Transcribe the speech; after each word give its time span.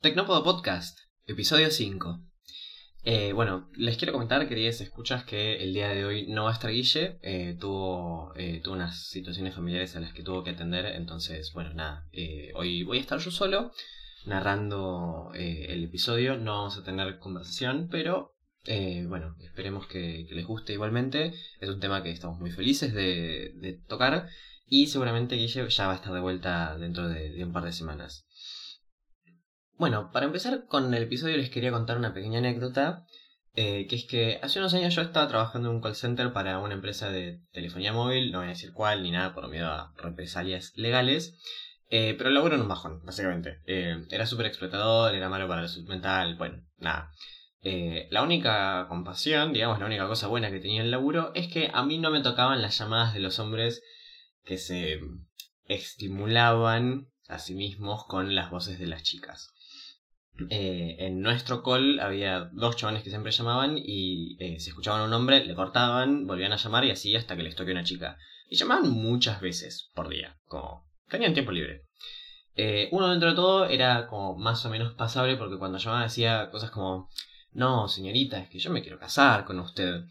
Tecnópodo 0.00 0.44
Podcast, 0.44 0.96
episodio 1.26 1.72
5. 1.72 2.20
Eh, 3.02 3.32
bueno, 3.32 3.68
les 3.74 3.96
quiero 3.96 4.12
comentar, 4.12 4.48
queridas 4.48 4.80
escuchas, 4.80 5.24
que 5.24 5.56
el 5.56 5.74
día 5.74 5.88
de 5.88 6.04
hoy 6.04 6.28
no 6.28 6.44
va 6.44 6.50
a 6.50 6.52
estar 6.52 6.70
Guille. 6.70 7.18
eh, 7.20 7.56
tuvo, 7.58 8.32
eh, 8.36 8.60
tuvo 8.62 8.74
unas 8.74 9.08
situaciones 9.08 9.56
familiares 9.56 9.96
a 9.96 10.00
las 10.00 10.12
que 10.12 10.22
tuvo 10.22 10.44
que 10.44 10.50
atender. 10.50 10.86
Entonces, 10.86 11.52
bueno, 11.52 11.74
nada. 11.74 12.06
hoy 12.54 12.84
voy 12.84 12.98
a 12.98 13.00
estar 13.00 13.18
yo 13.18 13.32
solo 13.32 13.72
narrando 14.24 15.32
el 15.34 15.82
episodio. 15.82 16.36
No 16.36 16.58
vamos 16.58 16.78
a 16.78 16.84
tener 16.84 17.18
conversación, 17.18 17.88
pero 17.90 18.36
bueno, 19.08 19.34
esperemos 19.40 19.88
que, 19.88 20.28
les 20.30 20.46
guste 20.46 20.74
igualmente. 20.74 21.34
Es 21.58 21.70
un 21.70 21.80
tema 21.80 22.04
que 22.04 22.12
estamos 22.12 22.38
muy 22.38 22.52
felices 22.52 22.94
de, 22.94 23.50
de 23.56 23.72
tocar. 23.88 24.28
Y 24.64 24.86
seguramente 24.86 25.34
Guille 25.34 25.68
ya 25.68 25.86
va 25.88 25.94
a 25.94 25.96
estar 25.96 26.12
de 26.12 26.20
vuelta 26.20 26.78
dentro 26.78 27.08
de, 27.08 27.30
de 27.30 27.42
un 27.42 27.52
par 27.52 27.64
de 27.64 27.72
semanas. 27.72 28.27
Bueno, 29.78 30.10
para 30.10 30.26
empezar 30.26 30.66
con 30.66 30.92
el 30.92 31.04
episodio 31.04 31.36
les 31.36 31.50
quería 31.50 31.70
contar 31.70 31.98
una 31.98 32.12
pequeña 32.12 32.40
anécdota, 32.40 33.06
eh, 33.54 33.86
que 33.86 33.94
es 33.94 34.06
que 34.06 34.40
hace 34.42 34.58
unos 34.58 34.74
años 34.74 34.92
yo 34.92 35.02
estaba 35.02 35.28
trabajando 35.28 35.70
en 35.70 35.76
un 35.76 35.80
call 35.80 35.94
center 35.94 36.32
para 36.32 36.58
una 36.58 36.74
empresa 36.74 37.12
de 37.12 37.42
telefonía 37.52 37.92
móvil, 37.92 38.32
no 38.32 38.38
voy 38.38 38.48
a 38.48 38.50
decir 38.50 38.72
cuál 38.72 39.04
ni 39.04 39.12
nada 39.12 39.34
por 39.34 39.48
miedo 39.48 39.68
a 39.68 39.94
represalias 39.96 40.72
legales, 40.74 41.38
eh, 41.90 42.16
pero 42.18 42.30
laburo 42.30 42.56
en 42.56 42.62
un 42.62 42.68
bajón, 42.68 43.04
básicamente. 43.04 43.60
Eh, 43.66 44.04
era 44.10 44.26
súper 44.26 44.46
explotador, 44.46 45.14
era 45.14 45.28
malo 45.28 45.46
para 45.46 45.62
la 45.62 45.68
salud 45.68 45.88
mental, 45.88 46.34
bueno, 46.34 46.60
nada. 46.78 47.12
Eh, 47.62 48.08
la 48.10 48.24
única 48.24 48.86
compasión, 48.88 49.52
digamos, 49.52 49.78
la 49.78 49.86
única 49.86 50.08
cosa 50.08 50.26
buena 50.26 50.50
que 50.50 50.58
tenía 50.58 50.82
el 50.82 50.90
laburo 50.90 51.30
es 51.36 51.46
que 51.46 51.70
a 51.72 51.84
mí 51.84 51.98
no 51.98 52.10
me 52.10 52.20
tocaban 52.20 52.62
las 52.62 52.76
llamadas 52.76 53.14
de 53.14 53.20
los 53.20 53.38
hombres 53.38 53.80
que 54.44 54.58
se 54.58 54.98
estimulaban 55.66 57.12
a 57.28 57.38
sí 57.38 57.54
mismos 57.54 58.06
con 58.08 58.34
las 58.34 58.50
voces 58.50 58.80
de 58.80 58.86
las 58.88 59.04
chicas. 59.04 59.54
Eh, 60.50 60.96
en 61.00 61.20
nuestro 61.20 61.62
call 61.62 61.98
había 62.00 62.48
dos 62.52 62.76
chavales 62.76 63.02
que 63.02 63.10
siempre 63.10 63.32
llamaban 63.32 63.76
y 63.76 64.36
eh, 64.38 64.60
si 64.60 64.70
escuchaban 64.70 65.02
un 65.02 65.12
hombre 65.12 65.44
le 65.44 65.54
cortaban, 65.54 66.26
volvían 66.26 66.52
a 66.52 66.56
llamar 66.56 66.84
y 66.84 66.90
así 66.90 67.16
hasta 67.16 67.36
que 67.36 67.42
les 67.42 67.56
toque 67.56 67.72
una 67.72 67.84
chica. 67.84 68.16
Y 68.48 68.56
llamaban 68.56 68.90
muchas 68.90 69.40
veces 69.40 69.90
por 69.94 70.08
día, 70.08 70.36
como 70.46 70.86
tenían 71.08 71.34
tiempo 71.34 71.52
libre. 71.52 71.82
Eh, 72.54 72.88
uno 72.92 73.08
dentro 73.10 73.30
de 73.30 73.36
todo 73.36 73.66
era 73.66 74.06
como 74.06 74.36
más 74.36 74.64
o 74.64 74.70
menos 74.70 74.94
pasable 74.94 75.36
porque 75.36 75.58
cuando 75.58 75.78
llamaba 75.78 76.04
decía 76.04 76.50
cosas 76.50 76.70
como, 76.70 77.08
no 77.52 77.88
señorita, 77.88 78.40
es 78.40 78.48
que 78.48 78.58
yo 78.58 78.70
me 78.70 78.82
quiero 78.82 78.98
casar 78.98 79.44
con 79.44 79.58
usted. 79.58 80.04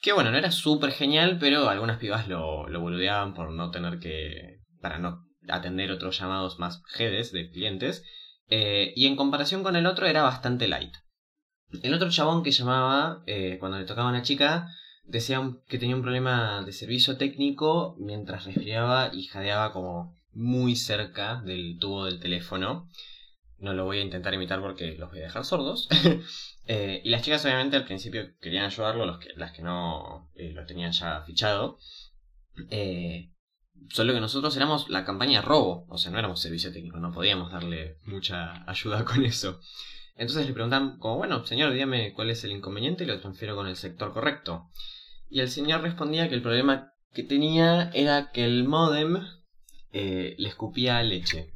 Que 0.00 0.12
bueno, 0.12 0.30
no 0.30 0.36
era 0.38 0.50
súper 0.50 0.92
genial, 0.92 1.38
pero 1.40 1.68
algunas 1.68 1.98
pibas 1.98 2.28
lo, 2.28 2.68
lo 2.68 2.80
boludeaban 2.80 3.34
por 3.34 3.50
no 3.50 3.70
tener 3.70 3.98
que, 3.98 4.60
para 4.80 4.98
no 4.98 5.24
atender 5.48 5.90
otros 5.90 6.18
llamados 6.18 6.58
más 6.58 6.82
jedes 6.88 7.32
de 7.32 7.50
clientes. 7.50 8.04
Eh, 8.48 8.92
y 8.94 9.06
en 9.06 9.16
comparación 9.16 9.62
con 9.62 9.76
el 9.76 9.86
otro 9.86 10.06
era 10.06 10.22
bastante 10.22 10.68
light. 10.68 10.94
El 11.82 11.94
otro 11.94 12.10
chabón 12.10 12.42
que 12.42 12.52
llamaba 12.52 13.22
eh, 13.26 13.56
cuando 13.58 13.78
le 13.78 13.84
tocaba 13.84 14.08
a 14.08 14.12
una 14.12 14.22
chica 14.22 14.68
decía 15.04 15.42
que 15.68 15.78
tenía 15.78 15.96
un 15.96 16.02
problema 16.02 16.62
de 16.64 16.72
servicio 16.72 17.16
técnico 17.16 17.96
mientras 17.98 18.44
resfriaba 18.44 19.10
y 19.12 19.24
jadeaba 19.24 19.72
como 19.72 20.16
muy 20.32 20.76
cerca 20.76 21.42
del 21.42 21.78
tubo 21.78 22.04
del 22.04 22.20
teléfono. 22.20 22.88
No 23.58 23.72
lo 23.72 23.84
voy 23.84 23.98
a 23.98 24.02
intentar 24.02 24.34
imitar 24.34 24.60
porque 24.60 24.96
los 24.96 25.10
voy 25.10 25.20
a 25.20 25.24
dejar 25.24 25.44
sordos. 25.44 25.88
eh, 26.66 27.00
y 27.04 27.10
las 27.10 27.22
chicas 27.22 27.44
obviamente 27.44 27.76
al 27.76 27.84
principio 27.84 28.34
querían 28.40 28.66
ayudarlo, 28.66 29.06
los 29.06 29.18
que, 29.18 29.30
las 29.36 29.52
que 29.52 29.62
no 29.62 30.30
lo 30.34 30.66
tenían 30.66 30.92
ya 30.92 31.22
fichado. 31.22 31.78
Solo 33.90 34.12
que 34.12 34.20
nosotros 34.20 34.56
éramos 34.56 34.88
la 34.88 35.04
campaña 35.04 35.42
robo, 35.42 35.86
o 35.88 35.98
sea, 35.98 36.10
no 36.10 36.18
éramos 36.18 36.40
servicio 36.40 36.72
técnico, 36.72 36.98
no 36.98 37.12
podíamos 37.12 37.52
darle 37.52 37.98
mucha 38.04 38.68
ayuda 38.68 39.04
con 39.04 39.24
eso. 39.24 39.60
Entonces 40.16 40.46
le 40.46 40.52
preguntan, 40.52 40.98
como, 40.98 41.16
bueno, 41.16 41.44
señor, 41.44 41.72
dígame 41.72 42.12
cuál 42.12 42.30
es 42.30 42.44
el 42.44 42.52
inconveniente 42.52 43.04
y 43.04 43.06
lo 43.06 43.20
transfiero 43.20 43.56
con 43.56 43.66
el 43.66 43.76
sector 43.76 44.12
correcto. 44.12 44.68
Y 45.28 45.40
el 45.40 45.50
señor 45.50 45.82
respondía 45.82 46.28
que 46.28 46.34
el 46.34 46.42
problema 46.42 46.92
que 47.12 47.24
tenía 47.24 47.90
era 47.94 48.30
que 48.32 48.44
el 48.44 48.64
modem 48.64 49.24
eh, 49.92 50.34
le 50.38 50.48
escupía 50.48 51.02
leche. 51.02 51.52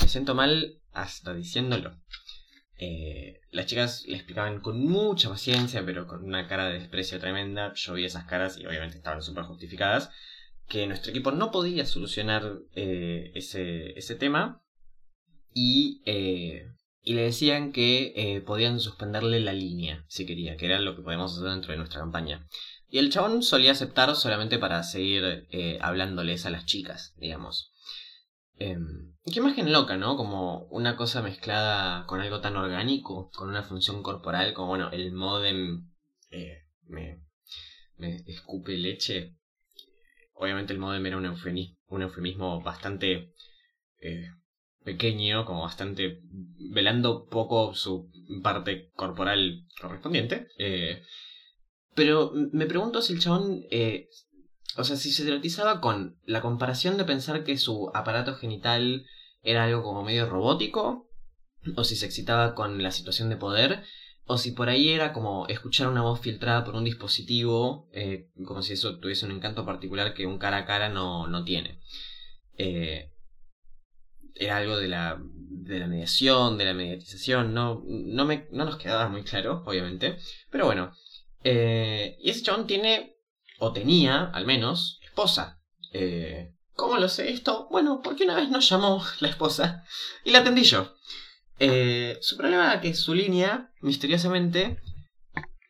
Me 0.00 0.08
siento 0.08 0.34
mal 0.34 0.80
hasta 0.92 1.34
diciéndolo. 1.34 1.98
Eh, 2.78 3.40
las 3.50 3.66
chicas 3.66 4.04
le 4.06 4.16
explicaban 4.16 4.60
con 4.60 4.82
mucha 4.84 5.28
paciencia, 5.28 5.84
pero 5.84 6.06
con 6.06 6.24
una 6.24 6.46
cara 6.48 6.68
de 6.68 6.78
desprecio 6.78 7.18
tremenda. 7.18 7.72
Yo 7.74 7.94
vi 7.94 8.04
esas 8.04 8.24
caras 8.24 8.58
y 8.58 8.66
obviamente 8.66 8.98
estaban 8.98 9.22
súper 9.22 9.44
justificadas 9.44 10.10
que 10.68 10.86
nuestro 10.86 11.10
equipo 11.10 11.30
no 11.30 11.50
podía 11.50 11.86
solucionar 11.86 12.58
eh, 12.74 13.30
ese, 13.34 13.96
ese, 13.98 14.16
tema 14.16 14.62
y, 15.52 16.02
eh, 16.06 16.72
y, 17.02 17.14
le 17.14 17.22
decían 17.22 17.72
que 17.72 18.12
eh, 18.16 18.40
podían 18.40 18.80
suspenderle 18.80 19.40
la 19.40 19.52
línea 19.52 20.04
si 20.08 20.26
quería, 20.26 20.56
que 20.56 20.66
era 20.66 20.80
lo 20.80 20.96
que 20.96 21.02
podíamos 21.02 21.36
hacer 21.36 21.50
dentro 21.50 21.72
de 21.72 21.78
nuestra 21.78 22.00
campaña. 22.00 22.46
Y 22.88 22.98
el 22.98 23.10
chabón 23.10 23.42
solía 23.42 23.72
aceptar 23.72 24.14
solamente 24.16 24.58
para 24.58 24.82
seguir 24.82 25.48
hablándoles 25.80 26.46
a 26.46 26.50
las 26.50 26.66
chicas, 26.66 27.14
digamos. 27.16 27.72
Em, 28.58 29.12
qué 29.24 29.40
imagen 29.40 29.72
loca, 29.72 29.96
¿no? 29.96 30.16
Como 30.16 30.66
una 30.66 30.96
cosa 30.96 31.20
mezclada 31.20 32.06
con 32.06 32.20
algo 32.20 32.40
tan 32.40 32.56
orgánico, 32.56 33.30
con 33.34 33.48
una 33.48 33.64
función 33.64 34.04
corporal, 34.04 34.54
como 34.54 34.68
bueno, 34.68 34.90
el 34.92 35.12
modem 35.12 35.90
me, 36.88 37.20
me 37.98 38.16
escupe 38.26 38.76
leche, 38.76 39.36
obviamente 40.36 40.72
el 40.72 40.78
modem 40.78 41.04
era 41.06 41.16
un 41.16 41.26
eufemismo, 41.26 41.76
un 41.88 42.02
eufemismo 42.02 42.62
bastante 42.62 43.32
eh, 44.00 44.28
pequeño, 44.84 45.44
como 45.44 45.62
bastante 45.62 46.20
velando 46.70 47.26
poco 47.26 47.74
su 47.74 48.10
parte 48.42 48.90
corporal 48.94 49.64
correspondiente. 49.80 50.48
Eh, 50.58 51.02
pero 51.94 52.32
me 52.52 52.66
pregunto 52.66 53.02
si 53.02 53.14
el 53.14 53.20
chabón, 53.20 53.62
eh, 53.70 54.08
o 54.76 54.84
sea, 54.84 54.96
si 54.96 55.10
se 55.10 55.24
dramatizaba 55.24 55.80
con 55.80 56.18
la 56.24 56.42
comparación 56.42 56.98
de 56.98 57.04
pensar 57.04 57.42
que 57.42 57.56
su 57.56 57.90
aparato 57.94 58.34
genital 58.34 59.06
era 59.42 59.64
algo 59.64 59.82
como 59.82 60.04
medio 60.04 60.28
robótico, 60.28 61.08
o 61.74 61.84
si 61.84 61.96
se 61.96 62.06
excitaba 62.06 62.54
con 62.54 62.82
la 62.82 62.92
situación 62.92 63.28
de 63.28 63.36
poder, 63.36 63.82
o 64.26 64.38
si 64.38 64.50
por 64.50 64.68
ahí 64.68 64.88
era 64.88 65.12
como 65.12 65.46
escuchar 65.46 65.88
una 65.88 66.02
voz 66.02 66.20
filtrada 66.20 66.64
por 66.64 66.74
un 66.74 66.84
dispositivo, 66.84 67.88
eh, 67.92 68.28
como 68.44 68.60
si 68.62 68.72
eso 68.72 68.98
tuviese 68.98 69.24
un 69.24 69.32
encanto 69.32 69.64
particular 69.64 70.14
que 70.14 70.26
un 70.26 70.38
cara 70.38 70.58
a 70.58 70.66
cara 70.66 70.88
no, 70.88 71.28
no 71.28 71.44
tiene. 71.44 71.80
Eh, 72.58 73.12
era 74.34 74.56
algo 74.56 74.76
de 74.76 74.88
la, 74.88 75.18
de 75.20 75.78
la 75.78 75.86
mediación, 75.86 76.58
de 76.58 76.64
la 76.64 76.74
mediatización, 76.74 77.54
no, 77.54 77.84
no, 77.86 78.24
me, 78.24 78.48
no 78.50 78.64
nos 78.64 78.76
quedaba 78.76 79.08
muy 79.08 79.22
claro, 79.22 79.62
obviamente. 79.64 80.18
Pero 80.50 80.66
bueno, 80.66 80.92
eh, 81.44 82.16
y 82.20 82.30
ese 82.30 82.42
chabón 82.42 82.66
tiene, 82.66 83.16
o 83.58 83.72
tenía 83.72 84.24
al 84.24 84.44
menos, 84.44 84.98
esposa. 85.04 85.62
¿Cómo 86.74 86.98
lo 86.98 87.08
sé 87.08 87.30
esto? 87.30 87.68
Bueno, 87.70 88.02
porque 88.02 88.24
una 88.24 88.34
vez 88.34 88.50
nos 88.50 88.68
llamó 88.68 89.02
la 89.20 89.28
esposa 89.28 89.84
y 90.24 90.30
la 90.30 90.40
atendí 90.40 90.64
yo. 90.64 90.94
Eh, 91.58 92.18
su 92.20 92.36
problema 92.36 92.72
era 92.72 92.80
que 92.80 92.94
su 92.94 93.14
línea, 93.14 93.72
misteriosamente, 93.80 94.80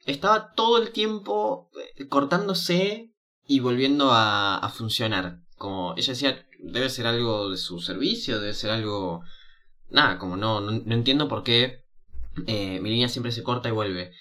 estaba 0.05 0.53
todo 0.53 0.79
el 0.79 0.91
tiempo 0.91 1.71
eh, 1.97 2.09
cortándose 2.09 3.13
y 3.47 3.61
volviendo 3.61 4.11
a, 4.11 4.69
funcionar. 4.75 5.41
Como 5.57 5.95
ella 5.97 6.13
decía, 6.13 6.47
debe 6.61 6.91
ser 6.91 7.07
algo 7.07 7.51
de 7.51 7.57
su 7.57 7.81
servicio, 7.81 8.41
debe 8.41 8.55
ser 8.55 8.71
algo... 8.71 9.23
Nada, 9.89 10.19
como 10.19 10.37
no, 10.37 10.61
no, 10.61 10.73
no 10.73 10.95
entiendo 10.95 11.29
por 11.29 11.45
qué 11.45 11.87
eh, 12.47 12.81
mi 12.81 12.91
línea 12.91 13.09
siempre 13.09 13.33
se 13.33 13.43
corta 13.43 13.69
y 13.69 13.73
vuelve. 13.73 14.13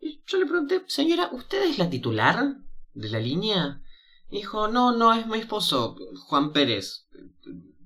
Y 0.00 0.22
yo 0.26 0.38
le 0.38 0.46
pregunté, 0.46 0.82
señora, 0.86 1.30
¿usted 1.32 1.64
es 1.64 1.78
la 1.78 1.90
titular 1.90 2.56
de 2.92 3.08
la 3.08 3.18
línea? 3.18 3.82
Y 4.30 4.36
dijo, 4.36 4.68
no, 4.68 4.92
no, 4.92 5.14
es 5.14 5.26
mi 5.26 5.38
esposo, 5.38 5.96
Juan 6.26 6.52
Pérez. 6.52 7.08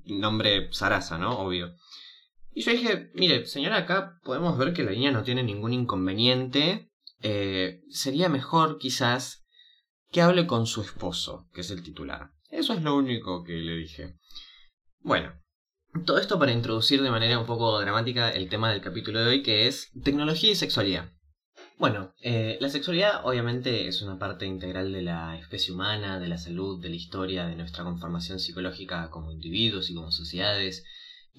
Nombre 0.04 0.72
Sarasa, 0.72 1.18
¿no? 1.18 1.38
Obvio. 1.38 1.74
Y 2.58 2.62
yo 2.62 2.72
dije, 2.72 3.12
mire, 3.14 3.46
señora, 3.46 3.76
acá 3.76 4.18
podemos 4.24 4.58
ver 4.58 4.72
que 4.72 4.82
la 4.82 4.90
línea 4.90 5.12
no 5.12 5.22
tiene 5.22 5.44
ningún 5.44 5.72
inconveniente. 5.72 6.90
Eh, 7.22 7.82
sería 7.88 8.28
mejor 8.28 8.78
quizás 8.78 9.46
que 10.10 10.22
hable 10.22 10.48
con 10.48 10.66
su 10.66 10.82
esposo, 10.82 11.48
que 11.52 11.60
es 11.60 11.70
el 11.70 11.84
titular. 11.84 12.32
Eso 12.50 12.72
es 12.72 12.82
lo 12.82 12.96
único 12.96 13.44
que 13.44 13.52
le 13.52 13.76
dije. 13.76 14.16
Bueno, 14.98 15.40
todo 16.04 16.18
esto 16.18 16.36
para 16.40 16.50
introducir 16.50 17.00
de 17.00 17.12
manera 17.12 17.38
un 17.38 17.46
poco 17.46 17.78
dramática 17.78 18.28
el 18.28 18.48
tema 18.48 18.72
del 18.72 18.80
capítulo 18.80 19.20
de 19.20 19.28
hoy, 19.28 19.42
que 19.44 19.68
es 19.68 19.92
tecnología 20.02 20.50
y 20.50 20.56
sexualidad. 20.56 21.12
Bueno, 21.78 22.12
eh, 22.22 22.58
la 22.60 22.70
sexualidad 22.70 23.24
obviamente 23.24 23.86
es 23.86 24.02
una 24.02 24.18
parte 24.18 24.46
integral 24.46 24.92
de 24.92 25.02
la 25.02 25.38
especie 25.38 25.72
humana, 25.72 26.18
de 26.18 26.26
la 26.26 26.38
salud, 26.38 26.82
de 26.82 26.88
la 26.88 26.96
historia, 26.96 27.46
de 27.46 27.54
nuestra 27.54 27.84
conformación 27.84 28.40
psicológica 28.40 29.10
como 29.10 29.30
individuos 29.30 29.90
y 29.90 29.94
como 29.94 30.10
sociedades. 30.10 30.84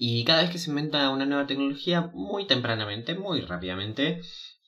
Y 0.02 0.24
cada 0.24 0.40
vez 0.40 0.50
que 0.50 0.56
se 0.56 0.70
inventa 0.70 1.10
una 1.10 1.26
nueva 1.26 1.46
tecnología, 1.46 2.10
muy 2.14 2.46
tempranamente, 2.46 3.14
muy 3.14 3.42
rápidamente, 3.42 4.22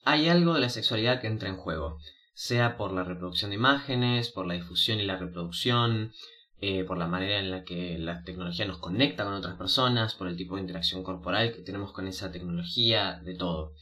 hay 0.05 0.29
algo 0.29 0.53
de 0.53 0.61
la 0.61 0.69
sexualidad 0.69 1.23
que 1.23 1.27
entra 1.27 1.49
en 1.49 1.57
juego. 1.57 1.97
Sea 2.35 2.77
por 2.77 2.93
la 2.93 3.03
reproducción 3.03 3.51
de 3.51 3.57
imágenes, 3.57 4.29
por 4.29 4.47
la 4.47 4.53
difusión 4.53 5.01
y 5.01 5.07
la 5.07 5.17
reproducción, 5.17 6.13
eh, 6.61 6.85
por 6.85 6.99
la 6.99 7.07
manera 7.07 7.39
en 7.39 7.51
la 7.51 7.65
que 7.65 7.97
la 7.97 8.25
tecnología 8.25 8.67
nos 8.67 8.77
conecta 8.77 9.25
con 9.25 9.33
otras 9.33 9.57
personas, 9.57 10.15
por 10.15 10.29
el 10.29 10.37
tipo 10.37 10.57
de 10.57 10.61
interacción 10.61 11.03
corporal 11.03 11.55
que 11.55 11.63
tenemos 11.63 11.93
con 11.93 12.07
esa 12.07 12.31
tecnología, 12.31 13.19
de 13.25 13.35
todo. 13.35 13.73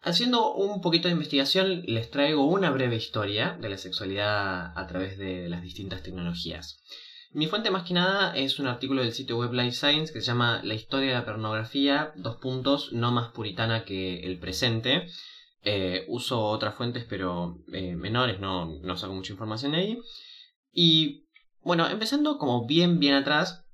Haciendo 0.00 0.54
un 0.54 0.80
poquito 0.80 1.08
de 1.08 1.12
investigación, 1.12 1.82
les 1.82 2.10
traigo 2.10 2.42
una 2.42 2.70
breve 2.70 2.96
historia 2.96 3.58
de 3.60 3.68
la 3.68 3.76
sexualidad 3.76 4.72
a 4.74 4.86
través 4.86 5.18
de 5.18 5.46
las 5.50 5.60
distintas 5.60 6.02
tecnologías. 6.02 6.80
Mi 7.34 7.48
fuente 7.48 7.72
más 7.72 7.82
que 7.82 7.94
nada 7.94 8.32
es 8.36 8.60
un 8.60 8.68
artículo 8.68 9.02
del 9.02 9.12
sitio 9.12 9.36
web 9.36 9.52
Life 9.52 9.72
Science 9.72 10.12
que 10.12 10.20
se 10.20 10.26
llama 10.28 10.60
La 10.62 10.74
historia 10.74 11.08
de 11.08 11.14
la 11.14 11.24
pornografía, 11.24 12.12
dos 12.14 12.36
puntos, 12.36 12.92
no 12.92 13.10
más 13.10 13.32
puritana 13.32 13.84
que 13.84 14.20
el 14.20 14.38
presente. 14.38 15.08
Eh, 15.64 16.04
uso 16.06 16.40
otras 16.44 16.76
fuentes 16.76 17.06
pero 17.08 17.58
eh, 17.72 17.96
menores, 17.96 18.38
no, 18.38 18.66
no 18.82 18.96
saco 18.96 19.14
mucha 19.14 19.32
información 19.32 19.72
de 19.72 19.78
ahí. 19.78 19.98
Y 20.70 21.26
bueno, 21.60 21.88
empezando 21.88 22.38
como 22.38 22.66
bien, 22.66 23.00
bien 23.00 23.14
atrás, 23.14 23.64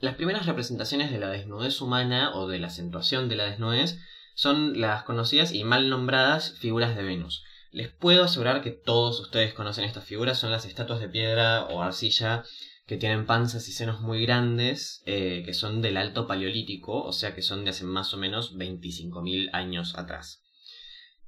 las 0.00 0.14
primeras 0.14 0.46
representaciones 0.46 1.10
de 1.10 1.18
la 1.18 1.28
desnudez 1.28 1.82
humana 1.82 2.34
o 2.34 2.48
de 2.48 2.58
la 2.58 2.68
acentuación 2.68 3.28
de 3.28 3.36
la 3.36 3.44
desnudez 3.44 3.98
son 4.34 4.80
las 4.80 5.02
conocidas 5.02 5.52
y 5.52 5.62
mal 5.62 5.90
nombradas 5.90 6.58
figuras 6.58 6.96
de 6.96 7.02
Venus. 7.02 7.44
Les 7.70 7.92
puedo 7.92 8.24
asegurar 8.24 8.62
que 8.62 8.70
todos 8.70 9.20
ustedes 9.20 9.52
conocen 9.52 9.84
estas 9.84 10.04
figuras, 10.04 10.38
son 10.38 10.50
las 10.50 10.64
estatuas 10.64 11.00
de 11.00 11.10
piedra 11.10 11.64
o 11.66 11.82
arcilla 11.82 12.44
que 12.86 12.96
tienen 12.96 13.26
panzas 13.26 13.68
y 13.68 13.72
senos 13.72 14.00
muy 14.00 14.24
grandes, 14.24 15.02
eh, 15.06 15.42
que 15.44 15.54
son 15.54 15.80
del 15.80 15.96
alto 15.96 16.26
paleolítico, 16.26 17.02
o 17.02 17.12
sea 17.12 17.34
que 17.34 17.42
son 17.42 17.64
de 17.64 17.70
hace 17.70 17.84
más 17.84 18.12
o 18.12 18.18
menos 18.18 18.56
25.000 18.56 19.50
años 19.52 19.96
atrás. 19.96 20.42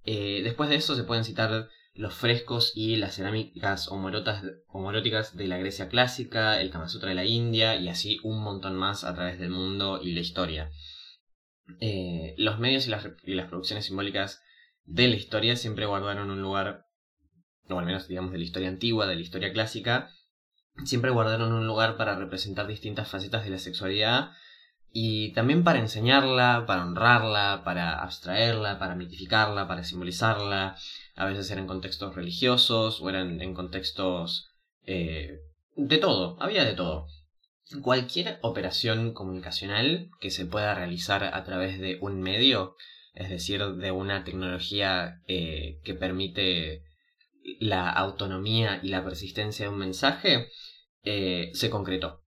Eh, 0.05 0.43
después 0.45 0.69
de 0.69 0.77
eso 0.77 0.95
se 0.95 1.05
pueden 1.05 1.25
citar 1.25 1.69
los 1.95 2.15
frescos 2.15 2.73
y 2.75 2.97
las 2.97 3.15
cerámicas 3.15 3.89
homoróticas 3.89 5.35
de 5.35 5.49
la 5.49 5.57
Grecia 5.57 5.89
clásica, 5.89 6.61
el 6.61 6.71
Kama 6.71 6.89
Sutra 6.89 7.09
de 7.09 7.15
la 7.15 7.25
India 7.25 7.77
y 7.77 7.89
así 7.89 8.21
un 8.23 8.43
montón 8.43 8.77
más 8.77 9.05
a 9.05 9.15
través 9.15 9.39
del 9.39 9.51
mundo 9.51 10.01
y 10.03 10.13
la 10.13 10.21
historia. 10.21 10.71
Eh, 11.81 12.35
los 12.37 12.59
medios 12.59 12.87
y 12.87 12.91
las, 12.91 13.09
y 13.25 13.35
las 13.35 13.49
producciones 13.49 13.87
simbólicas 13.87 14.43
de 14.85 15.09
la 15.09 15.17
historia 15.17 15.57
siempre 15.57 15.87
guardaron 15.87 16.31
un 16.31 16.43
lugar, 16.43 16.87
o 17.69 17.79
al 17.79 17.87
menos 17.87 18.07
digamos 18.09 18.31
de 18.31 18.39
la 18.39 18.45
historia 18.45 18.69
antigua, 18.69 19.07
de 19.07 19.15
la 19.17 19.23
historia 19.23 19.53
clásica, 19.53 20.11
siempre 20.85 21.11
guardaron 21.11 21.53
un 21.53 21.67
lugar 21.67 21.97
para 21.97 22.17
representar 22.17 22.67
distintas 22.67 23.09
facetas 23.09 23.45
de 23.45 23.51
la 23.51 23.59
sexualidad 23.59 24.31
y 24.99 25.33
también 25.33 25.63
para 25.63 25.79
enseñarla, 25.79 26.65
para 26.67 26.83
honrarla, 26.83 27.63
para 27.65 28.03
abstraerla, 28.03 28.79
para 28.79 28.95
mitificarla, 28.95 29.69
para 29.69 29.85
simbolizarla. 29.85 30.77
A 31.15 31.27
veces 31.27 31.51
eran 31.51 31.67
contextos 31.67 32.15
religiosos 32.15 33.01
o 33.01 33.11
eran 33.11 33.41
en 33.43 33.53
contextos 33.53 34.49
eh, 34.85 35.41
de 35.77 35.99
todo, 35.99 36.37
había 36.41 36.65
de 36.65 36.73
todo. 36.73 37.09
Cualquier 37.83 38.39
operación 38.43 39.13
comunicacional 39.13 40.09
que 40.21 40.31
se 40.31 40.47
pueda 40.47 40.75
realizar 40.75 41.25
a 41.25 41.45
través 41.45 41.79
de 41.79 41.99
un 42.01 42.21
medio, 42.21 42.77
es 43.15 43.29
decir, 43.29 43.63
de 43.65 43.91
una 43.91 44.25
tecnología 44.25 45.21
eh, 45.27 45.81
que 45.85 45.95
permite 45.95 46.85
la 47.61 47.91
autonomía 47.91 48.81
y 48.83 48.89
la 48.89 49.05
persistencia 49.05 49.67
de 49.67 49.73
un 49.73 49.79
mensaje, 49.79 50.49
eh, 51.07 51.51
se 51.55 51.71
concretó. 51.71 52.25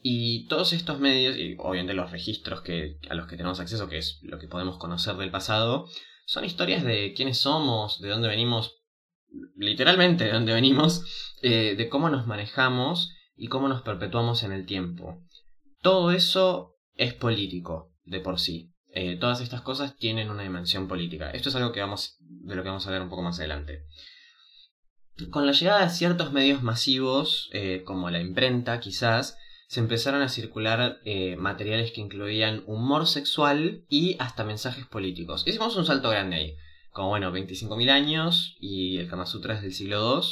Y 0.00 0.46
todos 0.46 0.72
estos 0.72 0.98
medios, 0.98 1.36
y 1.36 1.54
obviamente 1.58 1.94
los 1.94 2.10
registros 2.10 2.62
que, 2.62 2.98
a 3.10 3.14
los 3.14 3.26
que 3.26 3.36
tenemos 3.36 3.60
acceso, 3.60 3.88
que 3.88 3.98
es 3.98 4.20
lo 4.22 4.38
que 4.38 4.48
podemos 4.48 4.78
conocer 4.78 5.16
del 5.16 5.30
pasado, 5.30 5.86
son 6.24 6.44
historias 6.44 6.82
de 6.82 7.12
quiénes 7.14 7.38
somos, 7.38 8.00
de 8.00 8.08
dónde 8.08 8.28
venimos, 8.28 8.82
literalmente 9.54 10.24
de 10.24 10.32
dónde 10.32 10.54
venimos, 10.54 11.34
eh, 11.42 11.74
de 11.76 11.88
cómo 11.88 12.08
nos 12.08 12.26
manejamos 12.26 13.12
y 13.36 13.48
cómo 13.48 13.68
nos 13.68 13.82
perpetuamos 13.82 14.42
en 14.42 14.52
el 14.52 14.64
tiempo. 14.64 15.22
Todo 15.82 16.10
eso 16.10 16.74
es 16.94 17.12
político 17.12 17.92
de 18.04 18.20
por 18.20 18.40
sí. 18.40 18.72
Eh, 18.94 19.16
todas 19.16 19.42
estas 19.42 19.60
cosas 19.60 19.94
tienen 19.96 20.30
una 20.30 20.42
dimensión 20.42 20.88
política. 20.88 21.30
Esto 21.32 21.50
es 21.50 21.56
algo 21.56 21.72
que 21.72 21.80
vamos, 21.80 22.16
de 22.20 22.54
lo 22.54 22.62
que 22.62 22.70
vamos 22.70 22.86
a 22.86 22.90
ver 22.90 23.02
un 23.02 23.10
poco 23.10 23.22
más 23.22 23.38
adelante. 23.38 23.82
Con 25.30 25.46
la 25.46 25.52
llegada 25.52 25.84
de 25.84 25.90
ciertos 25.90 26.32
medios 26.32 26.62
masivos, 26.62 27.48
eh, 27.52 27.82
como 27.84 28.10
la 28.10 28.20
imprenta 28.20 28.80
quizás, 28.80 29.38
se 29.68 29.80
empezaron 29.80 30.22
a 30.22 30.28
circular 30.28 31.00
eh, 31.04 31.36
materiales 31.36 31.90
que 31.90 32.00
incluían 32.00 32.62
humor 32.66 33.06
sexual 33.06 33.84
y 33.88 34.16
hasta 34.20 34.44
mensajes 34.44 34.86
políticos. 34.86 35.42
Hicimos 35.46 35.76
un 35.76 35.86
salto 35.86 36.10
grande 36.10 36.36
ahí. 36.36 36.56
Como 36.90 37.08
bueno, 37.08 37.32
25.000 37.32 37.90
años 37.90 38.56
y 38.60 38.98
el 38.98 39.08
Kama 39.08 39.26
Sutra 39.26 39.54
es 39.54 39.62
del 39.62 39.72
siglo 39.72 40.20
II. 40.20 40.28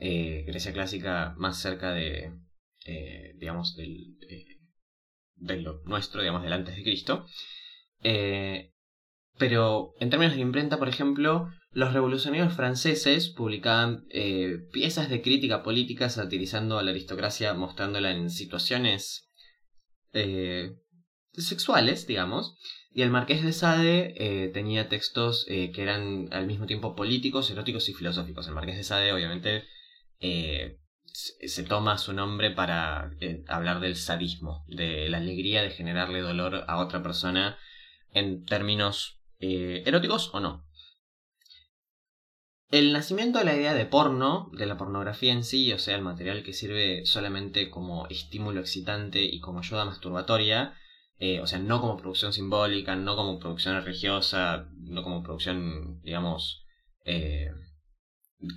Eh, 0.00 0.44
Grecia 0.46 0.72
clásica 0.72 1.34
más 1.38 1.60
cerca 1.60 1.92
de, 1.92 2.32
eh, 2.84 3.32
digamos, 3.36 3.74
del, 3.74 4.16
de 5.34 5.56
lo 5.60 5.80
nuestro, 5.84 6.20
digamos, 6.20 6.42
del 6.42 6.52
antes 6.52 6.76
de 6.76 6.82
Cristo. 6.82 7.26
pero 9.38 9.94
en 9.98 10.10
términos 10.10 10.34
de 10.34 10.40
imprenta, 10.40 10.78
por 10.78 10.88
ejemplo, 10.88 11.48
los 11.70 11.92
revolucionarios 11.92 12.54
franceses 12.54 13.28
publicaban 13.28 14.06
eh, 14.10 14.58
piezas 14.72 15.10
de 15.10 15.20
crítica 15.20 15.62
política 15.62 16.08
satirizando 16.08 16.78
a 16.78 16.82
la 16.82 16.90
aristocracia, 16.90 17.52
mostrándola 17.54 18.10
en 18.10 18.30
situaciones 18.30 19.30
eh, 20.12 20.72
sexuales, 21.32 22.06
digamos. 22.06 22.56
Y 22.90 23.02
el 23.02 23.10
marqués 23.10 23.44
de 23.44 23.52
Sade 23.52 24.14
eh, 24.16 24.48
tenía 24.48 24.88
textos 24.88 25.44
que 25.46 25.70
eran 25.76 26.28
al 26.32 26.46
mismo 26.46 26.66
tiempo 26.66 26.96
políticos, 26.96 27.50
eróticos 27.50 27.88
y 27.88 27.94
filosóficos. 27.94 28.48
El 28.48 28.54
marqués 28.54 28.76
de 28.76 28.82
Sade, 28.82 29.12
obviamente, 29.12 29.64
se 30.18 31.62
toma 31.64 31.98
su 31.98 32.12
nombre 32.12 32.50
para 32.50 33.12
hablar 33.46 33.80
del 33.80 33.94
sadismo, 33.94 34.64
de 34.68 35.08
la 35.10 35.18
alegría 35.18 35.62
de 35.62 35.70
generarle 35.70 36.22
dolor 36.22 36.64
a 36.66 36.78
otra 36.78 37.02
persona 37.02 37.58
en 38.12 38.44
términos 38.46 39.20
eróticos 39.38 40.30
o 40.32 40.40
no. 40.40 40.67
El 42.70 42.92
nacimiento 42.92 43.38
de 43.38 43.46
la 43.46 43.56
idea 43.56 43.72
de 43.72 43.86
porno, 43.86 44.50
de 44.52 44.66
la 44.66 44.76
pornografía 44.76 45.32
en 45.32 45.42
sí, 45.42 45.72
o 45.72 45.78
sea, 45.78 45.96
el 45.96 46.02
material 46.02 46.42
que 46.42 46.52
sirve 46.52 47.06
solamente 47.06 47.70
como 47.70 48.06
estímulo 48.08 48.60
excitante 48.60 49.22
y 49.24 49.40
como 49.40 49.60
ayuda 49.60 49.86
masturbatoria, 49.86 50.74
eh, 51.18 51.40
o 51.40 51.46
sea, 51.46 51.58
no 51.60 51.80
como 51.80 51.96
producción 51.96 52.34
simbólica, 52.34 52.94
no 52.94 53.16
como 53.16 53.38
producción 53.38 53.82
religiosa, 53.82 54.68
no 54.76 55.02
como 55.02 55.22
producción, 55.22 56.02
digamos, 56.02 56.66
eh, 57.06 57.50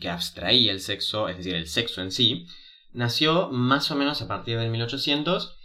que 0.01 0.09
abstraía 0.09 0.73
el 0.73 0.81
sexo, 0.81 1.29
es 1.29 1.37
decir, 1.37 1.55
el 1.55 1.69
sexo 1.69 2.01
en 2.01 2.11
sí, 2.11 2.47
nació 2.91 3.49
más 3.49 3.91
o 3.91 3.95
menos 3.95 4.21
a 4.21 4.27
partir 4.27 4.59
del 4.59 4.71
1800, 4.71 5.57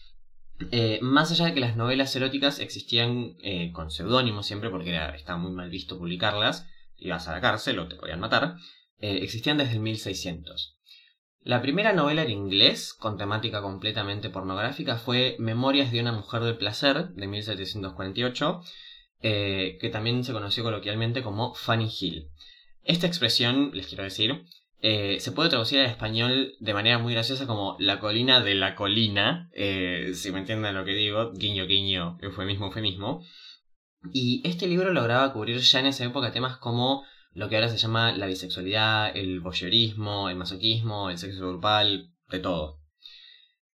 eh, 0.71 1.01
más 1.03 1.33
allá 1.33 1.47
de 1.47 1.55
que 1.55 1.61
las 1.61 1.77
novelas 1.77 2.15
eróticas 2.15 2.61
existían 2.61 3.35
con 3.73 3.91
seudónimo 3.91 4.45
siempre, 4.45 4.71
porque 4.71 4.91
era, 4.91 5.17
estaba 5.17 5.37
muy 5.37 5.51
mal 5.51 5.69
visto 5.69 5.99
publicarlas, 5.99 6.69
ibas 6.99 7.29
a 7.29 7.33
la 7.33 7.41
cárcel 7.41 7.79
o 7.79 7.89
te 7.89 7.97
podían 7.97 8.21
matar, 8.21 8.57
eh, 8.99 9.19
existían 9.23 9.59
desde 9.59 9.75
el 9.75 9.81
1600. 9.81 10.77
La 11.43 11.63
primera 11.63 11.93
novela 11.93 12.23
en 12.23 12.31
inglés, 12.31 12.93
con 12.93 13.19
temática 13.19 13.63
completamente 13.63 14.31
pornográfica, 14.31 14.97
fue 14.97 15.37
Memorias 15.39 15.93
de 15.93 16.01
una 16.01 16.13
mujer 16.13 16.43
del 16.43 16.57
placer, 16.57 17.11
de 17.11 17.27
1748, 17.27 18.61
eh, 19.23 19.79
que 19.81 19.89
también 19.91 20.25
se 20.25 20.33
conoció 20.33 20.65
coloquialmente 20.65 21.23
como 21.23 21.55
Fanny 21.55 21.89
Hill. 22.01 22.29
Esta 22.83 23.07
expresión, 23.07 23.71
les 23.75 23.87
quiero 23.87 24.03
decir, 24.03 24.45
eh, 24.81 25.19
se 25.21 25.33
puede 25.33 25.51
traducir 25.51 25.81
al 25.81 25.87
español 25.87 26.55
de 26.59 26.75
manera 26.75 26.99
muy 26.99 27.13
graciosa 27.13 27.47
como 27.47 27.77
la 27.79 28.01
colina 28.01 28.41
de 28.41 28.55
la 28.55 28.75
colina, 28.75 29.49
si 29.55 30.33
me 30.33 30.41
entienden 30.41 30.75
lo 30.75 30.85
que 30.85 30.93
digo, 30.93 31.33
guiño 31.33 31.67
guiño, 31.67 32.19
eufemismo 32.21 32.67
eufemismo. 32.67 33.23
Y 34.13 34.43
este 34.45 34.67
libro 34.67 34.93
lograba 34.93 35.33
cubrir 35.33 35.59
ya 35.59 35.81
en 35.81 35.87
esa 35.87 36.05
época 36.05 36.33
temas 36.33 36.59
como 36.59 37.05
lo 37.33 37.49
que 37.49 37.57
ahora 37.57 37.69
se 37.69 37.77
llama 37.77 38.13
la 38.13 38.27
bisexualidad, 38.27 39.15
el 39.17 39.41
voyeurismo, 39.41 40.31
el 40.31 40.37
masoquismo, 40.37 41.11
el 41.11 41.19
sexo 41.19 41.49
grupal, 41.49 42.11
de 42.31 42.39
todo. 42.39 42.81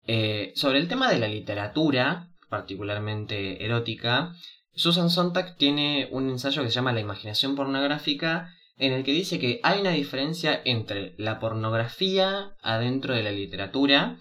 Eh, 0.07 0.53
sobre 0.55 0.79
el 0.79 0.89
tema 0.89 1.11
de 1.11 1.19
la 1.19 1.29
literatura, 1.29 2.31
particularmente 2.49 3.65
erótica, 3.65 4.35
Susan 4.75 5.11
Sontag 5.11 5.57
tiene 5.57 6.09
un 6.13 6.31
ensayo 6.31 6.63
que 6.63 6.69
se 6.69 6.77
llama 6.77 6.93
La 6.93 7.01
imaginación 7.01 7.57
pornográfica, 7.57 8.55
en 8.77 8.93
el 8.93 9.03
que 9.03 9.13
dice 9.13 9.41
que 9.41 9.61
hay 9.65 9.81
una 9.81 9.91
diferencia 9.91 10.63
entre 10.65 11.15
la 11.19 11.41
pornografía 11.41 12.55
adentro 12.63 13.15
de 13.15 13.25
la 13.25 13.33
literatura 13.33 14.19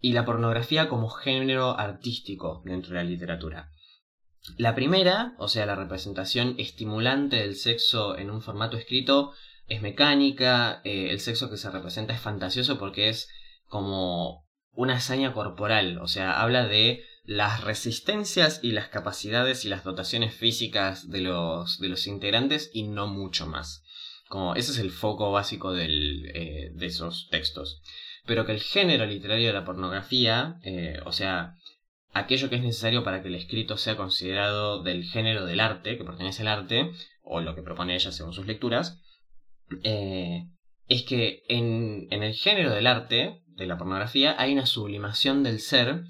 y 0.00 0.12
la 0.12 0.26
pornografía 0.26 0.88
como 0.88 1.08
género 1.08 1.78
artístico 1.78 2.62
dentro 2.66 2.90
de 2.90 3.02
la 3.02 3.08
literatura. 3.08 3.70
La 4.56 4.74
primera, 4.74 5.34
o 5.38 5.48
sea, 5.48 5.66
la 5.66 5.74
representación 5.74 6.54
estimulante 6.58 7.36
del 7.36 7.56
sexo 7.56 8.16
en 8.16 8.30
un 8.30 8.40
formato 8.40 8.76
escrito, 8.76 9.32
es 9.66 9.82
mecánica, 9.82 10.80
eh, 10.84 11.10
el 11.10 11.20
sexo 11.20 11.50
que 11.50 11.56
se 11.56 11.70
representa 11.70 12.14
es 12.14 12.20
fantasioso 12.20 12.78
porque 12.78 13.08
es 13.08 13.28
como 13.66 14.46
una 14.72 14.96
hazaña 14.96 15.32
corporal, 15.32 15.98
o 15.98 16.08
sea, 16.08 16.40
habla 16.40 16.66
de 16.66 17.04
las 17.24 17.62
resistencias 17.62 18.60
y 18.62 18.72
las 18.72 18.88
capacidades 18.88 19.64
y 19.64 19.68
las 19.68 19.84
dotaciones 19.84 20.34
físicas 20.34 21.08
de 21.08 21.20
los, 21.20 21.78
de 21.78 21.88
los 21.88 22.06
integrantes 22.06 22.70
y 22.72 22.84
no 22.84 23.06
mucho 23.06 23.46
más. 23.46 23.84
Como 24.28 24.54
ese 24.54 24.72
es 24.72 24.78
el 24.78 24.90
foco 24.90 25.30
básico 25.30 25.72
del, 25.72 26.30
eh, 26.34 26.70
de 26.74 26.86
esos 26.86 27.28
textos. 27.30 27.82
pero 28.26 28.46
que 28.46 28.52
el 28.52 28.60
género 28.60 29.06
literario 29.06 29.48
de 29.48 29.52
la 29.52 29.64
pornografía, 29.64 30.58
eh, 30.62 31.00
o 31.04 31.12
sea, 31.12 31.56
aquello 32.12 32.48
que 32.48 32.56
es 32.56 32.62
necesario 32.62 33.04
para 33.04 33.22
que 33.22 33.28
el 33.28 33.34
escrito 33.34 33.76
sea 33.76 33.96
considerado 33.96 34.82
del 34.82 35.04
género 35.04 35.46
del 35.46 35.60
arte, 35.60 35.96
que 35.96 36.04
pertenece 36.04 36.42
al 36.42 36.48
arte, 36.48 36.90
o 37.22 37.40
lo 37.40 37.54
que 37.54 37.62
propone 37.62 37.94
ella 37.94 38.12
según 38.12 38.32
sus 38.32 38.46
lecturas, 38.46 39.00
eh, 39.84 40.46
es 40.88 41.02
que 41.04 41.42
en, 41.48 42.08
en 42.10 42.22
el 42.22 42.34
género 42.34 42.70
del 42.70 42.86
arte, 42.86 43.42
de 43.46 43.66
la 43.66 43.78
pornografía, 43.78 44.34
hay 44.38 44.52
una 44.52 44.66
sublimación 44.66 45.42
del 45.42 45.60
ser, 45.60 46.02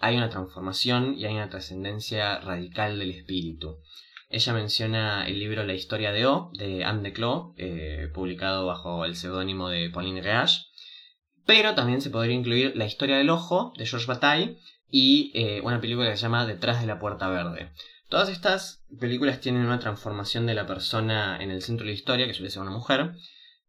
hay 0.00 0.16
una 0.16 0.30
transformación 0.30 1.16
y 1.18 1.24
hay 1.26 1.34
una 1.34 1.50
trascendencia 1.50 2.40
radical 2.40 2.98
del 2.98 3.10
espíritu. 3.10 3.78
Ella 4.28 4.52
menciona 4.52 5.28
el 5.28 5.38
libro 5.38 5.64
La 5.64 5.74
historia 5.74 6.10
de 6.10 6.26
O, 6.26 6.50
de 6.54 6.82
Anne 6.84 7.02
de 7.02 7.12
Clos, 7.12 7.52
eh, 7.56 8.08
publicado 8.12 8.66
bajo 8.66 9.04
el 9.04 9.14
seudónimo 9.14 9.68
de 9.68 9.90
Pauline 9.90 10.22
Reage. 10.22 10.62
Pero 11.46 11.74
también 11.74 12.00
se 12.00 12.10
podría 12.10 12.34
incluir 12.34 12.72
La 12.74 12.86
historia 12.86 13.16
del 13.16 13.30
ojo, 13.30 13.72
de 13.78 13.86
Georges 13.86 14.08
Bataille, 14.08 14.58
y 14.96 15.32
eh, 15.34 15.60
una 15.62 15.80
película 15.80 16.08
que 16.08 16.16
se 16.16 16.22
llama 16.22 16.46
Detrás 16.46 16.80
de 16.80 16.86
la 16.86 17.00
puerta 17.00 17.28
verde. 17.28 17.72
Todas 18.08 18.28
estas 18.28 18.84
películas 19.00 19.40
tienen 19.40 19.66
una 19.66 19.80
transformación 19.80 20.46
de 20.46 20.54
la 20.54 20.68
persona 20.68 21.36
en 21.42 21.50
el 21.50 21.62
centro 21.62 21.84
de 21.84 21.90
la 21.90 21.96
historia, 21.96 22.28
que 22.28 22.32
suele 22.32 22.48
ser 22.48 22.62
una 22.62 22.70
mujer. 22.70 23.10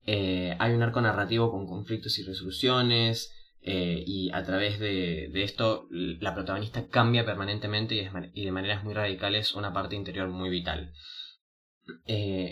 Eh, 0.06 0.56
hay 0.60 0.74
un 0.74 0.84
arco 0.84 1.02
narrativo 1.02 1.50
con 1.50 1.66
conflictos 1.66 2.20
y 2.20 2.24
resoluciones, 2.24 3.34
eh, 3.64 4.04
y 4.06 4.30
a 4.34 4.44
través 4.44 4.78
de, 4.78 5.32
esto 5.42 5.88
la 5.90 6.36
protagonista 6.36 6.90
cambia 6.90 7.26
permanentemente 7.26 7.96
y, 8.36 8.46
de 8.46 8.52
maneras 8.52 8.84
muy 8.84 8.94
radicales 8.94 9.56
una 9.56 9.74
parte 9.74 9.96
interior 9.96 10.30
muy 10.30 10.52
vital. 10.52 10.94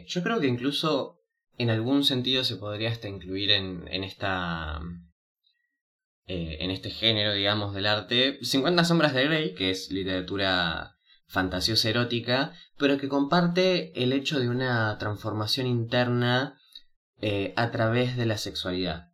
Yo 0.08 0.24
creo 0.24 0.40
que 0.40 0.48
incluso 0.48 1.20
en 1.60 1.70
algún 1.70 2.04
sentido 2.04 2.44
se 2.44 2.56
podría 2.56 2.90
hasta 2.90 3.08
incluir 3.08 3.52
en, 3.52 4.04
esta... 4.04 4.82
Eh, 6.28 6.58
en 6.62 6.72
este 6.72 6.90
género, 6.90 7.34
digamos, 7.34 7.74
del 7.74 7.86
arte, 7.86 8.40
50 8.42 8.86
sombras 8.86 9.14
de 9.14 9.26
Grey, 9.26 9.54
que 9.56 9.72
es 9.72 9.92
literatura 9.92 10.96
fantasiosa 11.28 11.90
erótica, 11.90 12.54
pero 12.78 12.98
que 12.98 13.10
comparte 13.10 13.92
el 14.02 14.14
hecho 14.14 14.40
de 14.40 14.50
una 14.50 14.98
transformación 14.98 15.68
interna 15.68 16.60
a 17.56 17.72
través 17.72 18.18
de 18.18 18.26
la 18.26 18.38
sexualidad. 18.38 19.14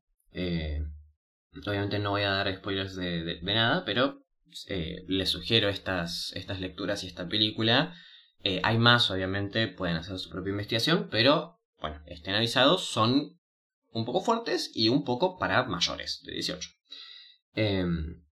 Obviamente 1.67 1.99
no 1.99 2.11
voy 2.11 2.21
a 2.23 2.31
dar 2.31 2.55
spoilers 2.55 2.95
de, 2.95 3.39
nada, 3.41 3.83
pero 3.85 4.23
eh, 4.67 5.03
les 5.07 5.29
sugiero 5.29 5.69
estas, 5.69 6.31
estas 6.35 6.59
lecturas 6.59 7.03
y 7.03 7.07
esta 7.07 7.27
película. 7.27 7.95
Eh, 8.43 8.61
hay 8.63 8.77
más, 8.77 9.09
obviamente, 9.11 9.67
pueden 9.67 9.97
hacer 9.97 10.17
su 10.19 10.29
propia 10.29 10.51
investigación, 10.51 11.07
pero 11.09 11.59
bueno, 11.81 12.01
estén 12.05 12.35
avisados, 12.35 12.85
son 12.85 13.39
un 13.91 14.05
poco 14.05 14.21
fuertes 14.21 14.71
y 14.73 14.89
un 14.89 15.03
poco 15.03 15.37
para 15.37 15.63
mayores 15.63 16.21
de 16.23 16.33
18. 16.33 16.69
Em, 17.59 18.23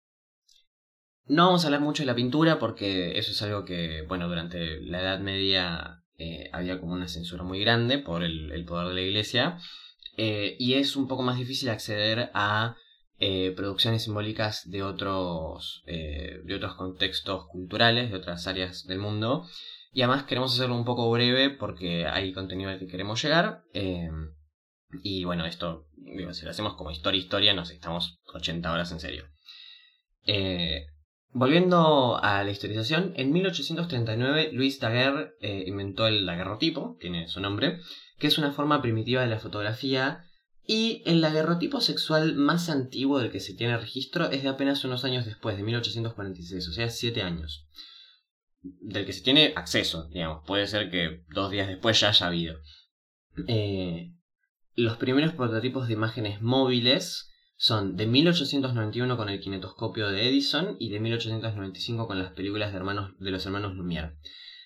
no 1.27 1.47
vamos 1.47 1.65
a 1.65 1.67
hablar 1.69 1.81
mucho 1.81 2.03
de 2.03 2.07
la 2.07 2.15
pintura 2.15 2.59
porque 2.59 3.19
eso 3.19 3.33
es 3.33 3.43
algo 3.43 3.65
que, 3.65 4.03
bueno, 4.03 4.29
durante 4.29 4.81
la 4.83 5.01
Edad 5.01 5.21
Media 5.21 6.03
eh, 6.19 6.49
había 6.53 6.81
como 6.81 6.93
una 6.93 7.09
censura 7.09 7.43
muy 7.43 7.61
grande 7.61 7.99
por 7.99 8.23
el, 8.23 8.65
poder 8.65 8.89
de 8.89 8.95
la 8.95 9.01
iglesia 9.01 9.59
y 10.17 10.75
es 10.75 10.97
un 10.97 11.09
poco 11.09 11.23
más 11.23 11.37
difícil 11.37 11.69
acceder 11.69 12.31
a 12.33 12.77
eh, 13.19 13.55
producciones 13.57 14.03
simbólicas 14.03 14.71
de 14.71 14.83
otros, 14.83 15.83
eh, 15.87 16.43
de 16.45 16.55
otros 16.55 16.75
contextos 16.75 17.47
culturales, 17.47 18.11
de 18.11 18.17
otras 18.19 18.47
áreas 18.47 18.87
del 18.87 18.99
mundo. 18.99 19.47
Y 19.93 20.03
además 20.03 20.25
queremos 20.25 20.53
hacerlo 20.53 20.77
un 20.77 20.85
poco 20.85 21.11
breve 21.11 21.49
porque 21.49 22.07
hay 22.07 22.35
contenido 22.35 22.69
al 22.69 22.79
que 22.79 22.87
queremos 22.87 23.23
llegar. 23.23 23.63
Eh, 24.93 24.99
y 25.03 25.25
bueno, 25.25 25.47
esto, 25.47 25.89
digo, 25.97 26.33
si 26.35 26.45
lo 26.45 26.51
hacemos 26.51 26.75
como 26.75 26.91
historia, 26.91 27.21
historia, 27.21 27.55
nos 27.55 27.71
estamos 27.71 28.21
80 28.35 28.73
horas 28.73 28.93
en 28.93 29.01
serio. 29.01 29.25
volviendo 31.31 32.19
a 32.23 32.43
la 32.43 32.51
historización, 32.51 33.13
en 33.17 33.33
1839 33.33 34.51
Louis 34.53 34.81
Daguerre 34.81 35.33
inventó 35.41 36.07
el 36.07 36.27
daguerrotipo, 36.27 36.97
tiene 37.01 37.29
su 37.29 37.41
nombre, 37.41 37.81
que 38.19 38.27
es 38.27 38.39
una 38.39 38.53
forma 38.53 38.81
primitiva 38.81 39.23
de 39.23 39.29
la 39.29 39.39
fotografía 39.39 40.27
y 40.67 41.03
el 41.07 41.25
aguerrotipo 41.25 41.81
sexual 41.81 42.35
más 42.35 42.69
antiguo 42.69 43.21
del 43.21 43.31
que 43.31 43.39
se 43.39 43.55
tiene 43.55 43.79
registro 43.79 44.31
es 44.31 44.43
de 44.43 44.49
apenas 44.49 44.85
unos 44.85 45.05
años 45.05 45.25
después, 45.25 45.57
de 45.57 45.63
1846, 45.63 46.69
o 46.69 46.73
sea, 46.73 46.91
siete 46.91 47.23
años. 47.23 47.69
Del 48.63 49.07
que 49.07 49.13
se 49.13 49.23
tiene 49.23 49.53
acceso, 49.55 50.09
digamos. 50.09 50.43
Puede 50.45 50.67
ser 50.67 50.91
que 50.91 51.25
dos 51.29 51.53
días 51.53 51.69
después 51.69 52.01
ya 52.01 52.09
haya 52.09 52.27
habido. 52.27 52.59
Eh, 53.47 54.13
los 54.77 54.99
primeros 54.99 55.33
prototipos 55.33 55.89
de 55.89 55.95
imágenes 55.95 56.43
móviles 56.43 57.33
son 57.57 57.97
de 57.97 58.07
1891 58.07 59.17
con 59.17 59.31
el 59.31 59.41
kinetoscopio 59.41 60.09
de 60.09 60.29
Edison 60.29 60.77
y 60.79 60.91
de 60.91 61.01
1895 61.01 62.07
con 62.07 62.19
las 62.19 62.33
películas 62.33 62.73
de, 62.73 62.77
hermanos, 62.77 63.13
de 63.19 63.31
los 63.31 63.47
hermanos 63.47 63.75
Lumière. 63.75 64.19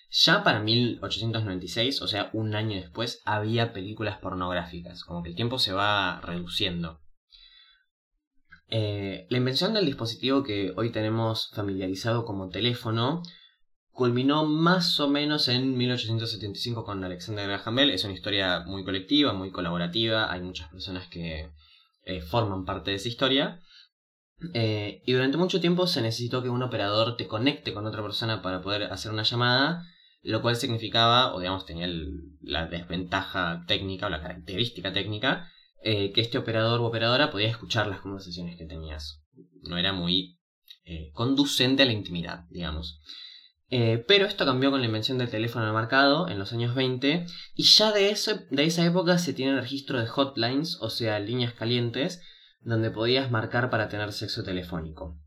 Ya 0.09 0.43
para 0.43 0.59
1896, 0.59 2.01
o 2.01 2.07
sea, 2.07 2.29
un 2.33 2.53
año 2.53 2.75
después, 2.75 3.21
había 3.23 3.71
películas 3.71 4.19
pornográficas, 4.19 5.05
como 5.05 5.23
que 5.23 5.29
el 5.29 5.35
tiempo 5.37 5.57
se 5.57 5.71
va 5.71 6.19
reduciendo. 6.19 6.99
Eh, 8.67 9.27
la 9.29 9.37
invención 9.37 9.73
del 9.73 9.85
dispositivo 9.85 10.43
que 10.43 10.73
hoy 10.75 10.91
tenemos 10.91 11.51
familiarizado 11.53 12.25
como 12.25 12.49
teléfono 12.49 13.21
culminó 13.93 14.45
más 14.45 14.99
o 14.99 15.09
menos 15.09 15.47
en 15.47 15.77
1875 15.77 16.83
con 16.83 17.03
Alexander 17.03 17.47
Graham 17.47 17.75
Bell. 17.75 17.89
Es 17.91 18.03
una 18.03 18.13
historia 18.13 18.61
muy 18.65 18.83
colectiva, 18.83 19.33
muy 19.33 19.51
colaborativa, 19.51 20.31
hay 20.31 20.41
muchas 20.41 20.69
personas 20.69 21.07
que 21.07 21.51
eh, 22.05 22.21
forman 22.21 22.65
parte 22.65 22.91
de 22.91 22.97
esa 22.97 23.09
historia. 23.09 23.61
Eh, 24.53 25.03
y 25.05 25.13
durante 25.13 25.37
mucho 25.37 25.61
tiempo 25.61 25.85
se 25.85 26.01
necesitó 26.01 26.41
que 26.41 26.49
un 26.49 26.63
operador 26.63 27.15
te 27.15 27.27
conecte 27.27 27.73
con 27.73 27.85
otra 27.85 28.01
persona 28.01 28.41
para 28.41 28.61
poder 28.61 28.83
hacer 28.83 29.11
una 29.11 29.23
llamada 29.23 29.85
lo 30.23 30.43
cual 30.43 30.55
significaba, 30.55 31.33
o 31.33 31.39
digamos 31.39 31.65
tenía 31.65 31.87
la 32.41 32.67
desventaja 32.67 33.63
técnica 33.67 34.05
o 34.05 34.09
la 34.09 34.21
característica 34.21 34.93
técnica, 34.93 35.51
eh, 35.83 36.11
que 36.11 36.21
este 36.21 36.37
operador 36.37 36.79
o 36.79 36.85
operadora 36.85 37.31
podía 37.31 37.49
escuchar 37.49 37.87
las 37.87 38.01
conversaciones 38.01 38.55
que 38.55 38.67
tenías. 38.67 39.23
No 39.63 39.79
era 39.79 39.93
muy 39.93 40.37
conducente 41.13 41.83
a 41.83 41.85
la 41.87 41.93
intimidad, 41.93 42.45
digamos. 42.49 43.01
Eh, 43.73 44.03
pero 44.05 44.25
esto 44.25 44.45
cambió 44.45 44.69
con 44.69 44.81
la 44.81 44.87
invención 44.87 45.17
del 45.17 45.29
teléfono 45.29 45.65
de 45.65 45.71
marcado 45.71 46.27
en 46.27 46.37
los 46.37 46.51
años 46.51 46.75
20 46.75 47.25
y 47.55 47.63
ya 47.63 47.93
de, 47.93 48.15
de 48.49 48.63
esa 48.65 48.85
época 48.85 49.17
se 49.17 49.33
tiene 49.33 49.59
registro 49.59 49.97
de 49.97 50.07
hotlines, 50.07 50.77
o 50.81 50.89
sea, 50.89 51.19
líneas 51.19 51.53
calientes, 51.53 52.21
donde 52.59 52.91
podías 52.91 53.31
marcar 53.31 53.69
para 53.69 53.87
tener 53.87 54.11
sexo 54.11 54.43
telefónico. 54.43 55.17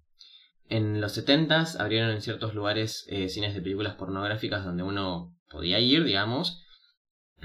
En 0.68 1.00
los 1.00 1.12
70 1.12 1.64
abrieron 1.78 2.10
en 2.10 2.20
ciertos 2.20 2.54
lugares 2.54 3.06
eh, 3.08 3.28
cines 3.28 3.54
de 3.54 3.62
películas 3.62 3.94
pornográficas 3.94 4.64
donde 4.64 4.82
uno 4.82 5.34
podía 5.50 5.78
ir, 5.80 6.04
digamos, 6.04 6.62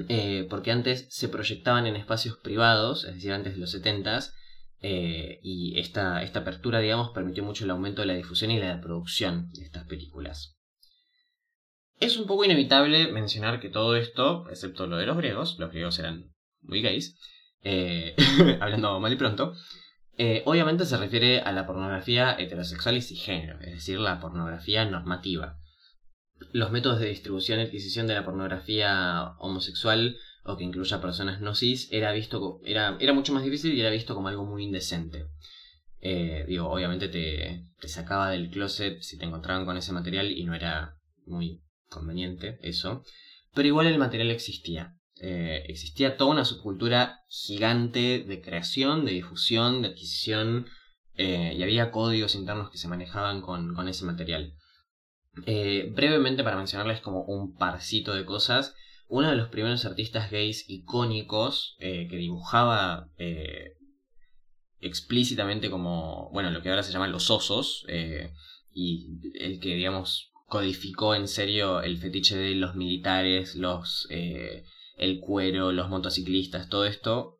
eh, 0.07 0.47
porque 0.49 0.71
antes 0.71 1.07
se 1.09 1.29
proyectaban 1.29 1.85
en 1.85 1.95
espacios 1.95 2.37
privados, 2.37 3.05
es 3.05 3.15
decir, 3.15 3.31
antes 3.33 3.53
de 3.53 3.59
los 3.59 3.71
70 3.71 4.19
eh, 4.81 5.39
y 5.43 5.77
esta, 5.79 6.23
esta 6.23 6.39
apertura, 6.39 6.79
digamos, 6.79 7.11
permitió 7.13 7.43
mucho 7.43 7.65
el 7.65 7.71
aumento 7.71 8.01
de 8.01 8.07
la 8.07 8.13
difusión 8.13 8.51
y 8.51 8.59
la 8.59 8.79
producción 8.79 9.51
de 9.51 9.63
estas 9.63 9.85
películas. 9.85 10.58
Es 11.99 12.17
un 12.17 12.27
poco 12.27 12.45
inevitable 12.45 13.11
mencionar 13.11 13.59
que 13.59 13.69
todo 13.69 13.95
esto, 13.95 14.47
excepto 14.49 14.87
lo 14.87 14.97
de 14.97 15.05
los 15.05 15.17
griegos, 15.17 15.57
los 15.59 15.71
griegos 15.71 15.99
eran 15.99 16.33
muy 16.61 16.81
gays, 16.81 17.17
hablando 18.61 18.99
mal 18.99 19.11
y 19.11 19.17
pronto, 19.17 19.53
eh, 20.21 20.43
obviamente 20.45 20.85
se 20.85 20.97
refiere 20.97 21.39
a 21.39 21.53
la 21.53 21.65
pornografía 21.65 22.35
heterosexual 22.37 22.97
y 22.97 23.01
cisgénero, 23.01 23.57
es 23.61 23.75
decir, 23.75 23.99
la 23.99 24.19
pornografía 24.19 24.83
normativa. 24.83 25.57
Los 26.51 26.71
métodos 26.71 26.99
de 26.99 27.07
distribución 27.07 27.59
y 27.59 27.63
adquisición 27.63 28.05
de 28.05 28.15
la 28.15 28.25
pornografía 28.25 29.35
homosexual 29.39 30.17
o 30.43 30.57
que 30.57 30.65
incluya 30.65 30.99
personas 30.99 31.39
no 31.39 31.55
cis 31.55 31.87
era 31.91 32.11
visto 32.11 32.59
era, 32.65 32.97
era 32.99 33.13
mucho 33.13 33.33
más 33.33 33.45
difícil 33.45 33.73
y 33.73 33.79
era 33.79 33.91
visto 33.91 34.13
como 34.13 34.27
algo 34.27 34.45
muy 34.45 34.65
indecente. 34.65 35.27
Eh, 36.01 36.43
digo, 36.49 36.69
obviamente 36.69 37.07
te, 37.07 37.67
te 37.79 37.87
sacaba 37.87 38.29
del 38.29 38.49
closet 38.49 39.01
si 39.01 39.17
te 39.17 39.23
encontraban 39.23 39.65
con 39.65 39.77
ese 39.77 39.93
material 39.93 40.31
y 40.31 40.43
no 40.43 40.53
era 40.53 40.97
muy 41.25 41.61
conveniente 41.89 42.59
eso. 42.61 43.03
Pero 43.53 43.67
igual 43.67 43.87
el 43.87 43.99
material 43.99 44.31
existía. 44.31 44.95
Eh, 45.21 45.65
existía 45.67 46.15
toda 46.15 46.31
una 46.31 46.45
subcultura 46.45 47.19
gigante 47.27 48.23
de 48.23 48.41
creación, 48.41 49.05
de 49.05 49.11
difusión, 49.11 49.81
de 49.81 49.89
adquisición, 49.89 50.67
eh, 51.15 51.53
y 51.57 51.63
había 51.63 51.91
códigos 51.91 52.35
internos 52.35 52.69
que 52.69 52.77
se 52.77 52.87
manejaban 52.87 53.41
con, 53.41 53.87
ese 53.89 54.05
material. 54.05 54.53
Eh, 55.45 55.91
brevemente, 55.93 56.43
para 56.43 56.55
mencionarles 56.55 57.01
como 57.01 57.23
un 57.23 57.55
parcito 57.55 58.13
de 58.13 58.25
cosas, 58.25 58.75
uno 59.09 59.29
de 59.29 59.35
los 59.35 59.49
primeros 59.49 59.83
artistas 59.85 60.31
gays 60.31 60.69
icónicos 60.69 61.75
que 61.79 62.15
dibujaba 62.15 63.09
explícitamente 64.79 65.69
como, 65.71 66.29
bueno, 66.31 66.51
lo 66.51 66.61
que 66.61 66.69
ahora 66.69 66.83
se 66.83 66.93
llaman 66.93 67.11
los 67.11 67.31
osos, 67.31 67.85
y 68.71 69.07
el 69.39 69.59
que, 69.59 69.75
digamos, 69.75 70.28
codificó 70.49 71.15
en 71.15 71.27
serio 71.27 71.81
el 71.81 71.97
fetiche 71.97 72.35
de 72.37 72.55
los 72.55 72.75
militares, 72.75 73.55
los 73.55 74.07
el 74.09 75.19
cuero, 75.21 75.71
los 75.71 75.89
motociclistas, 75.89 76.69
todo 76.69 76.85
esto, 76.85 77.39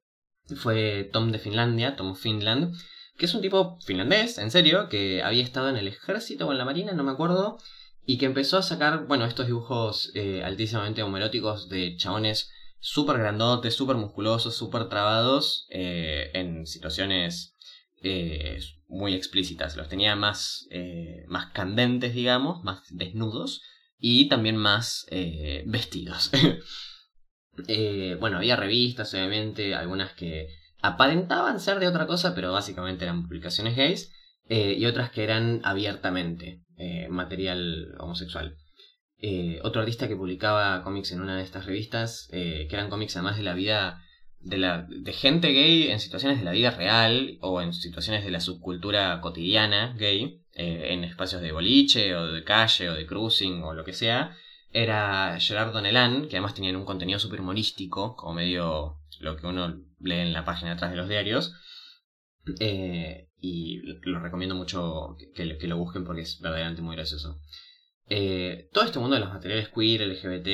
fue 0.56 1.10
Tom 1.12 1.32
de 1.32 1.39
Finlandia, 1.39 1.96
Tom 1.96 2.16
Finland, 2.16 2.74
que 3.18 3.25
es 3.25 3.34
un 3.34 3.42
tipo 3.42 3.78
finlandés, 3.82 4.38
en 4.38 4.50
serio, 4.50 4.88
que 4.89 5.22
había 5.22 5.44
estado 5.44 5.70
en 5.70 5.75
el 5.75 5.88
ejército 5.88 6.48
o 6.48 6.51
en 6.51 6.58
la 6.58 6.66
marina, 6.66 6.94
no 6.94 7.04
me 7.04 7.12
acuerdo, 7.12 7.58
y 8.06 8.18
que 8.18 8.25
empezó 8.25 8.58
a 8.58 8.63
sacar, 8.63 9.06
bueno, 9.08 9.25
estos 9.25 9.46
dibujos 9.46 10.12
eh, 10.16 10.42
altísimamente 10.44 11.04
homoeróticos 11.04 11.70
de 11.70 11.96
chabones 11.98 12.50
súper 12.80 13.18
grandotes, 13.18 13.75
súper 13.75 13.98
musculosos, 13.98 14.56
súper 14.56 14.88
trabados, 14.88 15.68
eh, 15.70 16.32
en 16.34 16.66
situaciones 16.66 17.56
eh, 18.01 18.60
muy 18.89 19.13
explícitas. 19.13 19.77
Los 19.77 19.88
tenía 19.88 20.15
más, 20.17 20.67
más 21.27 21.51
candentes, 21.53 22.13
digamos, 22.13 22.63
más 22.63 22.84
desnudos, 22.89 23.62
y 23.98 24.27
también 24.27 24.58
más 24.58 25.05
vestidos. 25.65 26.31
bueno, 28.19 28.38
había 28.38 28.55
revistas, 28.55 29.13
obviamente, 29.13 29.75
algunas 29.75 30.13
que 30.13 30.50
aparentaban 30.81 31.60
ser 31.60 31.79
de 31.79 31.88
otra 31.88 32.08
cosa, 32.08 32.34
pero 32.36 32.51
básicamente 32.51 33.05
eran 33.05 33.24
publicaciones 33.24 33.75
gays, 33.75 34.12
eh, 34.50 34.75
y 34.77 34.86
otras 34.88 35.12
que 35.12 35.24
eran 35.24 35.62
abiertamente 35.63 36.63
eh, 36.77 37.08
material 37.10 37.96
homosexual. 38.00 38.58
Eh, 39.22 39.60
otro 39.63 39.81
artista 39.81 40.08
que 40.08 40.15
publicaba 40.15 40.84
cómics 40.84 41.12
en 41.12 41.22
una 41.22 41.38
de 41.38 41.43
estas 41.43 41.65
revistas, 41.65 42.27
que 42.31 42.69
eran 42.72 42.89
cómics 42.89 43.15
además 43.15 43.38
de 43.38 43.43
la 43.43 43.53
vida 43.53 44.01
de, 44.41 44.58
la, 44.58 44.88
de 44.89 45.13
gente 45.13 45.51
gay 45.51 45.89
en 45.89 46.00
situaciones 46.00 46.39
de 46.39 46.46
la 46.46 46.51
vida 46.51 46.72
real 46.72 47.38
o 47.41 47.62
en 47.62 47.74
situaciones 47.74 48.24
de 48.24 48.31
la 48.31 48.39
subcultura 48.39 49.19
cotidiana 49.22 49.96
gay, 49.98 50.41
en 50.53 51.05
espacios 51.05 51.41
de 51.41 51.53
boliche 51.53 52.15
o 52.15 52.27
de 52.27 52.43
calle 52.43 52.89
o 52.89 52.93
de 52.93 53.05
cruising 53.05 53.63
o 53.63 53.74
lo 53.74 53.86
que 53.86 53.93
sea, 53.93 54.36
era 54.72 55.39
Gerard 55.39 55.74
Donnellan, 55.74 56.27
que 56.27 56.36
además 56.36 56.53
tenían 56.53 56.75
un 56.75 56.86
contenido 56.86 57.19
súper 57.19 57.41
humorístico, 57.41 58.15
como 58.15 58.34
medio 58.34 58.98
lo 59.19 59.36
que 59.36 59.48
uno 59.48 59.81
lee 60.00 60.15
en 60.15 60.34
la 60.34 60.46
página 60.46 60.74
atrás 60.74 60.91
de 60.91 60.98
los 60.98 61.10
diarios. 61.10 61.53
Eh, 62.60 63.29
y 63.41 63.77
lo 64.03 64.19
recomiendo 64.19 64.55
mucho 64.55 65.15
que, 65.36 65.46
lo 65.46 65.77
busquen 65.77 66.03
porque 66.03 66.22
es 66.22 66.39
verdaderamente 66.39 66.81
muy 66.81 66.96
gracioso. 66.96 67.39
Eh, 68.08 68.69
todo 68.72 68.84
este 68.84 69.00
mundo 69.00 69.15
de 69.15 69.22
los 69.22 69.34
materiales 69.34 69.69
queer, 69.69 70.01
LGBT, 70.01 70.48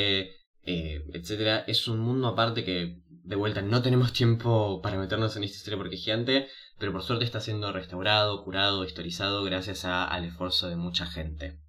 eh, 0.68 1.06
etcétera, 1.13 1.63
es 1.68 1.88
un 1.88 2.00
mundo 2.00 2.27
aparte 2.27 2.63
que, 2.63 3.01
de 3.25 3.36
vuelta, 3.36 3.63
no 3.63 3.82
tenemos 3.82 4.13
tiempo 4.13 4.82
para 4.82 5.00
meternos 5.00 5.36
en 5.36 5.44
esta 5.44 5.58
historia 5.58 5.77
porque 5.77 5.96
es 5.96 6.03
gigante, 6.03 6.48
pero 6.77 6.91
por 6.91 7.01
suerte 7.01 7.25
está 7.25 7.41
siendo 7.41 7.72
restaurado, 7.72 8.44
curado, 8.44 8.86
historizado 8.86 9.44
gracias 9.44 9.84
al 9.84 10.25
esfuerzo 10.25 10.70
de 10.70 10.75
mucha 10.75 11.08
gente. 11.08 11.60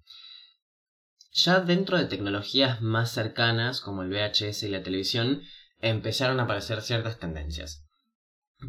Ya 1.33 1.59
dentro 1.59 1.97
de 1.97 2.05
tecnologías 2.05 2.81
más 2.81 3.11
cercanas, 3.11 3.81
como 3.81 4.03
el 4.03 4.09
VHS 4.09 4.63
y 4.63 4.69
la 4.69 4.83
televisión, 4.83 5.41
empezaron 5.81 6.39
a 6.39 6.43
aparecer 6.43 6.81
ciertas 6.81 7.17
tendencias. 7.17 7.85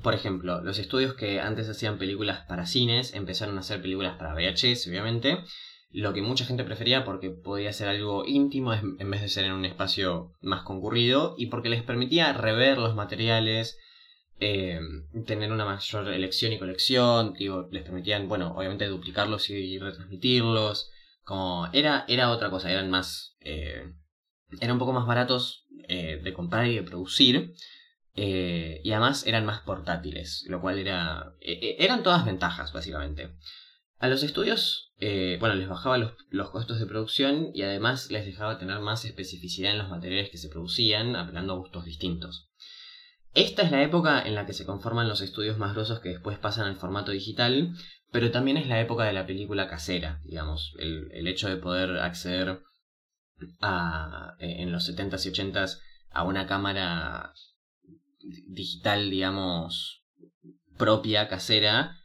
Por 0.02 0.14
ejemplo, 0.14 0.62
los 0.62 0.78
estudios 0.78 1.14
que 1.14 1.40
antes 1.40 1.68
hacían 1.68 1.98
películas 1.98 2.46
para 2.46 2.66
cines 2.66 3.12
empezaron 3.14 3.58
a 3.58 3.60
hacer 3.60 3.82
películas 3.82 4.16
para 4.16 4.34
VHS, 4.34 4.86
obviamente, 4.88 5.44
lo 5.90 6.12
que 6.12 6.22
mucha 6.22 6.44
gente 6.44 6.64
prefería 6.64 7.04
porque 7.04 7.30
podía 7.30 7.72
ser 7.72 7.88
algo 7.88 8.24
íntimo 8.26 8.74
en 8.74 9.10
vez 9.10 9.22
de 9.22 9.28
ser 9.28 9.46
en 9.46 9.52
un 9.52 9.64
espacio 9.64 10.32
más 10.40 10.62
concurrido 10.62 11.34
y 11.38 11.46
porque 11.46 11.70
les 11.70 11.82
permitía 11.82 12.32
rever 12.32 12.78
los 12.78 12.94
materiales, 12.94 13.78
eh, 14.40 14.78
tener 15.26 15.50
una 15.50 15.64
mayor 15.64 16.08
elección 16.08 16.52
y 16.52 16.58
colección, 16.58 17.34
les 17.70 17.82
permitían, 17.82 18.28
bueno, 18.28 18.54
obviamente 18.54 18.86
duplicarlos 18.86 19.50
y 19.50 19.78
retransmitirlos, 19.78 20.90
como 21.24 21.68
era, 21.72 22.04
era 22.06 22.30
otra 22.30 22.48
cosa, 22.48 22.70
eran 22.70 22.90
más, 22.90 23.36
eh, 23.40 23.92
eran 24.60 24.74
un 24.74 24.78
poco 24.78 24.92
más 24.92 25.06
baratos 25.06 25.66
eh, 25.88 26.20
de 26.22 26.32
comprar 26.32 26.66
y 26.66 26.76
de 26.76 26.82
producir. 26.82 27.54
Y 28.14 28.90
además 28.90 29.24
eran 29.28 29.46
más 29.46 29.60
portátiles, 29.60 30.44
lo 30.48 30.60
cual 30.60 30.80
era... 30.80 31.34
Eran 31.40 32.02
todas 32.02 32.26
ventajas, 32.26 32.72
básicamente. 32.72 33.30
A 34.00 34.08
los 34.08 34.24
estudios, 34.24 34.87
eh, 35.00 35.36
bueno, 35.38 35.54
les 35.54 35.68
bajaba 35.68 35.98
los, 35.98 36.12
los, 36.30 36.50
costos 36.50 36.80
de 36.80 36.86
producción 36.86 37.50
y 37.54 37.62
además 37.62 38.10
les 38.10 38.26
dejaba 38.26 38.58
tener 38.58 38.80
más 38.80 39.04
especificidad 39.04 39.72
en 39.72 39.78
los 39.78 39.88
materiales 39.88 40.30
que 40.30 40.38
se 40.38 40.48
producían, 40.48 41.14
apelando 41.14 41.52
a 41.52 41.56
gustos 41.56 41.84
distintos. 41.84 42.50
Esta 43.34 43.62
es 43.62 43.70
la 43.70 43.82
época 43.82 44.20
en 44.22 44.34
la 44.34 44.46
que 44.46 44.52
se 44.52 44.66
conforman 44.66 45.08
los 45.08 45.20
estudios 45.20 45.58
más 45.58 45.74
grosos 45.74 46.00
que 46.00 46.08
después 46.08 46.38
pasan 46.38 46.66
al 46.66 46.76
formato 46.76 47.12
digital, 47.12 47.74
pero 48.10 48.30
también 48.30 48.56
es 48.56 48.66
la 48.66 48.80
época 48.80 49.04
de 49.04 49.12
la 49.12 49.26
película 49.26 49.68
casera, 49.68 50.20
digamos, 50.24 50.74
el, 50.78 51.10
el 51.12 51.28
hecho 51.28 51.48
de 51.48 51.56
poder 51.56 51.98
acceder 51.98 52.60
en 54.40 54.72
los 54.72 54.88
70s 54.88 55.26
y 55.26 55.30
80s 55.30 55.78
a 56.10 56.24
una 56.24 56.46
cámara 56.46 57.32
digital, 58.48 59.10
digamos, 59.10 60.02
propia, 60.76 61.28
casera, 61.28 61.97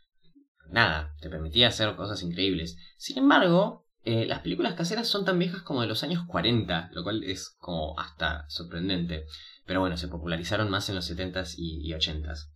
nada, 0.74 1.16
te 1.22 1.30
permitía 1.30 1.68
hacer 1.68 1.96
cosas 1.96 2.22
increíbles. 2.24 2.78
Sin 2.98 3.20
embargo, 3.20 3.86
eh, 4.04 4.26
las 4.26 4.40
películas 4.40 4.74
caseras 4.74 5.08
son 5.08 5.24
tan 5.24 5.40
viejas 5.40 5.62
como 5.62 5.82
de 5.82 5.88
los 5.88 6.04
años 6.04 6.26
40, 6.28 6.90
lo 6.94 7.04
cual 7.04 7.24
es 7.24 7.56
como 7.60 7.98
hasta 7.98 8.50
sorprendente. 8.50 9.26
Pero 9.66 9.80
bueno, 9.80 9.96
se 9.98 10.08
popularizaron 10.08 10.70
más 10.70 10.90
en 10.90 10.96
los 10.96 11.10
70s 11.10 11.56
y, 11.58 11.94
80s. 11.94 12.50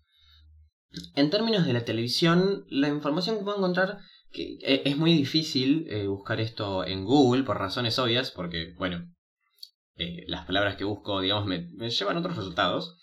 En 1.15 1.29
términos 1.29 1.65
de 1.65 1.73
la 1.73 1.85
televisión, 1.85 2.65
la 2.69 2.89
información 2.89 3.37
que 3.37 3.43
puedo 3.43 3.57
encontrar 3.57 3.99
que 4.31 4.57
eh, 4.61 4.81
es 4.85 4.97
muy 4.97 5.13
difícil 5.13 5.85
eh, 5.89 6.07
buscar 6.07 6.41
esto 6.41 6.85
en 6.85 7.05
Google 7.05 7.43
por 7.43 7.59
razones 7.59 7.99
obvias, 7.99 8.31
porque, 8.31 8.73
bueno, 8.77 9.13
las 10.27 10.45
palabras 10.45 10.75
que 10.75 10.83
busco, 10.83 11.21
digamos, 11.21 11.45
me, 11.45 11.89
llevan 11.89 12.17
otros 12.17 12.35
resultados. 12.35 12.99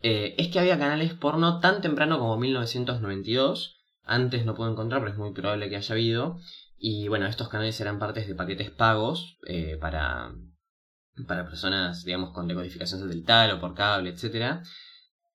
es 0.00 0.48
que 0.48 0.58
había 0.58 0.78
canales 0.78 1.14
porno 1.14 1.60
tan 1.60 1.80
temprano 1.80 2.18
como 2.18 2.36
1992. 2.38 3.83
Antes 4.04 4.44
no 4.44 4.54
puedo 4.54 4.70
encontrar, 4.70 5.00
pero 5.00 5.12
es 5.12 5.18
muy 5.18 5.32
probable 5.32 5.68
que 5.68 5.76
haya 5.76 5.94
habido. 5.94 6.38
Y 6.78 7.08
bueno, 7.08 7.26
estos 7.26 7.48
canales 7.48 7.80
eran 7.80 7.98
partes 7.98 8.28
de 8.28 8.34
paquetes 8.34 8.70
pagos 8.70 9.38
para, 9.80 10.34
para 11.26 11.46
personas, 11.46 12.04
digamos, 12.04 12.32
con 12.32 12.46
decodificación 12.46 13.00
satelital 13.00 13.52
o 13.52 13.60
por 13.60 13.74
cable, 13.74 14.10
etc. 14.10 14.62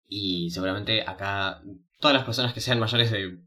Y 0.08 0.50
seguramente 0.52 1.04
acá 1.08 1.62
todas 2.00 2.16
las 2.16 2.26
personas 2.26 2.54
que 2.54 2.62
sean 2.62 2.80
mayores 2.80 3.12
de 3.12 3.40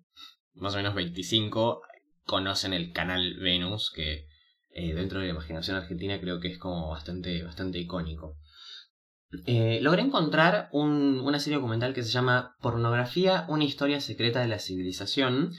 más 0.54 0.74
o 0.74 0.76
menos 0.76 0.94
25 0.94 1.82
conocen 2.24 2.72
el 2.72 2.92
canal 2.92 3.34
Venus, 3.40 3.90
que 3.90 4.26
eh, 4.72 4.94
dentro 4.94 5.20
de 5.20 5.26
la 5.26 5.32
imaginación 5.32 5.76
argentina 5.76 6.20
creo 6.20 6.40
que 6.40 6.48
es 6.48 6.58
como 6.58 6.90
bastante, 6.90 7.42
bastante 7.42 7.78
icónico. 7.78 8.36
Eh, 9.46 9.78
logré 9.80 10.02
encontrar 10.02 10.68
una 10.72 11.38
serie 11.38 11.56
documental 11.56 11.94
que 11.94 12.02
se 12.02 12.10
llama 12.10 12.56
Pornografía, 12.60 13.46
una 13.48 13.64
historia 13.64 14.00
secreta 14.00 14.40
de 14.40 14.48
la 14.48 14.58
civilización. 14.58 15.52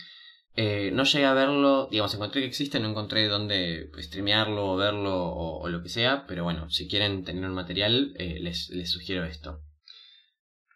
Eh, 0.58 0.92
no 0.94 1.06
llegué 1.06 1.26
a 1.26 1.34
verlo, 1.34 1.88
digamos, 1.90 2.14
encontré 2.14 2.42
que 2.42 2.48
existe, 2.48 2.80
no 2.80 2.90
encontré 2.90 3.28
dónde 3.30 3.90
streamearlo 3.98 4.74
o 4.74 4.76
verlo 4.76 5.34
o, 5.34 5.70
lo 5.70 5.82
que 5.82 5.88
sea, 5.88 6.26
pero 6.28 6.44
bueno, 6.44 6.70
si 6.70 6.90
quieren 6.90 7.24
tener 7.24 7.46
un 7.46 7.56
material, 7.56 8.14
les, 8.18 8.70
les 8.70 8.92
sugiero 8.92 9.24
esto. 9.24 9.62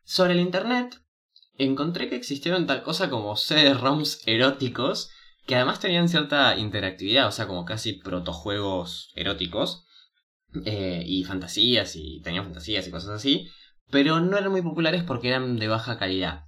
Sobre 0.06 0.34
el 0.34 0.40
Internet, 0.40 1.02
encontré 1.58 2.08
que 2.08 2.16
existieron 2.16 2.68
tal 2.68 2.84
cosa 2.84 3.10
como 3.10 3.36
CD-ROMs 3.36 4.22
eróticos 4.26 5.10
que 5.46 5.56
además 5.56 5.80
tenían 5.80 6.10
cierta 6.10 6.58
interactividad, 6.58 7.28
o 7.28 7.32
sea, 7.32 7.48
como 7.48 7.66
casi 7.66 7.94
protojuegos 7.94 9.12
eróticos 9.16 9.85
eh, 10.64 11.04
y 11.06 11.24
fantasías 11.24 11.96
y 11.96 12.22
tenían 12.22 12.46
fantasías 12.46 12.88
y 12.88 12.92
cosas 12.92 13.12
así, 13.12 13.50
pero 13.92 14.20
no 14.20 14.38
eran 14.38 14.52
muy 14.52 14.62
populares 14.62 15.04
porque 15.04 15.30
eran 15.30 15.58
de 15.58 15.68
baja 15.68 15.98
calidad. 15.98 16.46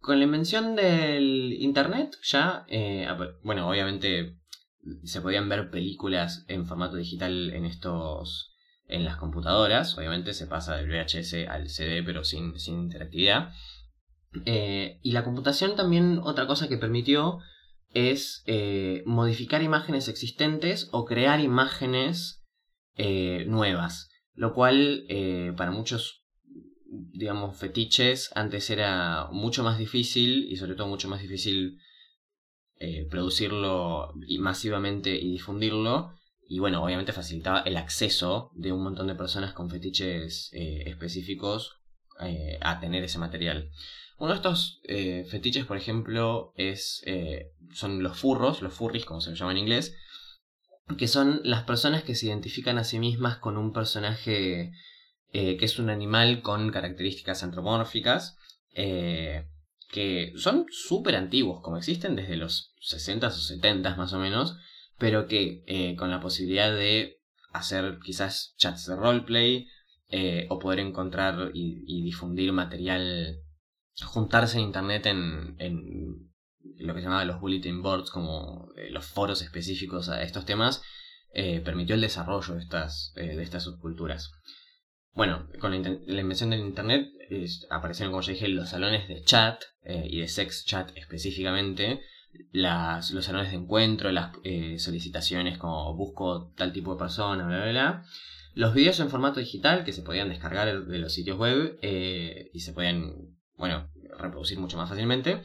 Con 0.00 0.18
la 0.18 0.24
invención 0.24 0.74
del 0.74 1.52
Internet 1.54 2.16
ya, 2.22 2.64
eh, 2.68 3.08
bueno, 3.42 3.68
obviamente 3.68 4.38
se 5.04 5.20
podían 5.20 5.48
ver 5.48 5.70
películas 5.70 6.44
en 6.48 6.66
formato 6.66 6.96
digital 6.96 7.50
en 7.50 7.64
estos 7.64 8.50
en 8.88 9.04
las 9.04 9.16
computadoras, 9.16 9.96
obviamente 9.96 10.34
se 10.34 10.46
pasa 10.46 10.76
del 10.76 10.90
VHS 10.90 11.48
al 11.48 11.68
CD 11.70 12.02
pero 12.02 12.24
sin, 12.24 12.58
sin 12.58 12.80
interactividad. 12.80 13.52
Eh, 14.44 14.98
y 15.02 15.12
la 15.12 15.24
computación 15.24 15.76
también 15.76 16.18
otra 16.22 16.46
cosa 16.46 16.68
que 16.68 16.78
permitió 16.78 17.38
es 17.94 18.42
modificar 19.04 19.62
imágenes 19.62 20.08
existentes 20.08 20.88
o 20.92 21.04
crear 21.04 21.40
imágenes 21.40 22.41
eh, 22.96 23.44
nuevas. 23.46 24.10
Lo 24.34 24.54
cual 24.54 25.04
para 25.58 25.70
muchos, 25.70 26.24
digamos, 26.86 27.58
fetiches 27.58 28.30
antes 28.34 28.70
era 28.70 29.28
mucho 29.30 29.62
más 29.62 29.78
difícil 29.78 30.50
y 30.50 30.56
sobre 30.56 30.74
todo 30.74 30.86
mucho 30.88 31.06
más 31.08 31.20
difícil 31.20 31.78
producirlo 33.10 34.14
masivamente 34.38 35.14
y 35.14 35.32
difundirlo. 35.32 36.14
Y 36.48 36.60
bueno, 36.60 36.82
obviamente 36.82 37.12
facilitaba 37.12 37.60
el 37.60 37.76
acceso 37.76 38.50
de 38.54 38.72
un 38.72 38.82
montón 38.82 39.06
de 39.06 39.14
personas 39.14 39.52
con 39.52 39.68
fetiches 39.68 40.48
específicos 40.52 41.76
a 42.62 42.80
tener 42.80 43.04
ese 43.04 43.18
material. 43.18 43.70
Uno 44.22 44.30
de 44.30 44.36
estos 44.36 44.80
eh, 44.84 45.26
fetiches, 45.28 45.66
por 45.66 45.76
ejemplo, 45.76 46.52
es, 46.56 47.02
eh, 47.06 47.50
son 47.72 48.04
los 48.04 48.16
furros, 48.16 48.62
los 48.62 48.72
furries, 48.72 49.04
como 49.04 49.20
se 49.20 49.30
los 49.30 49.38
llama 49.40 49.50
en 49.50 49.58
inglés, 49.58 49.96
que 50.96 51.08
son 51.08 51.40
las 51.44 51.64
personas 51.64 52.02
que 52.02 52.14
se 52.14 52.26
identifican 52.26 52.78
a 52.78 52.84
sí 52.84 52.98
mismas 52.98 53.38
con 53.38 53.56
un 53.56 53.72
personaje 53.72 54.72
eh, 55.32 55.56
que 55.56 55.64
es 55.64 55.78
un 55.78 55.90
animal 55.90 56.42
con 56.42 56.70
características 56.70 57.42
antropomórficas, 57.42 58.36
que 58.74 59.46
que 59.92 60.32
son 60.36 60.66
súper 60.70 61.14
antiguos, 61.16 61.60
como 61.60 61.76
existen 61.76 62.16
desde 62.16 62.36
los 62.36 62.74
60s 62.80 63.26
o 63.26 63.60
70s 63.60 63.96
más 63.98 64.14
o 64.14 64.18
menos, 64.18 64.56
pero 64.98 65.26
que 65.26 65.62
eh, 65.66 65.94
con 65.96 66.10
la 66.10 66.18
posibilidad 66.18 66.74
de 66.74 67.20
hacer 67.52 67.98
quizás 68.02 68.54
chats 68.56 68.86
de 68.86 68.96
roleplay 68.96 69.68
eh, 70.08 70.46
o 70.48 70.58
poder 70.58 70.78
encontrar 70.78 71.50
y, 71.52 72.02
difundir 72.02 72.52
material, 72.54 73.42
juntarse 74.02 74.56
en 74.56 74.64
internet 74.64 75.04
en 75.06 76.31
lo 76.78 76.94
que 76.94 77.00
se 77.00 77.04
llamaba 77.04 77.24
los 77.24 77.40
bulletin 77.40 77.82
boards, 77.82 78.10
como 78.10 78.68
eh, 78.76 78.90
los 78.90 79.06
foros 79.06 79.42
específicos 79.42 80.08
a 80.08 80.22
estos 80.22 80.44
temas, 80.44 80.82
permitió 81.64 81.94
el 81.94 82.02
desarrollo 82.02 82.54
de 82.54 82.60
estas, 82.60 83.14
de 83.14 83.42
estas 83.42 83.62
subculturas. 83.62 84.32
Bueno, 85.14 85.48
con 85.60 85.70
la, 85.70 86.20
invención 86.20 86.50
del 86.50 86.60
Internet 86.60 87.08
aparecieron, 87.70 88.12
como 88.12 88.20
ya 88.20 88.34
dije, 88.34 88.48
los 88.48 88.68
salones 88.68 89.08
de 89.08 89.22
chat 89.22 89.62
y 89.82 90.20
de 90.20 90.28
sex 90.28 90.66
chat 90.66 90.90
específicamente, 90.94 92.02
las, 92.52 93.10
los 93.12 93.24
salones 93.24 93.50
de 93.50 93.58
encuentro, 93.58 94.10
las 94.12 94.32
eh, 94.44 94.78
solicitaciones 94.78 95.58
como 95.58 95.94
busco 95.96 96.52
tal 96.56 96.72
tipo 96.72 96.92
de 96.92 96.98
persona, 96.98 97.46
bla, 97.46 97.62
bla, 97.62 97.70
bla. 97.70 98.04
Los 98.54 98.74
videos 98.74 99.00
en 99.00 99.08
formato 99.08 99.40
digital 99.40 99.84
que 99.84 99.92
se 99.92 100.02
podían 100.02 100.28
descargar 100.28 100.84
de 100.84 100.98
los 100.98 101.12
sitios 101.12 101.38
web 101.38 101.78
eh, 101.80 102.50
y 102.52 102.60
se 102.60 102.72
podían, 102.72 103.14
bueno, 103.56 103.90
reproducir 104.18 104.58
mucho 104.58 104.76
más 104.76 104.88
fácilmente. 104.88 105.42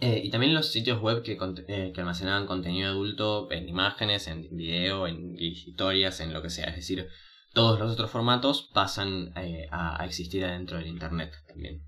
Eh, 0.00 0.20
y 0.24 0.30
también 0.30 0.54
los 0.54 0.70
sitios 0.70 1.00
web 1.00 1.22
que, 1.22 1.36
que, 1.36 2.00
almacenaban 2.00 2.46
contenido 2.46 2.90
adulto 2.90 3.50
en 3.50 3.68
imágenes, 3.68 4.28
en 4.28 4.48
video, 4.56 5.08
en 5.08 5.36
historias, 5.36 6.20
en 6.20 6.32
lo 6.32 6.40
que 6.40 6.50
sea. 6.50 6.66
Es 6.66 6.76
decir, 6.76 7.08
todos 7.52 7.80
los 7.80 7.92
otros 7.92 8.10
formatos 8.10 8.70
pasan 8.72 9.32
a, 9.70 10.00
a 10.00 10.06
existir 10.06 10.44
adentro 10.44 10.78
del 10.78 10.86
Internet 10.86 11.32
también. 11.48 11.82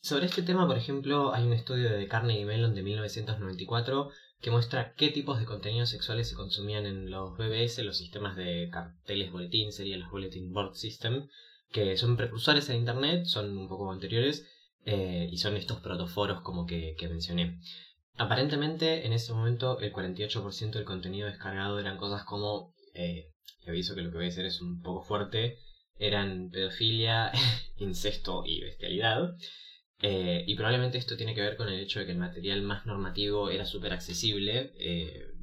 Sobre 0.00 0.26
este 0.26 0.42
tema, 0.42 0.66
por 0.66 0.76
ejemplo, 0.76 1.34
hay 1.34 1.44
un 1.44 1.52
estudio 1.52 1.90
de 1.90 2.06
Carnegie 2.08 2.44
Mellon 2.44 2.74
de 2.74 2.82
1994 2.82 4.10
que 4.40 4.50
muestra 4.50 4.94
qué 4.94 5.08
tipos 5.08 5.40
de 5.40 5.46
contenidos 5.46 5.90
sexuales 5.90 6.28
se 6.28 6.36
consumían 6.36 6.86
en 6.86 7.10
los 7.10 7.36
BBS, 7.36 7.82
los 7.82 7.98
sistemas 7.98 8.36
de 8.36 8.68
carteles 8.72 9.32
boletín, 9.32 9.72
serían 9.72 10.00
los 10.00 10.10
Bulletin 10.10 10.52
Board 10.52 10.74
System, 10.74 11.28
que 11.72 11.96
son 11.96 12.16
precursores 12.16 12.68
en 12.70 12.76
Internet, 12.76 13.24
son 13.26 13.56
un 13.56 13.68
poco 13.68 13.90
anteriores, 13.90 14.46
eh, 14.90 15.28
y 15.30 15.36
son 15.36 15.54
estos 15.58 15.80
protoforos 15.80 16.40
como 16.40 16.64
que, 16.64 16.96
mencioné. 17.10 17.60
Aparentemente, 18.16 19.04
en 19.04 19.12
ese 19.12 19.34
momento, 19.34 19.78
el 19.80 19.92
48% 19.92 20.70
del 20.70 20.86
contenido 20.86 21.28
descargado 21.28 21.78
eran 21.78 21.98
cosas 21.98 22.24
como, 22.24 22.74
eh, 22.94 23.30
aviso 23.66 23.94
que 23.94 24.00
lo 24.00 24.10
que 24.10 24.16
voy 24.16 24.24
a 24.24 24.28
decir 24.30 24.46
es 24.46 24.62
un 24.62 24.80
poco 24.80 25.02
fuerte, 25.02 25.58
eran 25.98 26.48
pedofilia, 26.48 27.30
incesto 27.76 28.44
y 28.46 28.62
bestialidad. 28.62 29.36
Eh, 30.00 30.44
y 30.46 30.54
probablemente 30.54 30.96
esto 30.96 31.18
tiene 31.18 31.34
que 31.34 31.42
ver 31.42 31.58
con 31.58 31.68
el 31.68 31.80
hecho 31.80 31.98
de 32.00 32.06
que 32.06 32.12
el 32.12 32.18
material 32.18 32.62
más 32.62 32.86
normativo 32.86 33.50
era 33.50 33.66
súper 33.66 33.92
accesible. 33.92 34.72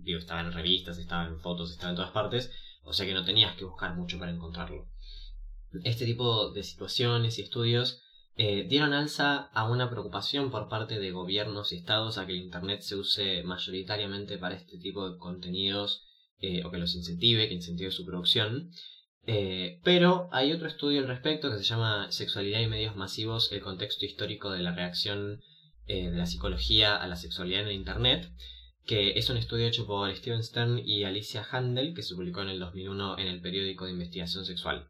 Estaba 0.08 0.42
en 0.42 0.54
revistas, 0.54 0.98
estaba 0.98 1.28
en 1.28 1.40
fotos, 1.40 1.70
estaba 1.70 1.92
en 1.92 1.98
todas 1.98 2.12
partes. 2.12 2.52
O 2.84 2.94
sea 2.94 3.06
que 3.06 3.14
no 3.14 3.24
tenías 3.24 3.56
que 3.56 3.66
buscar 3.66 3.96
mucho 3.96 4.18
para 4.18 4.32
encontrarlo. 4.32 4.90
Este 5.84 6.06
tipo 6.06 6.52
de 6.52 6.64
situaciones 6.64 7.38
y 7.38 7.44
estudios 7.44 8.02
eh, 8.38 8.66
dieron 8.68 8.94
alza 8.94 9.50
a 9.54 9.70
una 9.70 9.90
preocupación 9.90 10.52
por 10.52 10.68
parte 10.70 11.00
de 11.00 11.12
gobiernos 11.12 11.72
y 11.72 11.78
estados 11.78 12.18
a 12.18 12.26
que 12.26 12.34
el 12.34 12.40
Internet 12.40 12.82
se 12.82 12.96
use 12.96 13.44
mayoritariamente 13.44 14.38
para 14.38 14.56
este 14.56 14.78
tipo 14.78 15.10
de 15.10 15.18
contenidos 15.18 16.04
o 16.64 16.70
que 16.70 16.78
los 16.78 16.94
incentive, 16.94 17.48
que 17.48 17.56
incentive 17.56 17.90
su 17.90 18.06
producción. 18.06 18.70
Eh, 19.28 19.80
pero 19.84 20.30
hay 20.32 20.52
otro 20.52 20.68
estudio 20.68 21.00
al 21.00 21.08
respecto 21.08 21.50
que 21.50 21.58
se 21.58 21.64
llama 21.64 22.12
Sexualidad 22.12 22.60
y 22.60 22.68
medios 22.68 22.96
masivos, 22.96 23.52
el 23.52 23.62
contexto 23.62 24.06
histórico 24.06 24.52
de 24.52 24.62
la 24.62 24.76
reacción 24.76 25.42
eh, 25.88 26.12
de 26.12 26.18
la 26.18 26.28
psicología 26.28 26.96
a 26.96 27.08
la 27.08 27.16
sexualidad 27.16 27.62
en 27.62 27.68
el 27.68 27.74
Internet, 27.74 28.32
que 28.86 29.18
es 29.18 29.30
un 29.32 29.38
estudio 29.38 29.66
hecho 29.66 29.88
por 29.88 30.16
Steven 30.16 30.44
Stern 30.44 30.80
y 30.86 31.06
Alicia 31.06 31.46
Handel, 31.50 31.96
que 31.96 32.04
se 32.04 32.14
publicó 32.14 32.42
en 32.44 32.50
el 32.50 32.60
2001 32.60 33.18
en 33.18 33.28
el 33.28 33.42
periódico 33.42 33.86
de 33.86 33.92
investigación 33.92 34.46
sexual. 34.46 34.90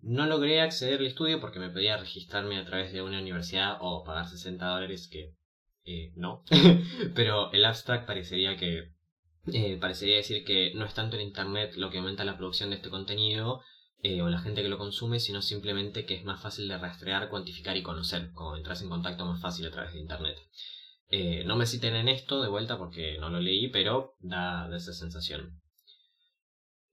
No 0.00 0.26
logré 0.26 0.60
acceder 0.60 1.00
al 1.00 1.06
estudio 1.06 1.40
porque 1.40 1.58
me 1.58 1.70
pedía 1.70 1.96
registrarme 1.96 2.58
a 2.58 2.64
través 2.64 2.92
de 2.92 3.02
una 3.02 3.20
universidad 3.20 3.78
o 3.80 4.04
pagar 4.04 4.28
60 4.28 4.64
dólares, 4.66 5.08
que 5.10 5.34
eh, 5.90 6.12
no, 6.16 6.44
pero 7.14 7.50
el 7.52 7.64
abstract 7.64 8.06
parecería 8.06 8.56
que 8.56 8.92
eh, 9.52 9.78
parecería 9.80 10.16
decir 10.16 10.44
que 10.44 10.74
no 10.74 10.84
es 10.84 10.92
tanto 10.92 11.16
el 11.16 11.22
Internet 11.22 11.76
lo 11.76 11.88
que 11.88 11.96
aumenta 11.96 12.24
la 12.24 12.36
producción 12.36 12.68
de 12.68 12.76
este 12.76 12.90
contenido 12.90 13.62
eh, 14.02 14.20
o 14.20 14.28
la 14.28 14.38
gente 14.38 14.62
que 14.62 14.68
lo 14.68 14.76
consume, 14.76 15.18
sino 15.18 15.40
simplemente 15.40 16.04
que 16.04 16.14
es 16.14 16.24
más 16.24 16.42
fácil 16.42 16.68
de 16.68 16.76
rastrear, 16.76 17.30
cuantificar 17.30 17.76
y 17.78 17.82
conocer, 17.82 18.32
como 18.34 18.56
entras 18.56 18.82
en 18.82 18.90
contacto 18.90 19.24
más 19.24 19.40
fácil 19.40 19.66
a 19.66 19.70
través 19.70 19.94
de 19.94 20.00
Internet. 20.00 20.36
No 21.46 21.56
me 21.56 21.64
citen 21.64 21.96
en 21.96 22.08
esto 22.08 22.42
de 22.42 22.50
vuelta 22.50 22.76
porque 22.76 23.16
no 23.18 23.30
lo 23.30 23.40
leí, 23.40 23.68
pero 23.68 24.14
da, 24.20 24.68
esa 24.76 24.92
sensación. 24.92 25.58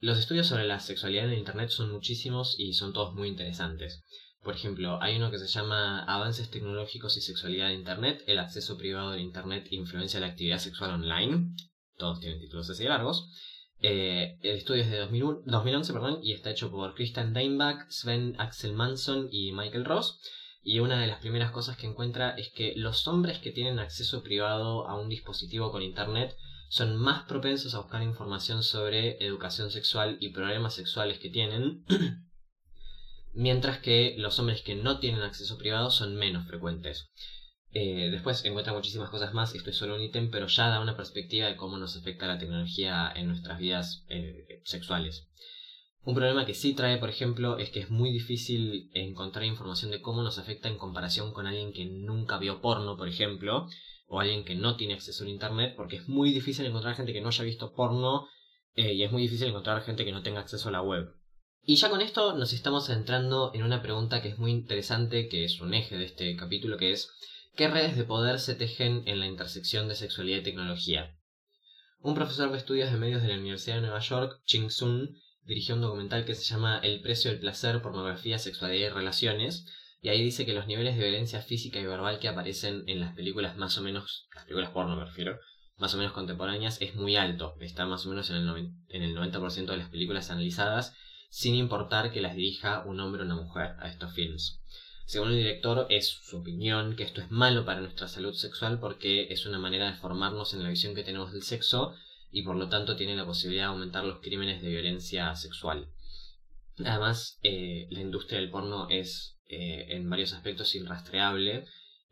Los 0.06 0.20
estudios 0.20 0.46
sobre 0.46 0.68
la 0.68 0.80
sexualidad 0.80 1.26
en 1.26 1.40
Internet 1.40 1.72
son 1.72 1.92
muchísimos 1.92 2.60
y 2.60 2.74
son 2.74 2.94
todos 2.94 3.16
muy 3.16 3.28
interesantes. 3.28 4.04
Por 4.44 4.54
ejemplo, 4.54 5.02
hay 5.02 5.16
uno 5.16 5.32
que 5.32 5.40
se 5.40 5.48
llama 5.48 6.04
Avances 6.04 6.52
tecnológicos 6.52 7.18
y 7.18 7.22
sexualidad 7.22 7.72
en 7.72 7.80
Internet, 7.80 8.24
el 8.28 8.38
acceso 8.38 8.78
privado 8.78 9.10
de 9.14 9.22
Internet 9.22 9.66
influencia 9.72 10.20
la 10.20 10.28
actividad 10.28 10.60
sexual 10.60 10.92
online, 10.92 11.56
todos 11.98 12.20
tienen 12.20 12.40
títulos 12.40 12.70
así 12.70 12.84
largos. 12.84 13.32
Eh, 13.80 14.38
el 14.44 14.58
estudio 14.58 14.84
es 14.84 14.92
de 14.92 15.00
2011 15.00 15.92
perdón, 15.92 16.20
y 16.22 16.34
está 16.34 16.52
hecho 16.52 16.70
por 16.70 16.94
Christian 16.94 17.34
Deinbach, 17.34 17.90
Sven 17.90 18.36
Axel 18.38 18.74
Manson 18.74 19.28
y 19.32 19.54
Michael 19.54 19.86
Ross. 19.86 20.20
Y 20.62 20.82
una 20.82 21.02
de 21.02 21.08
las 21.08 21.20
primeras 21.20 21.50
cosas 21.50 21.78
que 21.78 21.88
encuentra 21.88 22.36
es 22.38 22.50
que 22.50 22.76
los 22.76 23.08
hombres 23.08 23.40
que 23.40 23.50
tienen 23.50 23.80
acceso 23.80 24.22
privado 24.22 24.88
a 24.88 25.02
un 25.02 25.10
dispositivo 25.10 25.72
con 25.72 25.82
internet 25.82 26.36
son 26.70 26.98
más 26.98 27.24
propensos 27.24 27.74
a 27.74 27.80
buscar 27.80 28.02
información 28.04 28.64
sobre 28.64 29.24
educación 29.26 29.72
sexual 29.72 30.18
y 30.20 30.30
problemas 30.30 30.74
sexuales 30.74 31.20
que 31.20 31.30
tienen, 31.30 31.86
mientras 33.34 33.80
que 33.80 34.16
los 34.18 34.40
hombres 34.40 34.62
que 34.62 34.76
no 34.76 35.00
tienen 35.00 35.22
acceso 35.22 35.58
privado 35.58 35.92
son 35.92 36.16
menos 36.16 36.48
frecuentes. 36.48 37.10
Eh, 37.72 38.10
después 38.10 38.46
encuentra 38.46 38.74
muchísimas 38.74 39.10
cosas 39.10 39.34
más, 39.34 39.54
esto 39.54 39.70
es 39.70 39.76
solo 39.76 39.96
un 39.96 40.02
ítem, 40.02 40.32
pero 40.32 40.48
ya 40.48 40.70
da 40.70 40.80
una 40.80 40.96
perspectiva 40.96 41.48
de 41.48 41.58
cómo 41.58 41.78
nos 41.78 41.98
afecta 41.98 42.26
la 42.26 42.40
tecnología 42.40 43.12
en 43.14 43.28
nuestras 43.28 43.60
vidas 43.60 44.06
eh, 44.08 44.62
sexuales. 44.64 45.28
Un 46.06 46.14
problema 46.16 46.46
que 46.46 46.54
sí 46.54 46.74
trae, 46.74 46.98
por 46.98 47.10
ejemplo, 47.10 47.58
es 47.58 47.72
que 47.72 47.80
es 47.80 47.90
muy 47.90 48.12
difícil 48.12 48.92
encontrar 48.94 49.44
información 49.44 49.92
de 49.92 50.02
cómo 50.02 50.22
nos 50.22 50.38
afecta 50.38 50.70
en 50.70 50.78
comparación 50.78 51.34
con 51.34 51.48
alguien 51.48 51.74
que 51.74 51.86
nunca 51.86 52.38
vio 52.38 52.62
porno, 52.62 52.96
por 52.96 53.10
ejemplo, 53.10 53.68
o 54.08 54.20
alguien 54.20 54.46
que 54.46 54.56
no 54.56 54.76
tiene 54.76 54.94
acceso 54.94 55.24
a 55.24 55.30
Internet, 55.30 55.74
porque 55.76 55.98
es 55.98 56.08
muy 56.08 56.32
difícil 56.32 56.66
encontrar 56.66 56.96
gente 56.96 57.14
que 57.14 57.22
no 57.22 57.30
haya 57.30 57.44
visto 57.44 57.74
porno 57.74 58.28
eh, 58.76 58.94
y 58.94 59.04
es 59.04 59.12
muy 59.12 59.22
difícil 59.22 59.48
encontrar 59.48 59.82
gente 59.84 60.06
que 60.06 60.12
no 60.12 60.24
tenga 60.24 60.42
acceso 60.42 60.70
a 60.70 60.72
la 60.72 60.82
web. 60.82 61.14
Y 61.64 61.78
ya 61.78 61.90
con 61.90 62.02
esto 62.02 62.38
nos 62.38 62.54
estamos 62.54 62.90
entrando 62.90 63.52
en 63.54 63.64
una 63.64 63.82
pregunta 63.82 64.22
que 64.22 64.30
es 64.30 64.38
muy 64.38 64.52
interesante, 64.52 65.28
que 65.28 65.46
es 65.46 65.60
un 65.62 65.74
eje 65.74 65.98
de 65.98 66.06
este 66.06 66.36
capítulo, 66.36 66.78
que 66.78 66.92
es 66.92 67.10
¿Qué 67.56 67.70
redes 67.70 67.96
de 67.96 68.04
poder 68.04 68.40
se 68.40 68.54
tejen 68.54 69.04
en 69.06 69.22
la 69.22 69.28
intersección 69.28 69.88
de 69.88 69.96
sexualidad 69.96 70.40
y 70.40 70.44
tecnología? 70.44 71.18
Un 72.02 72.14
profesor 72.14 72.52
de 72.52 72.58
estudios 72.58 72.92
de 72.92 72.98
medios 72.98 73.22
de 73.22 73.30
la 73.30 73.36
Universidad 73.36 73.76
de 73.76 73.82
Nueva 73.84 74.02
York, 74.02 74.42
Ching 74.44 74.70
Sun, 74.70 75.16
dirigió 75.46 75.76
un 75.76 75.82
documental 75.82 76.26
que 76.26 76.36
se 76.36 76.44
llama 76.44 76.80
El 76.84 77.00
precio 77.00 77.32
del 77.32 77.40
placer, 77.40 77.82
pornografía, 77.82 78.40
sexualidad 78.40 78.88
y 78.88 78.90
relaciones, 78.90 79.66
y 80.06 80.10
ahí 80.10 80.24
dice 80.24 80.46
que 80.46 80.54
los 80.54 80.68
niveles 80.68 80.98
de 80.98 81.02
violencia 81.02 81.42
física 81.42 81.80
y 81.80 81.84
verbal 81.84 82.20
que 82.20 82.28
aparecen 82.28 82.84
en 82.86 83.00
las 83.00 83.16
películas 83.16 83.58
más 83.58 83.76
o 83.80 83.82
menos, 83.82 84.28
las 84.36 84.44
películas 84.44 84.70
porno 84.70 84.96
me 84.96 85.04
refiero, 85.04 85.40
más 85.78 85.96
o 85.96 85.98
menos 85.98 86.14
contemporáneas, 86.14 86.80
es 86.80 86.94
muy 86.94 87.16
alto, 87.16 87.56
está 87.60 87.88
más 87.88 88.06
o 88.06 88.10
menos 88.10 88.30
en 88.30 88.36
el, 88.36 88.72
en 88.90 89.02
el 89.02 89.16
90% 89.16 89.66
de 89.66 89.78
las 89.78 89.90
películas 89.90 90.30
analizadas, 90.30 90.94
sin 91.32 91.56
importar 91.56 92.12
que 92.12 92.22
las 92.22 92.36
dirija 92.36 92.84
un 92.86 93.00
hombre 93.00 93.24
o 93.24 93.26
una 93.26 93.34
mujer 93.34 93.78
a 93.80 93.90
estos 93.90 94.14
films. 94.14 94.62
Según 95.08 95.30
el 95.30 95.38
director, 95.38 95.88
es 95.90 96.08
su 96.08 96.38
opinión 96.38 96.96
que 96.96 97.02
esto 97.02 97.22
es 97.22 97.32
malo 97.32 97.66
para 97.66 97.82
nuestra 97.82 98.08
salud 98.08 98.36
sexual 98.36 98.80
porque 98.80 99.34
es 99.34 99.48
una 99.48 99.58
manera 99.58 99.90
de 99.90 99.98
formarnos 99.98 100.54
en 100.54 100.62
la 100.62 100.70
visión 100.70 100.94
que 100.94 101.04
tenemos 101.04 101.34
del 101.34 101.42
sexo 101.42 101.96
y 102.30 102.44
por 102.44 102.58
lo 102.58 102.70
tanto 102.70 102.96
tiene 102.96 103.16
la 103.16 103.26
posibilidad 103.26 103.64
de 103.64 103.70
aumentar 103.70 104.04
los 104.04 104.20
crímenes 104.20 104.62
de 104.62 104.70
violencia 104.70 105.36
sexual. 105.36 105.90
Además, 106.78 107.40
eh, 107.42 107.88
la 107.90 108.02
industria 108.02 108.40
del 108.40 108.52
porno 108.52 108.88
es 108.92 109.35
eh, 109.48 109.88
en 109.90 110.10
varios 110.10 110.34
aspectos 110.34 110.74
irrastreable 110.76 111.66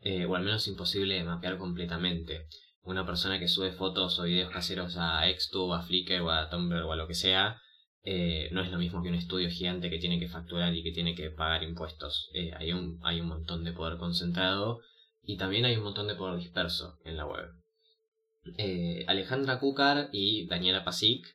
eh, 0.04 0.26
o 0.26 0.36
al 0.36 0.44
menos 0.44 0.68
imposible 0.68 1.14
de 1.14 1.24
mapear 1.24 1.56
completamente. 1.56 2.46
Una 2.82 3.06
persona 3.06 3.38
que 3.38 3.48
sube 3.48 3.72
fotos 3.72 4.18
o 4.18 4.24
videos 4.24 4.52
caseros 4.52 4.96
a 4.98 5.22
Xtube, 5.26 5.74
a 5.74 5.80
Flickr 5.80 6.20
o 6.20 6.30
a 6.30 6.50
Tumblr 6.50 6.82
o 6.82 6.92
a 6.92 6.96
lo 6.96 7.08
que 7.08 7.14
sea 7.14 7.58
eh, 8.02 8.50
no 8.52 8.60
es 8.60 8.70
lo 8.70 8.76
mismo 8.76 9.02
que 9.02 9.08
un 9.08 9.14
estudio 9.14 9.48
gigante 9.48 9.88
que 9.88 9.98
tiene 9.98 10.20
que 10.20 10.28
facturar 10.28 10.74
y 10.74 10.82
que 10.82 10.92
tiene 10.92 11.14
que 11.14 11.30
pagar 11.30 11.62
impuestos. 11.62 12.28
Eh, 12.34 12.52
hay, 12.54 12.72
un, 12.72 13.00
hay 13.02 13.20
un 13.20 13.28
montón 13.28 13.64
de 13.64 13.72
poder 13.72 13.96
concentrado 13.96 14.82
y 15.22 15.38
también 15.38 15.64
hay 15.64 15.76
un 15.76 15.84
montón 15.84 16.06
de 16.06 16.14
poder 16.14 16.38
disperso 16.38 16.98
en 17.04 17.16
la 17.16 17.24
web. 17.24 17.48
Alejandra 19.06 19.58
Kukar 19.58 20.10
y 20.12 20.46
Daniela 20.48 20.84
Pasic, 20.84 21.26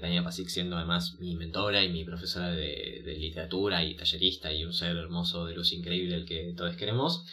Daniela 0.00 0.24
Pasic 0.24 0.48
siendo 0.48 0.76
además 0.76 1.16
mi 1.20 1.36
mentora 1.36 1.84
y 1.84 1.88
mi 1.90 2.04
profesora 2.04 2.50
de, 2.50 3.02
literatura 3.18 3.84
y 3.84 3.96
tallerista 3.96 4.52
y 4.52 4.64
un 4.64 4.72
ser 4.72 4.96
hermoso 4.96 5.46
de 5.46 5.54
luz 5.54 5.72
increíble 5.72 6.16
el 6.16 6.26
que 6.26 6.54
todos 6.56 6.76
queremos, 6.76 7.24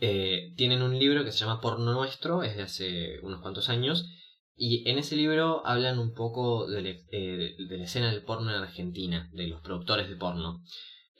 eh, 0.00 0.54
tienen 0.56 0.82
un 0.82 0.98
libro 0.98 1.24
que 1.24 1.32
se 1.32 1.38
llama 1.38 1.60
Porno 1.60 1.92
Nuestro, 1.92 2.42
es 2.42 2.56
de 2.56 2.62
hace 2.62 3.20
unos 3.22 3.40
cuantos 3.40 3.68
años, 3.68 4.08
y 4.56 4.88
en 4.88 4.98
ese 4.98 5.16
libro 5.16 5.66
hablan 5.66 5.98
un 5.98 6.14
poco 6.14 6.66
de, 6.68 6.82
la- 6.82 6.96
eh, 7.12 7.56
escena 7.82 8.10
del 8.10 8.22
porno 8.22 8.50
en 8.50 8.62
Argentina, 8.62 9.28
de 9.32 9.48
los 9.48 9.60
productores 9.60 10.08
de 10.08 10.16
porno. 10.16 10.62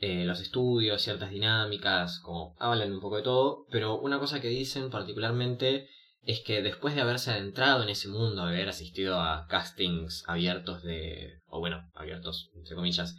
Eh, 0.03 0.25
los 0.25 0.41
estudios, 0.41 1.03
ciertas 1.03 1.31
dinámicas, 1.31 2.21
como 2.21 2.55
hablan 2.59 2.93
un 2.93 3.01
poco 3.01 3.17
de 3.17 3.23
todo, 3.23 3.67
pero 3.71 3.99
una 4.01 4.19
cosa 4.19 4.41
que 4.41 4.49
dicen 4.49 4.89
particularmente 4.89 5.89
es 6.31 6.41
que 6.41 6.63
después 6.63 6.95
de 6.95 7.01
haberse 7.01 7.31
adentrado 7.31 7.83
en 7.83 7.89
ese 7.89 8.09
mundo, 8.09 8.43
haber 8.43 8.69
asistido 8.69 9.21
a 9.21 9.47
castings 9.49 10.25
abiertos 10.27 10.83
de, 10.83 11.41
o 11.47 11.59
bueno, 11.59 11.91
abiertos, 11.95 12.51
entre 12.55 12.77
comillas, 12.77 13.17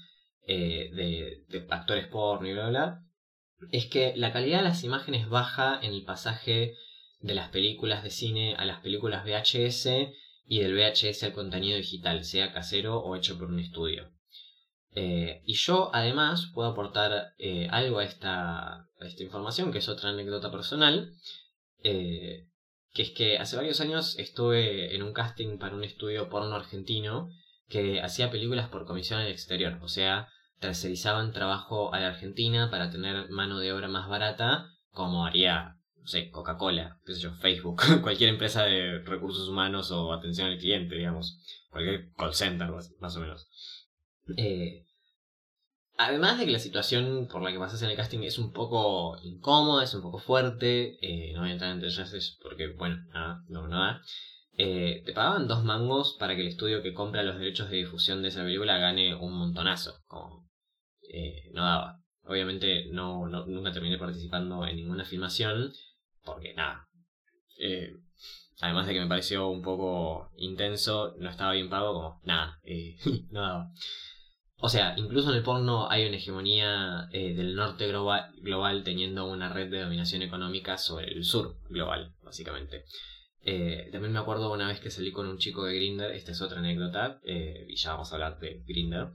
eh, 0.47 0.89
de, 0.93 1.43
de 1.50 1.67
actores 1.69 2.08
porno 2.08 2.47
y 2.47 2.54
bla, 2.54 2.69
bla, 2.69 2.86
bla, 2.86 3.06
es 3.71 3.88
que 3.88 4.13
la 4.15 4.32
calidad 4.32 4.60
de 4.60 4.63
las 4.63 4.84
imágenes 4.84 5.30
baja 5.30 5.80
en 5.82 5.93
el 5.93 6.04
pasaje 6.04 6.76
de 7.19 7.36
las 7.36 7.50
películas 7.50 8.04
de 8.04 8.10
cine 8.10 8.56
a 8.56 8.65
las 8.65 8.80
películas 8.80 9.26
VHS 9.26 9.88
y 10.45 10.60
del 10.60 10.74
VHS 10.74 11.24
al 11.24 11.34
contenido 11.34 11.78
digital, 11.78 12.24
sea 12.24 12.54
casero 12.54 13.00
o 13.00 13.15
hecho 13.15 13.38
por 13.38 13.50
un 13.50 13.60
estudio. 13.60 14.12
Eh, 14.93 15.41
y 15.45 15.54
yo 15.54 15.89
además 15.93 16.52
puedo 16.54 16.69
aportar 16.69 17.34
eh, 17.38 17.67
algo 17.71 18.00
a 18.00 18.04
esta, 18.04 18.88
esta 19.00 19.24
información, 19.24 19.71
que 19.71 19.78
es 19.78 19.89
otra 19.89 20.10
anécdota 20.10 20.52
personal, 20.52 21.13
que 22.93 23.04
es 23.04 23.12
que 23.12 23.38
hace 23.38 23.56
varios 23.56 23.80
años 23.82 24.17
estuve 24.17 24.95
en 24.95 25.04
un 25.04 25.13
casting 25.13 25.58
para 25.58 25.75
un 25.75 25.84
estudio 25.84 26.30
porno 26.30 26.56
argentino 26.56 27.30
que 27.67 28.01
hacía 28.01 28.32
películas 28.32 28.69
por 28.69 28.86
comisión 28.86 29.21
al 29.21 29.27
exterior, 29.27 29.80
o 29.82 29.88
sea, 29.88 30.27
tercerizaban 30.60 31.32
trabajo 31.32 31.93
a 31.93 31.99
la 31.99 32.10
Argentina 32.10 32.69
para 32.69 32.91
tener 32.91 33.30
mano 33.30 33.60
de 33.60 33.71
obra 33.71 33.88
más 33.88 34.10
barata, 34.10 34.67
como 34.91 35.25
haría, 35.25 35.77
no 35.95 36.08
sé, 36.08 36.30
Coca-Cola, 36.30 36.99
qué 37.06 37.13
sé 37.13 37.21
yo, 37.21 37.34
Facebook, 37.36 37.82
cualquier 38.01 38.30
empresa 38.30 38.63
de 38.65 38.99
recursos 38.99 39.47
humanos 39.47 39.89
o 39.91 40.12
atención 40.12 40.49
al 40.49 40.58
cliente, 40.58 40.95
digamos, 40.95 41.39
cualquier 41.69 42.12
call 42.13 42.34
center, 42.34 42.69
más, 42.69 42.91
más 42.99 43.15
o 43.15 43.21
menos. 43.21 43.47
Eh, 44.36 44.86
además 46.07 46.39
de 46.39 46.45
que 46.45 46.51
la 46.51 46.59
situación 46.59 47.27
por 47.31 47.41
la 47.41 47.51
que 47.51 47.59
pasas 47.59 47.81
en 47.81 47.89
el 47.89 47.95
casting 47.97 48.19
es 48.19 48.37
un 48.39 48.51
poco 48.51 49.17
incómoda, 49.23 49.83
es 49.83 49.93
un 49.93 50.01
poco 50.01 50.19
fuerte, 50.19 50.97
eh, 51.01 51.33
no 51.33 51.41
voy 51.41 51.49
a 51.49 51.53
entrar 51.53 51.71
en 51.71 51.79
detalles 51.81 52.37
porque, 52.41 52.67
bueno, 52.77 52.97
nada, 53.13 53.43
no, 53.47 53.67
no 53.67 53.79
da. 53.79 54.01
Eh, 54.57 55.01
te 55.05 55.13
pagaban 55.13 55.47
dos 55.47 55.63
mangos 55.63 56.17
para 56.19 56.35
que 56.35 56.41
el 56.41 56.47
estudio 56.47 56.83
que 56.83 56.93
compra 56.93 57.23
los 57.23 57.37
derechos 57.39 57.69
de 57.69 57.77
difusión 57.77 58.21
de 58.21 58.27
esa 58.29 58.43
película 58.43 58.77
gane 58.77 59.15
un 59.15 59.33
montonazo. 59.33 59.95
Como, 60.07 60.49
eh, 61.11 61.49
no 61.53 61.63
daba. 61.63 61.97
Obviamente 62.23 62.87
no, 62.91 63.27
nunca 63.27 63.71
terminé 63.71 63.97
participando 63.97 64.65
en 64.67 64.75
ninguna 64.75 65.05
filmación 65.05 65.71
porque 66.23 66.53
nada. 66.53 66.87
eh, 67.59 67.95
además 68.61 68.85
de 68.87 68.93
que 68.93 68.99
me 69.01 69.07
pareció 69.07 69.47
un 69.49 69.61
poco 69.63 70.29
intenso, 70.35 71.15
no 71.17 71.29
estaba 71.29 71.53
bien 71.53 71.69
pago, 71.69 71.93
como 71.93 72.21
nada, 72.23 72.59
no 73.31 73.41
daba. 73.41 73.71
O 74.63 74.69
sea, 74.69 74.93
incluso 74.95 75.32
en 75.32 75.38
el 75.38 75.43
porno 75.43 75.89
hay 75.89 76.06
una 76.06 76.17
hegemonía 76.17 77.10
eh, 77.12 77.34
del 77.34 77.56
norte 77.56 77.88
global, 77.88 78.84
teniendo 78.84 79.26
una 79.26 79.52
red 79.52 79.71
de 79.71 79.82
dominación 79.82 80.21
económica 80.21 80.78
sobre 80.78 81.12
el 81.12 81.24
sur 81.24 81.58
global, 81.67 82.13
básicamente. 82.24 82.86
Eh, 83.43 83.89
también 83.91 84.13
me 84.13 84.19
acuerdo 84.19 84.54
una 84.54 84.67
vez 84.67 84.80
que 84.80 84.91
salí 84.91 85.12
con 85.12 85.28
un 85.28 85.39
chico 85.39 85.65
de 85.65 85.76
Grinder, 85.76 86.12
esta 86.12 86.32
es 86.32 86.43
otra 86.43 86.60
anécdota, 86.60 87.19
eh, 87.26 87.65
y 87.69 87.76
ya 87.76 87.93
vamos 87.93 88.12
a 88.12 88.15
hablar 88.15 88.38
de 88.38 88.62
Grinder. 88.67 89.08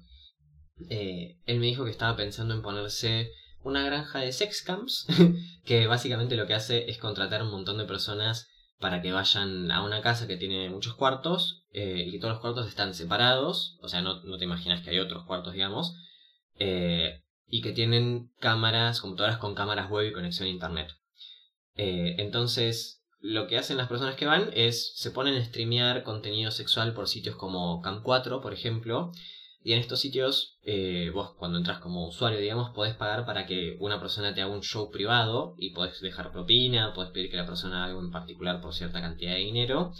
él 0.90 1.60
me 1.60 1.66
dijo 1.66 1.84
que 1.84 1.92
estaba 1.92 2.16
pensando 2.16 2.52
en 2.52 2.62
ponerse 2.62 3.30
una 3.62 3.84
granja 3.84 4.18
de 4.18 4.32
sex 4.32 4.62
camps, 4.62 5.06
que 5.64 5.86
básicamente 5.86 6.34
lo 6.34 6.48
que 6.48 6.54
hace 6.54 6.90
es 6.90 6.98
contratar 6.98 7.44
un 7.44 7.52
montón 7.52 7.78
de 7.78 7.84
personas 7.84 8.48
para 8.78 9.00
que 9.00 9.12
vayan 9.12 9.70
a 9.70 9.82
una 9.82 10.02
casa 10.02 10.26
que 10.26 10.36
tiene 10.36 10.68
muchos 10.68 10.94
cuartos 10.94 11.64
eh, 11.72 12.04
y 12.06 12.12
que 12.12 12.18
todos 12.18 12.34
los 12.34 12.40
cuartos 12.40 12.68
están 12.68 12.94
separados, 12.94 13.78
o 13.80 13.88
sea, 13.88 14.02
no, 14.02 14.22
no 14.22 14.38
te 14.38 14.44
imaginas 14.44 14.82
que 14.82 14.90
hay 14.90 14.98
otros 14.98 15.24
cuartos, 15.24 15.54
digamos, 15.54 15.94
eh, 16.58 17.22
y 17.48 17.62
que 17.62 17.72
tienen 17.72 18.30
cámaras, 18.40 19.00
computadoras 19.00 19.38
con 19.38 19.54
cámaras 19.54 19.90
web 19.90 20.08
y 20.08 20.12
conexión 20.12 20.48
a 20.48 20.50
internet. 20.50 20.90
Eh, 21.76 22.16
entonces, 22.18 23.02
lo 23.20 23.46
que 23.46 23.58
hacen 23.58 23.76
las 23.76 23.88
personas 23.88 24.16
que 24.16 24.26
van 24.26 24.50
es 24.52 24.94
se 24.96 25.10
ponen 25.10 25.34
a 25.34 25.44
streamear 25.44 26.02
contenido 26.02 26.50
sexual 26.50 26.92
por 26.92 27.08
sitios 27.08 27.36
como 27.36 27.82
Cam4, 27.82 28.42
por 28.42 28.52
ejemplo, 28.52 29.12
y 29.66 29.72
en 29.72 29.80
estos 29.80 29.98
sitios, 29.98 30.60
eh, 30.62 31.10
vos 31.12 31.34
cuando 31.36 31.58
entras 31.58 31.80
como 31.80 32.06
usuario, 32.06 32.38
digamos, 32.38 32.70
podés 32.70 32.94
pagar 32.94 33.26
para 33.26 33.46
que 33.46 33.76
una 33.80 33.98
persona 33.98 34.32
te 34.32 34.40
haga 34.40 34.52
un 34.52 34.62
show 34.62 34.92
privado 34.92 35.56
y 35.58 35.70
podés 35.70 36.00
dejar 36.00 36.30
propina, 36.30 36.92
podés 36.94 37.10
pedir 37.10 37.32
que 37.32 37.36
la 37.36 37.46
persona 37.46 37.78
haga 37.78 37.86
algo 37.86 38.00
en 38.00 38.12
particular 38.12 38.60
por 38.60 38.72
cierta 38.74 39.00
cantidad 39.00 39.32
de 39.32 39.40
dinero. 39.40 39.92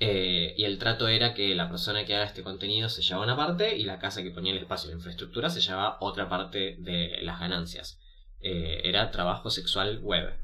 Eh, 0.00 0.54
y 0.56 0.64
el 0.64 0.78
trato 0.78 1.08
era 1.08 1.34
que 1.34 1.54
la 1.54 1.68
persona 1.68 2.06
que 2.06 2.14
haga 2.14 2.24
este 2.24 2.42
contenido 2.42 2.88
se 2.88 3.02
llevaba 3.02 3.26
una 3.26 3.36
parte 3.36 3.76
y 3.76 3.84
la 3.84 3.98
casa 3.98 4.22
que 4.22 4.30
ponía 4.30 4.52
el 4.52 4.58
espacio 4.60 4.88
de 4.88 4.96
infraestructura 4.96 5.50
se 5.50 5.60
llevaba 5.60 5.98
otra 6.00 6.30
parte 6.30 6.76
de 6.78 7.18
las 7.20 7.38
ganancias. 7.38 8.00
Eh, 8.40 8.80
era 8.84 9.10
trabajo 9.10 9.50
sexual 9.50 9.98
web. 9.98 10.38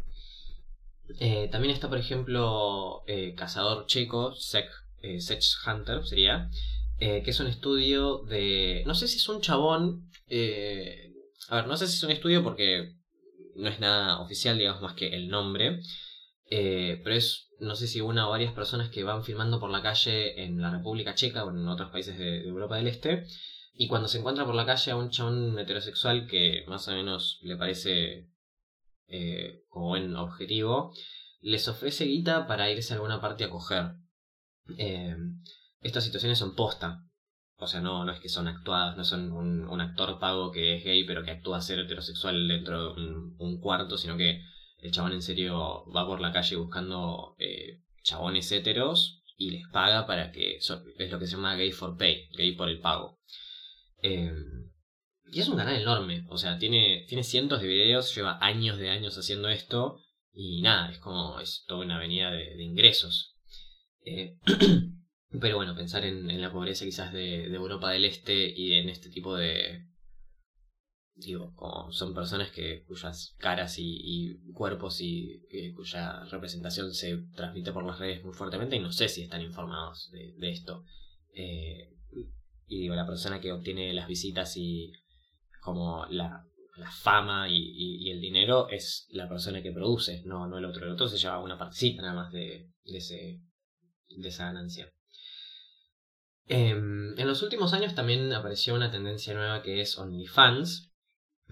También 1.50 1.70
está, 1.70 1.88
por 1.88 1.96
ejemplo, 1.96 3.02
Cazador 3.34 3.86
Checo, 3.86 4.34
eh, 5.02 5.20
Sech 5.20 5.42
Hunter 5.66 6.06
sería, 6.06 6.50
eh, 7.04 7.22
que 7.24 7.32
es 7.32 7.40
un 7.40 7.48
estudio 7.48 8.18
de... 8.28 8.84
No 8.86 8.94
sé 8.94 9.08
si 9.08 9.16
es 9.16 9.28
un 9.28 9.40
chabón... 9.40 10.08
eh, 10.28 11.12
a 11.48 11.56
ver, 11.56 11.66
no 11.66 11.76
sé 11.76 11.88
si 11.88 11.96
es 11.96 12.02
un 12.04 12.12
estudio 12.12 12.44
porque 12.44 12.94
no 13.56 13.68
es 13.68 13.80
nada 13.80 14.20
oficial, 14.20 14.56
digamos, 14.56 14.82
más 14.82 14.94
que 14.94 15.08
el 15.08 15.26
nombre. 15.26 15.80
eh, 16.48 17.00
pero 17.02 17.16
es, 17.16 17.48
no 17.58 17.74
sé 17.74 17.88
si 17.88 18.00
una 18.00 18.28
o 18.28 18.30
varias 18.30 18.52
personas 18.52 18.88
que 18.90 19.02
van 19.02 19.24
filmando 19.24 19.58
por 19.58 19.70
la 19.70 19.82
calle 19.82 20.44
en 20.44 20.60
la 20.62 20.70
República 20.70 21.16
Checa 21.16 21.44
o 21.44 21.50
en 21.50 21.66
otros 21.66 21.90
países 21.90 22.16
de, 22.16 22.44
Europa 22.44 22.76
del 22.76 22.86
Este. 22.86 23.26
Y 23.74 23.88
cuando 23.88 24.06
se 24.06 24.18
encuentra 24.18 24.44
por 24.44 24.54
la 24.54 24.66
calle 24.66 24.92
a 24.92 24.96
un 24.96 25.10
chabón 25.10 25.58
heterosexual 25.58 26.28
que 26.28 26.64
más 26.68 26.86
o 26.86 26.92
menos 26.92 27.40
le 27.42 27.56
parece 27.56 28.28
eh, 29.08 29.64
como 29.68 29.88
buen 29.88 30.14
objetivo, 30.14 30.92
les 31.40 31.66
ofrece 31.66 32.04
guita 32.04 32.46
para 32.46 32.70
irse 32.70 32.92
a 32.92 32.96
alguna 32.96 33.20
parte 33.20 33.42
a 33.42 33.50
coger. 33.50 33.94
Eh, 34.78 35.16
estas 35.82 36.04
situaciones 36.04 36.38
son 36.38 36.54
posta. 36.54 37.04
O 37.56 37.66
sea, 37.66 37.80
no, 37.80 38.04
no 38.04 38.12
es 38.12 38.18
que 38.18 38.28
son 38.28 38.48
actuadas, 38.48 38.96
no 38.96 39.04
son 39.04 39.30
un, 39.32 39.80
actor 39.80 40.18
pago 40.18 40.50
que 40.50 40.76
es 40.76 40.84
gay 40.84 41.04
pero 41.04 41.22
que 41.22 41.30
actúa 41.30 41.60
ser 41.60 41.78
heterosexual 41.78 42.48
dentro 42.48 42.94
de 42.94 43.02
un, 43.38 43.60
cuarto, 43.60 43.96
sino 43.98 44.16
que 44.16 44.42
el 44.78 44.90
chabón 44.90 45.12
en 45.12 45.22
serio 45.22 45.84
va 45.94 46.06
por 46.06 46.20
la 46.20 46.32
calle 46.32 46.56
buscando 46.56 47.36
eh, 47.38 47.82
chabones 48.02 48.50
heteros 48.50 49.22
y 49.36 49.50
les 49.50 49.68
paga 49.68 50.06
para 50.06 50.32
que... 50.32 50.56
es 50.56 50.70
lo 51.10 51.18
que 51.18 51.26
se 51.26 51.36
llama 51.36 51.54
gay 51.54 51.70
for 51.70 51.96
pay, 51.96 52.28
gay 52.36 52.56
por 52.56 52.68
el 52.68 52.80
pago. 52.80 53.20
Eh, 54.02 54.32
y 55.30 55.40
es 55.40 55.48
un 55.48 55.56
canal 55.56 55.80
enorme, 55.80 56.26
o 56.28 56.36
sea, 56.36 56.58
tiene, 56.58 57.06
tiene 57.08 57.22
cientos 57.22 57.60
de 57.60 57.68
videos, 57.68 58.14
lleva 58.14 58.38
años 58.40 58.76
de 58.76 58.90
años 58.90 59.16
haciendo 59.16 59.48
esto 59.48 60.00
y 60.32 60.62
nada, 60.62 60.90
es 60.90 60.98
como, 60.98 61.38
es 61.38 61.64
toda 61.66 61.84
una 61.84 61.96
avenida 61.96 62.32
de, 62.32 62.56
de 62.56 62.62
ingresos. 62.62 63.36
Eh, 64.04 64.36
pero 65.40 65.56
bueno, 65.56 65.74
pensar 65.74 66.04
en, 66.04 66.30
en 66.30 66.40
la 66.40 66.52
pobreza 66.52 66.84
quizás 66.84 67.12
de, 67.12 67.48
de 67.48 67.56
Europa 67.56 67.90
del 67.90 68.04
Este 68.04 68.48
y 68.48 68.74
en 68.74 68.88
este 68.88 69.10
tipo 69.10 69.36
de... 69.36 69.86
Digo, 71.14 71.54
como 71.54 71.92
son 71.92 72.14
personas 72.14 72.50
que 72.50 72.84
cuyas 72.84 73.34
caras 73.38 73.78
y, 73.78 74.00
y 74.02 74.52
cuerpos 74.52 75.00
y 75.00 75.42
eh, 75.50 75.72
cuya 75.74 76.24
representación 76.24 76.92
se 76.94 77.18
transmite 77.34 77.70
por 77.72 77.84
las 77.84 77.98
redes 77.98 78.24
muy 78.24 78.32
fuertemente 78.32 78.76
y 78.76 78.80
no 78.80 78.92
sé 78.92 79.08
si 79.08 79.22
están 79.22 79.42
informados 79.42 80.10
de, 80.10 80.34
de 80.38 80.50
esto. 80.50 80.84
Eh, 81.34 81.90
y 82.66 82.80
digo, 82.80 82.94
la 82.94 83.06
persona 83.06 83.40
que 83.40 83.52
obtiene 83.52 83.92
las 83.92 84.08
visitas 84.08 84.56
y 84.56 84.92
como 85.60 86.06
la, 86.06 86.46
fama 87.02 87.46
y 87.48 88.10
el 88.10 88.20
dinero 88.20 88.68
es 88.68 89.06
la 89.10 89.28
persona 89.28 89.62
que 89.62 89.72
produce, 89.72 90.22
no, 90.24 90.48
no 90.48 90.58
el 90.58 90.64
otro. 90.64 90.86
El 90.86 90.92
otro 90.92 91.06
se 91.06 91.18
lleva 91.18 91.38
una 91.38 91.58
partecita 91.58 92.02
nada 92.02 92.14
más 92.14 92.32
de, 92.32 92.70
de, 92.84 92.98
ese, 92.98 93.42
de 94.08 94.28
esa 94.28 94.46
ganancia. 94.46 94.90
Em, 96.46 97.18
en 97.18 97.26
los 97.26 97.42
últimos 97.42 97.72
años 97.72 97.94
también 97.94 98.32
apareció 98.32 98.74
una 98.74 98.90
tendencia 98.90 99.34
nueva 99.34 99.62
que 99.62 99.80
es 99.80 99.96
OnlyFans. 99.98 100.90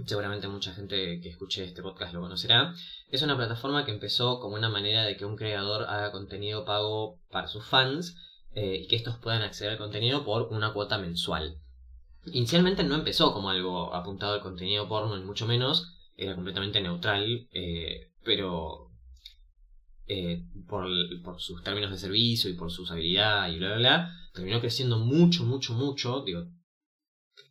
Seguramente 0.06 0.48
mucha 0.48 0.72
gente 0.72 1.20
que 1.20 1.28
escuche 1.28 1.64
este 1.64 1.82
podcast 1.82 2.14
lo 2.14 2.20
conocerá. 2.20 2.74
Es 3.08 3.22
una 3.22 3.36
plataforma 3.36 3.84
que 3.84 3.92
empezó 3.92 4.40
como 4.40 4.56
una 4.56 4.68
manera 4.68 5.04
de 5.04 5.16
que 5.16 5.24
un 5.24 5.36
creador 5.36 5.82
haga 5.84 6.10
contenido 6.10 6.64
pago 6.64 7.20
para 7.30 7.48
sus 7.48 7.66
fans 7.66 8.16
eh, 8.54 8.80
y 8.82 8.88
que 8.88 8.96
estos 8.96 9.18
puedan 9.18 9.42
acceder 9.42 9.72
al 9.72 9.78
contenido 9.78 10.24
por 10.24 10.48
una 10.52 10.72
cuota 10.72 10.98
mensual. 10.98 11.58
Inicialmente 12.26 12.84
no 12.84 12.94
empezó 12.94 13.32
como 13.32 13.50
algo 13.50 13.94
apuntado 13.94 14.34
al 14.34 14.40
contenido 14.40 14.88
porno, 14.88 15.16
ni 15.16 15.24
mucho 15.24 15.46
menos, 15.46 15.96
era 16.16 16.34
completamente 16.34 16.80
neutral, 16.80 17.48
eh, 17.52 18.10
pero 18.24 18.90
eh, 20.06 20.44
por, 20.68 20.88
por 21.22 21.40
sus 21.40 21.62
términos 21.62 21.90
de 21.90 21.98
servicio 21.98 22.50
y 22.50 22.54
por 22.54 22.70
su 22.70 22.82
usabilidad 22.82 23.48
y 23.48 23.58
bla 23.58 23.68
bla 23.68 23.76
bla, 23.78 24.19
terminó 24.32 24.60
creciendo 24.60 24.98
mucho, 24.98 25.44
mucho, 25.44 25.74
mucho, 25.74 26.22
digo, 26.22 26.46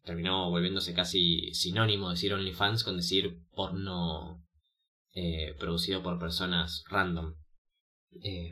terminó 0.03 0.49
volviéndose 0.49 0.93
casi 0.93 1.53
sinónimo 1.53 2.09
decir 2.09 2.33
OnlyFans 2.33 2.83
con 2.83 2.97
decir 2.97 3.39
porno 3.51 4.45
eh, 5.13 5.55
producido 5.59 6.01
por 6.01 6.19
personas 6.19 6.83
random. 6.89 7.35
Eh, 8.23 8.51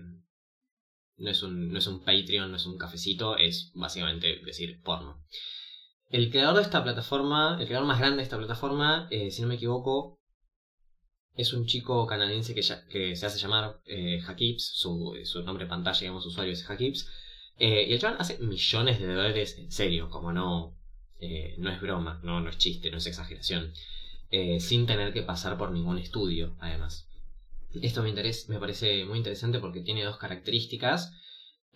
no, 1.17 1.29
es 1.29 1.43
un, 1.43 1.71
no 1.71 1.79
es 1.79 1.87
un 1.87 2.03
Patreon, 2.03 2.51
no 2.51 2.57
es 2.57 2.65
un 2.65 2.77
cafecito, 2.77 3.37
es 3.37 3.71
básicamente 3.73 4.39
decir 4.45 4.81
porno. 4.81 5.23
El 6.09 6.29
creador 6.29 6.55
de 6.57 6.61
esta 6.61 6.83
plataforma, 6.83 7.57
el 7.59 7.67
creador 7.67 7.87
más 7.87 7.99
grande 7.99 8.17
de 8.17 8.23
esta 8.23 8.37
plataforma, 8.37 9.07
eh, 9.11 9.29
si 9.31 9.41
no 9.41 9.49
me 9.49 9.55
equivoco, 9.55 10.19
es 11.35 11.53
un 11.53 11.65
chico 11.65 12.05
canadiense 12.07 12.55
que, 12.55 12.61
que 12.89 13.15
se 13.15 13.25
hace 13.25 13.39
llamar 13.39 13.79
eh, 13.85 14.19
su, 14.57 15.15
su, 15.23 15.43
nombre 15.43 15.65
de 15.65 15.69
pantalla, 15.69 15.99
digamos, 15.99 16.25
usuario 16.25 16.53
es 16.53 16.67
Hakips. 16.67 17.07
Y 17.59 17.93
el 17.93 17.99
chaval 17.99 18.17
hace 18.19 18.37
millones 18.39 18.99
de 18.99 19.07
dólares 19.07 19.57
en 19.57 19.71
serio, 19.71 20.09
como 20.09 20.31
no, 20.31 20.75
no 21.57 21.69
es 21.71 21.81
broma, 21.81 22.19
no, 22.23 22.39
no 22.39 22.49
es 22.49 22.57
chiste, 22.57 22.91
no 22.91 22.97
es 22.97 23.07
exageración. 23.07 23.73
Eh, 24.29 24.59
sin 24.59 24.85
tener 24.85 25.13
que 25.13 25.21
pasar 25.21 25.57
por 25.57 25.71
ningún 25.71 25.97
estudio, 25.97 26.55
además. 26.59 27.07
Esto 27.81 28.03
me, 28.03 28.11
me 28.11 28.59
parece 28.59 29.05
muy 29.05 29.17
interesante 29.17 29.59
porque 29.59 29.81
tiene 29.81 30.03
dos 30.03 30.17
características. 30.17 31.13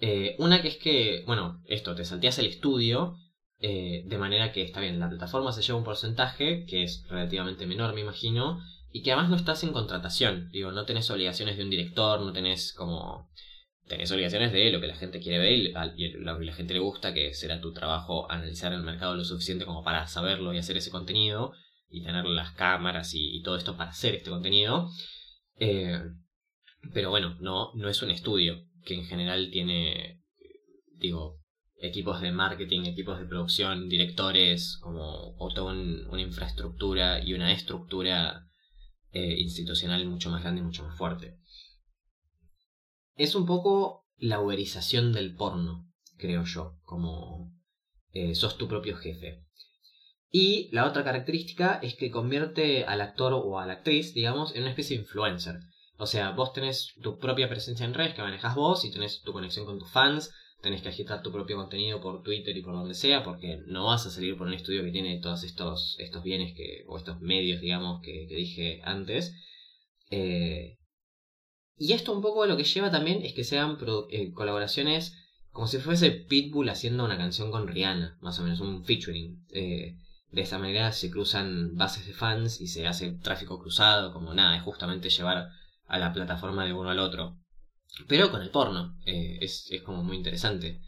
Eh, 0.02 0.36
una 0.38 0.62
que 0.62 0.68
es 0.68 0.78
que, 0.78 1.24
bueno, 1.26 1.62
esto, 1.66 1.96
te 1.96 2.04
salteas 2.04 2.40
el 2.40 2.48
estudio, 2.48 3.16
eh, 3.60 4.04
de 4.06 4.18
manera 4.18 4.52
que 4.52 4.64
está 4.64 4.82
bien, 4.82 5.00
la 5.00 5.10
plataforma 5.10 5.54
se 5.54 5.62
lleva 5.62 5.78
un 5.78 5.86
porcentaje, 5.86 6.66
que 6.66 6.84
es 6.84 7.06
relativamente 7.08 7.66
menor, 7.66 7.94
me 7.94 8.02
imagino, 8.02 8.60
y 8.92 9.02
que 9.02 9.14
además 9.14 9.30
no 9.30 9.38
estás 9.38 9.64
en 9.64 9.72
contratación. 9.72 10.50
Digo, 10.52 10.72
no 10.72 10.86
tenés 10.86 11.10
obligaciones 11.10 11.56
de 11.56 11.64
un 11.64 11.70
director, 11.70 12.20
no 12.20 12.34
tenés 12.34 12.74
como. 12.74 13.30
Tenés 13.88 14.12
obligaciones 14.12 14.54
de 14.54 14.72
lo 14.72 14.80
que 14.80 14.88
la 14.88 14.96
gente 14.96 15.20
quiere 15.20 15.40
ver 15.40 15.54
y 15.54 16.12
lo 16.14 16.38
que 16.40 16.46
la 16.46 16.54
gente 16.54 16.74
le 16.74 16.80
gusta, 16.80 17.14
que 17.14 17.34
será 17.34 17.60
tu 17.60 17.74
trabajo 17.74 18.32
analizar 18.32 18.72
el 18.74 18.84
mercado 18.84 19.16
lo 19.16 19.26
suficiente 19.26 19.66
como 19.66 19.84
para 19.84 20.08
saberlo 20.08 20.54
y 20.54 20.58
hacer 20.58 20.78
ese 20.78 20.92
contenido 20.92 21.52
y 21.90 22.04
tener 22.04 22.26
las 22.26 22.54
cámaras 22.54 23.12
y, 23.14 23.42
todo 23.42 23.58
esto 23.58 23.76
para 23.76 23.90
hacer 23.90 24.16
este 24.16 24.30
contenido. 24.30 24.90
Eh, 25.60 26.00
pero 26.94 27.10
bueno, 27.10 27.36
no, 27.42 27.74
no 27.76 27.90
es 27.90 28.02
un 28.02 28.12
estudio 28.12 28.64
que 28.86 28.96
en 28.96 29.06
general 29.06 29.50
tiene, 29.52 30.22
digo, 30.98 31.42
equipos 31.82 32.22
de 32.22 32.32
marketing, 32.32 32.86
equipos 32.86 33.20
de 33.20 33.26
producción, 33.26 33.90
directores, 33.90 34.78
como 34.82 35.36
toda 35.54 35.74
una 35.74 36.22
infraestructura 36.22 37.24
y 37.24 37.34
una 37.34 37.52
estructura 37.52 38.48
eh, 39.12 39.36
institucional 39.40 40.06
mucho 40.06 40.30
más 40.30 40.42
grande 40.42 40.62
y 40.62 40.64
mucho 40.64 40.84
más 40.84 40.98
fuerte. 40.98 41.38
Es 43.22 43.36
un 43.36 43.46
poco 43.46 44.08
la 44.18 44.40
uberización 44.40 45.14
del 45.14 45.36
porno, 45.36 45.88
creo 46.18 46.44
yo, 46.44 46.80
como 46.82 47.54
eh, 48.14 48.34
sos 48.34 48.58
tu 48.58 48.68
propio 48.68 48.98
jefe. 48.98 49.46
Y 50.32 50.70
la 50.72 50.88
otra 50.88 51.04
característica 51.04 51.80
es 51.84 51.94
que 51.94 52.10
convierte 52.10 52.84
al 52.84 53.00
actor 53.00 53.34
o 53.34 53.60
a 53.60 53.68
la 53.68 53.74
actriz, 53.74 54.16
digamos, 54.16 54.56
en 54.56 54.64
una 54.64 54.72
especie 54.72 54.98
de 54.98 55.04
influencer. 55.04 55.60
O 55.98 56.08
sea, 56.08 56.32
vos 56.32 56.52
tenés 56.52 56.96
tu 57.04 57.20
propia 57.20 57.48
presencia 57.48 57.86
en 57.86 57.94
redes 57.94 58.16
que 58.16 58.24
manejas 58.24 58.56
vos 58.56 58.86
y 58.86 58.92
tenés 58.92 59.22
tu 59.22 59.34
conexión 59.34 59.68
con 59.68 59.78
tus 59.78 59.92
fans, 59.92 60.34
tenés 60.64 60.82
que 60.82 60.90
agitar 60.90 61.22
tu 61.22 61.32
propio 61.32 61.58
contenido 61.58 62.02
por 62.02 62.24
Twitter 62.24 62.58
y 62.58 62.64
por 62.64 62.74
donde 62.74 62.96
sea, 62.96 63.24
porque 63.24 63.60
no 63.68 63.86
vas 63.86 64.04
a 64.08 64.10
salir 64.10 64.36
por 64.36 64.48
un 64.48 64.56
estudio 64.56 64.84
que 64.84 64.90
tiene 64.90 65.20
todos 65.20 65.44
estos, 65.44 65.96
estos 66.00 66.24
bienes 66.24 66.56
que, 66.58 66.86
o 66.88 66.98
estos 66.98 67.22
medios, 67.22 67.62
digamos, 67.62 68.02
que, 68.02 68.26
dije 68.28 68.82
antes. 68.84 69.36
Eh, 70.10 70.80
y 71.82 71.94
esto 71.94 72.14
un 72.14 72.22
poco 72.22 72.46
lo 72.46 72.58
que 72.58 72.64
lleva 72.64 72.92
también 72.92 73.26
es 73.26 73.34
que 73.34 73.44
sean 73.44 73.76
eh, 74.12 74.32
colaboraciones 74.34 75.16
como 75.50 75.66
si 75.66 75.80
fuese 75.80 76.12
Pitbull 76.12 76.70
haciendo 76.70 77.04
una 77.04 77.18
canción 77.18 77.50
con 77.50 77.68
Rihanna, 77.68 78.20
más 78.22 78.38
o 78.38 78.44
menos, 78.44 78.60
un 78.60 78.86
featuring. 78.86 79.44
Eh, 79.50 79.98
de 80.30 80.42
esta 80.42 80.60
manera 80.60 80.92
se 80.92 81.10
cruzan 81.10 81.74
bases 81.74 82.06
de 82.06 82.14
fans 82.14 82.62
y 82.62 82.68
se 82.68 82.86
hace 82.86 83.14
tráfico 83.14 83.60
cruzado, 83.60 84.14
como 84.14 84.32
nada, 84.36 84.58
es 84.58 84.62
justamente 84.62 85.10
llevar 85.10 85.50
a 85.88 85.98
la 85.98 86.14
plataforma 86.14 86.66
de 86.66 86.74
uno 86.74 86.92
al 86.92 87.00
otro. 87.00 87.40
Pero 88.08 88.30
con 88.30 88.44
el 88.44 88.52
porno, 88.52 88.96
eh, 89.08 89.40
es, 89.42 89.66
es, 89.72 89.82
como 89.82 90.04
muy 90.04 90.18
interesante. 90.18 90.82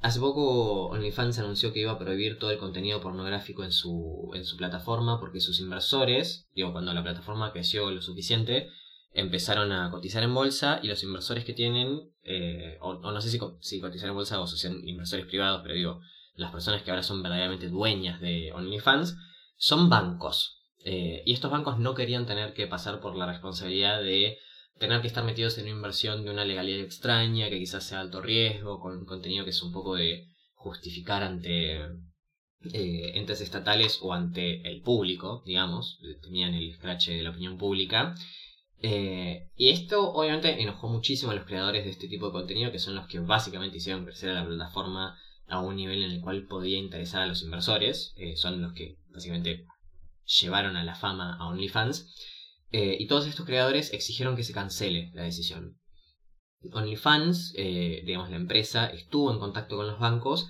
Hace 0.00 0.18
poco 0.18 0.86
OnlyFans 0.86 1.40
anunció 1.40 1.74
que 1.74 1.80
iba 1.80 1.92
a 1.92 1.98
prohibir 1.98 2.38
todo 2.38 2.52
el 2.52 2.58
contenido 2.58 3.02
pornográfico 3.02 3.62
en 3.64 3.72
su, 3.72 4.30
en 4.34 4.46
su 4.46 4.56
plataforma 4.56 5.20
porque 5.20 5.40
sus 5.40 5.60
inversores, 5.60 6.48
digo, 6.54 6.72
cuando 6.72 6.94
la 6.94 7.02
plataforma 7.02 7.52
creció 7.52 7.90
lo 7.90 8.00
suficiente, 8.00 8.70
empezaron 9.14 9.72
a 9.72 9.90
cotizar 9.90 10.22
en 10.24 10.34
bolsa 10.34 10.80
y 10.82 10.88
los 10.88 11.02
inversores 11.04 11.44
que 11.44 11.54
tienen, 11.54 12.10
eh, 12.24 12.76
o, 12.80 12.94
no 12.94 13.20
sé 13.20 13.30
si, 13.30 13.80
cotizar 13.80 14.08
en 14.08 14.14
bolsa 14.14 14.40
o 14.40 14.46
si 14.46 14.58
son 14.58 14.86
inversores 14.86 15.26
privados, 15.26 15.62
pero 15.62 15.74
digo, 15.74 16.00
las 16.34 16.50
personas 16.50 16.82
que 16.82 16.90
ahora 16.90 17.04
son 17.04 17.22
verdaderamente 17.22 17.68
dueñas 17.68 18.20
de 18.20 18.52
OnlyFans, 18.52 19.16
son 19.56 19.88
bancos. 19.88 20.60
Eh, 20.84 21.22
y 21.24 21.32
estos 21.32 21.50
bancos 21.50 21.78
no 21.78 21.94
querían 21.94 22.26
tener 22.26 22.52
que 22.52 22.66
pasar 22.66 23.00
por 23.00 23.16
la 23.16 23.26
responsabilidad 23.26 24.02
de 24.02 24.38
tener 24.78 25.00
que 25.00 25.06
estar 25.06 25.24
metidos 25.24 25.56
en 25.58 25.64
una 25.64 25.76
inversión 25.76 26.24
de 26.24 26.30
una 26.30 26.44
legalidad 26.44 26.80
extraña, 26.80 27.48
que 27.48 27.60
quizás 27.60 27.84
sea 27.84 28.00
alto 28.00 28.20
riesgo, 28.20 28.80
con 28.80 29.06
contenido 29.06 29.44
que 29.44 29.50
es 29.50 29.62
un 29.62 29.72
poco 29.72 29.94
de 29.94 30.26
justificar 30.54 31.22
ante 31.22 31.76
eh, 32.72 33.12
entes 33.14 33.40
estatales 33.40 34.00
o 34.02 34.12
ante 34.12 34.68
el 34.68 34.80
público, 34.82 35.44
digamos, 35.46 36.00
tenían 36.20 36.54
el 36.54 36.70
escrache 36.70 37.12
de 37.12 37.22
la 37.22 37.30
opinión 37.30 37.56
pública. 37.58 38.16
Eh, 38.80 39.50
y 39.56 39.70
esto 39.70 40.12
obviamente 40.12 40.60
enojó 40.60 40.88
muchísimo 40.88 41.32
a 41.32 41.34
los 41.34 41.46
creadores 41.46 41.84
de 41.84 41.90
este 41.90 42.08
tipo 42.08 42.26
de 42.26 42.32
contenido, 42.32 42.70
que 42.70 42.78
son 42.78 42.94
los 42.94 43.06
que 43.06 43.18
básicamente 43.18 43.78
hicieron 43.78 44.04
crecer 44.04 44.30
a 44.30 44.34
la 44.34 44.46
plataforma 44.46 45.18
a 45.46 45.60
un 45.60 45.76
nivel 45.76 46.02
en 46.02 46.10
el 46.10 46.20
cual 46.20 46.46
podía 46.46 46.78
interesar 46.78 47.22
a 47.22 47.26
los 47.26 47.42
inversores, 47.42 48.14
eh, 48.16 48.36
son 48.36 48.60
los 48.60 48.72
que 48.72 48.98
básicamente 49.08 49.66
llevaron 50.24 50.76
a 50.76 50.84
la 50.84 50.94
fama 50.94 51.36
a 51.38 51.48
OnlyFans, 51.48 52.14
eh, 52.72 52.96
y 52.98 53.06
todos 53.06 53.26
estos 53.26 53.46
creadores 53.46 53.92
exigieron 53.92 54.36
que 54.36 54.44
se 54.44 54.52
cancele 54.52 55.10
la 55.14 55.22
decisión. 55.22 55.78
OnlyFans, 56.72 57.52
digamos 57.52 58.30
la 58.30 58.36
empresa, 58.36 58.86
estuvo 58.86 59.30
en 59.30 59.38
contacto 59.38 59.76
con 59.76 59.86
los 59.86 59.98
bancos 59.98 60.48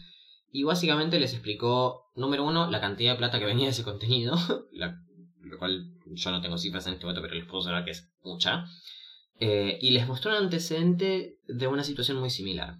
y 0.52 0.62
básicamente 0.62 1.18
les 1.18 1.32
explicó, 1.32 2.12
número 2.14 2.44
uno, 2.44 2.70
la 2.70 2.80
cantidad 2.80 3.12
de 3.12 3.18
plata 3.18 3.40
que 3.40 3.44
venía 3.44 3.64
de 3.64 3.72
ese 3.72 3.82
contenido, 3.82 4.36
lo 5.44 5.58
cual 5.58 5.92
yo 6.06 6.30
no 6.30 6.40
tengo 6.40 6.58
cifras 6.58 6.86
en 6.86 6.94
este 6.94 7.04
momento, 7.04 7.22
pero 7.22 7.34
les 7.34 7.46
puedo 7.46 7.62
saber 7.62 7.84
que 7.84 7.92
es 7.92 8.10
mucha, 8.22 8.66
y 9.38 9.90
les 9.90 10.06
mostró 10.06 10.30
un 10.30 10.44
antecedente 10.44 11.38
de 11.48 11.66
una 11.66 11.84
situación 11.84 12.18
muy 12.18 12.30
similar. 12.30 12.78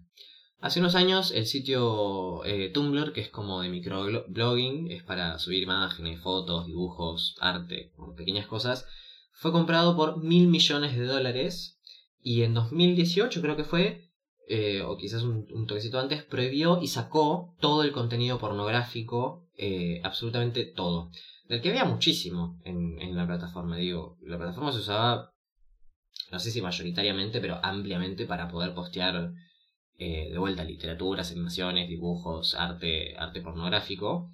Hace 0.64 0.80
unos 0.80 0.94
años 0.94 1.30
el 1.30 1.44
sitio 1.44 2.42
eh, 2.46 2.70
Tumblr, 2.70 3.12
que 3.12 3.20
es 3.20 3.28
como 3.28 3.60
de 3.60 3.68
microblogging, 3.68 4.90
es 4.90 5.02
para 5.02 5.38
subir 5.38 5.62
imágenes, 5.62 6.22
fotos, 6.22 6.64
dibujos, 6.64 7.36
arte, 7.38 7.92
pequeñas 8.16 8.46
cosas, 8.46 8.86
fue 9.34 9.52
comprado 9.52 9.94
por 9.94 10.24
mil 10.24 10.46
millones 10.46 10.96
de 10.96 11.04
dólares 11.04 11.78
y 12.22 12.44
en 12.44 12.54
2018 12.54 13.42
creo 13.42 13.56
que 13.56 13.64
fue, 13.64 14.08
eh, 14.48 14.80
o 14.80 14.96
quizás 14.96 15.22
un, 15.22 15.66
toquecito 15.66 15.98
antes, 15.98 16.22
prohibió 16.22 16.80
y 16.80 16.86
sacó 16.86 17.54
todo 17.60 17.82
el 17.82 17.92
contenido 17.92 18.38
pornográfico, 18.38 19.46
eh, 19.58 20.00
absolutamente 20.02 20.64
todo. 20.64 21.10
Del 21.44 21.60
que 21.60 21.70
había 21.70 21.84
muchísimo 21.84 22.58
en, 22.64 23.14
la 23.14 23.26
plataforma, 23.26 23.76
digo, 23.76 24.16
la 24.22 24.38
plataforma 24.38 24.72
se 24.72 24.78
usaba, 24.78 25.32
no 26.32 26.38
sé 26.38 26.50
si 26.50 26.62
mayoritariamente, 26.62 27.40
pero 27.40 27.60
ampliamente 27.62 28.24
para 28.24 28.48
poder 28.48 28.74
postear 28.74 29.32
eh, 29.98 30.30
de 30.30 30.38
vuelta 30.38 30.64
literaturas, 30.64 31.30
animaciones, 31.30 31.88
dibujos, 31.88 32.54
arte, 32.54 33.16
arte 33.18 33.42
pornográfico. 33.42 34.30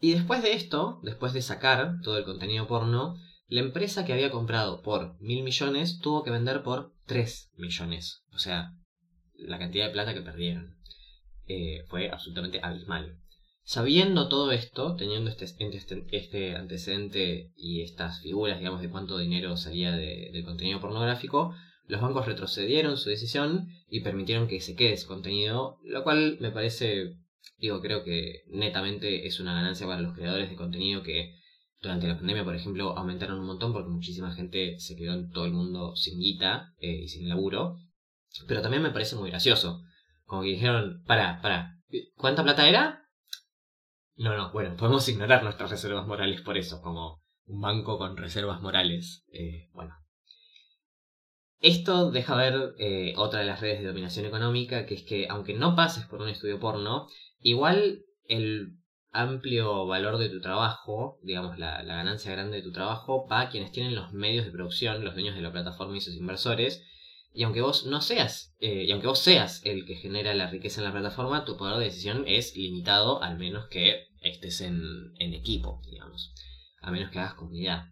Y 0.00 0.14
después 0.14 0.42
de 0.42 0.54
esto, 0.54 0.98
después 1.04 1.32
de 1.32 1.42
sacar 1.42 2.00
todo 2.02 2.18
el 2.18 2.24
contenido 2.24 2.66
porno, 2.66 3.16
la 3.46 3.60
empresa 3.60 4.04
que 4.04 4.12
había 4.12 4.32
comprado 4.32 4.82
por 4.82 5.16
mil 5.20 5.44
millones 5.44 6.00
tuvo 6.00 6.24
que 6.24 6.30
vender 6.32 6.64
por 6.64 6.92
tres 7.06 7.52
millones. 7.56 8.24
O 8.32 8.38
sea, 8.38 8.72
la 9.34 9.58
cantidad 9.58 9.86
de 9.86 9.92
plata 9.92 10.14
que 10.14 10.22
perdieron. 10.22 10.76
Eh, 11.46 11.84
fue 11.88 12.10
absolutamente 12.10 12.60
abismal. 12.62 13.21
Sabiendo 13.64 14.28
todo 14.28 14.50
esto, 14.50 14.96
teniendo 14.96 15.30
este, 15.30 15.44
este, 15.44 16.06
este, 16.10 16.56
antecedente 16.56 17.52
y 17.56 17.82
estas 17.82 18.20
figuras, 18.20 18.58
digamos, 18.58 18.82
de 18.82 18.90
cuánto 18.90 19.18
dinero 19.18 19.56
salía 19.56 19.92
del 19.92 20.44
contenido 20.44 20.80
pornográfico, 20.80 21.54
los 21.86 22.00
bancos 22.00 22.26
retrocedieron 22.26 22.96
su 22.96 23.10
decisión 23.10 23.68
y 23.88 24.00
permitieron 24.00 24.48
que 24.48 24.60
se 24.60 24.74
quede 24.74 24.94
ese 24.94 25.06
contenido, 25.06 25.78
lo 25.84 26.02
cual 26.02 26.38
me 26.40 26.50
parece, 26.50 27.18
digo, 27.58 27.80
creo 27.80 28.02
que 28.02 28.42
netamente 28.48 29.26
es 29.26 29.38
una 29.40 29.54
ganancia 29.54 29.86
para 29.86 30.00
los 30.00 30.14
creadores 30.14 30.50
de 30.50 30.56
contenido 30.56 31.02
que 31.02 31.36
durante 31.80 32.06
la 32.06 32.16
pandemia, 32.16 32.44
por 32.44 32.54
ejemplo, 32.54 32.96
aumentaron 32.96 33.40
un 33.40 33.46
montón 33.46 33.72
porque 33.72 33.90
muchísima 33.90 34.32
gente 34.32 34.78
se 34.78 34.96
quedó 34.96 35.14
en 35.14 35.30
todo 35.30 35.44
el 35.46 35.52
mundo 35.52 35.96
sin 35.96 36.18
guita 36.18 36.72
eh, 36.78 37.02
y 37.02 37.08
sin 37.08 37.28
laburo. 37.28 37.76
Pero 38.46 38.62
también 38.62 38.82
me 38.82 38.90
parece 38.90 39.16
muy 39.16 39.30
gracioso. 39.30 39.82
Como 40.24 40.42
que 40.42 40.48
dijeron, 40.48 41.02
para, 41.06 41.42
para, 41.42 41.76
¿cuánta 42.16 42.44
plata 42.44 42.68
era? 42.68 43.01
No, 44.16 44.36
no, 44.36 44.52
bueno, 44.52 44.76
podemos 44.76 45.08
ignorar 45.08 45.42
nuestras 45.42 45.70
reservas 45.70 46.06
morales 46.06 46.42
por 46.42 46.56
eso, 46.58 46.80
como 46.82 47.22
un 47.46 47.60
banco 47.60 47.98
con 47.98 48.16
reservas 48.16 48.60
morales. 48.60 49.24
Eh, 49.32 49.68
bueno, 49.72 49.94
esto 51.62 52.10
deja 52.10 52.34
ver 52.34 52.74
eh, 52.78 53.14
otra 53.16 53.38
de 53.38 53.46
las 53.46 53.60
redes 53.60 53.80
de 53.80 53.86
dominación 53.86 54.26
económica, 54.26 54.84
que 54.84 54.94
es 54.94 55.04
que 55.04 55.28
aunque 55.28 55.54
no 55.54 55.76
pases 55.76 56.04
por 56.06 56.20
un 56.20 56.28
estudio 56.28 56.58
porno, 56.58 57.06
igual 57.40 58.02
el 58.26 58.78
amplio 59.12 59.86
valor 59.86 60.18
de 60.18 60.28
tu 60.28 60.40
trabajo, 60.40 61.20
digamos, 61.22 61.58
la, 61.58 61.82
ganancia 61.84 62.32
grande 62.32 62.56
de 62.56 62.62
tu 62.64 62.72
trabajo, 62.72 63.28
va 63.28 63.42
a 63.42 63.48
quienes 63.48 63.70
tienen 63.70 63.94
los 63.94 64.12
medios 64.12 64.44
de 64.44 64.50
producción, 64.50 65.04
los 65.04 65.14
dueños 65.14 65.36
de 65.36 65.42
la 65.42 65.52
plataforma 65.52 65.96
y 65.96 66.00
sus 66.00 66.16
inversores. 66.16 66.84
Y 67.34 67.44
aunque 67.44 67.62
vos 67.62 67.86
no 67.86 68.00
seas, 68.00 68.54
eh, 68.60 68.84
y 68.84 68.92
aunque 68.92 69.06
vos 69.06 69.18
seas 69.18 69.64
el 69.64 69.86
que 69.86 69.96
genera 69.96 70.34
la 70.34 70.50
riqueza 70.50 70.80
en 70.80 70.86
la 70.86 70.92
plataforma, 70.92 71.44
tu 71.44 71.56
poder 71.56 71.78
de 71.78 71.86
decisión 71.86 72.24
es 72.26 72.56
limitado, 72.56 73.22
al 73.22 73.38
menos 73.38 73.68
que 73.68 74.08
estés 74.20 74.60
en, 74.60 74.82
en 75.18 75.34
equipo, 75.34 75.80
digamos. 75.90 76.34
A 76.80 76.90
menos 76.90 77.10
que 77.10 77.18
hagas 77.18 77.34
comunidad. 77.34 77.86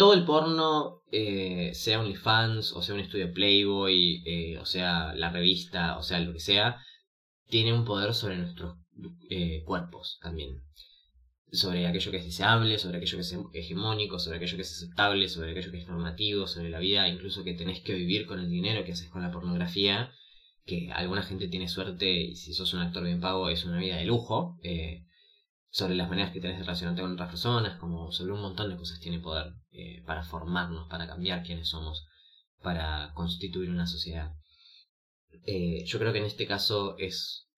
Todo 0.00 0.14
el 0.14 0.24
porno, 0.24 1.02
eh, 1.12 1.72
sea 1.74 2.00
OnlyFans, 2.00 2.72
o 2.72 2.80
sea 2.80 2.94
un 2.94 3.02
estudio 3.02 3.32
Playboy, 3.34 4.22
eh, 4.24 4.58
o 4.58 4.64
sea 4.64 5.12
la 5.14 5.30
revista, 5.30 5.98
o 5.98 6.02
sea 6.02 6.20
lo 6.20 6.32
que 6.32 6.40
sea, 6.40 6.82
tiene 7.48 7.74
un 7.74 7.84
poder 7.84 8.14
sobre 8.14 8.38
nuestros 8.38 8.78
eh, 9.28 9.62
cuerpos 9.64 10.18
también. 10.22 10.62
Sobre 11.52 11.86
aquello 11.86 12.10
que 12.10 12.18
es 12.18 12.24
deseable, 12.24 12.78
sobre 12.78 12.98
aquello 12.98 13.16
que 13.16 13.22
es 13.22 13.36
hegemónico, 13.52 14.18
sobre 14.18 14.36
aquello 14.36 14.56
que 14.56 14.62
es 14.62 14.72
aceptable, 14.72 15.28
sobre 15.28 15.50
aquello 15.50 15.70
que 15.70 15.78
es 15.78 15.88
normativo, 15.88 16.46
sobre 16.46 16.70
la 16.70 16.78
vida, 16.78 17.08
incluso 17.08 17.42
que 17.42 17.54
tenés 17.54 17.80
que 17.80 17.94
vivir 17.94 18.26
con 18.26 18.38
el 18.38 18.48
dinero 18.48 18.84
que 18.84 18.92
haces 18.92 19.08
con 19.08 19.22
la 19.22 19.32
pornografía, 19.32 20.12
que 20.64 20.90
alguna 20.92 21.22
gente 21.22 21.48
tiene 21.48 21.68
suerte 21.68 22.08
y 22.08 22.36
si 22.36 22.54
sos 22.54 22.72
un 22.74 22.80
actor 22.80 23.04
bien 23.04 23.20
pago 23.20 23.48
es 23.48 23.64
una 23.64 23.78
vida 23.78 23.96
de 23.96 24.04
lujo, 24.04 24.58
eh, 24.62 25.06
sobre 25.70 25.94
las 25.94 26.08
maneras 26.08 26.32
que 26.32 26.40
tenés 26.40 26.58
de 26.58 26.64
relacionarte 26.64 27.02
con 27.02 27.12
otras 27.12 27.30
personas, 27.30 27.78
como 27.78 28.12
sobre 28.12 28.32
un 28.32 28.42
montón 28.42 28.70
de 28.70 28.76
cosas 28.76 29.00
tiene 29.00 29.18
poder 29.18 29.54
eh, 29.72 30.02
para 30.06 30.22
formarnos, 30.22 30.88
para 30.88 31.06
cambiar 31.06 31.42
quiénes 31.42 31.68
somos, 31.68 32.06
para 32.62 33.12
constituir 33.14 33.70
una 33.70 33.86
sociedad. 33.86 34.34
yo 35.84 35.98
creo 35.98 36.12
que 36.12 36.18
en 36.18 36.26
este 36.26 36.46
caso 36.46 36.96
es 36.98 37.50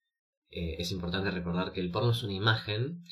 eh, 0.55 0.75
es 0.77 0.91
importante 0.91 1.31
recordar 1.31 1.71
que 1.71 1.81
el 1.81 1.89
porno 1.89 2.11
es 2.11 2.21
una 2.21 2.33
imagen 2.33 3.03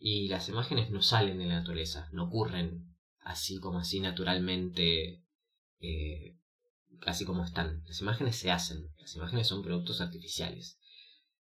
y 0.00 0.28
las 0.28 0.48
imágenes 0.48 0.90
no 0.90 1.02
salen 1.02 1.38
de 1.38 1.46
la 1.46 1.60
naturaleza, 1.60 2.08
no 2.12 2.24
ocurren 2.24 2.96
así 3.20 3.58
como 3.60 3.78
así 3.78 4.00
naturalmente, 4.00 5.22
eh, 5.80 6.36
así 7.06 7.24
como 7.24 7.44
están. 7.44 7.82
Las 7.86 8.00
imágenes 8.00 8.36
se 8.36 8.50
hacen, 8.50 8.88
las 8.98 9.14
imágenes 9.14 9.46
son 9.46 9.62
productos 9.62 10.00
artificiales. 10.00 10.78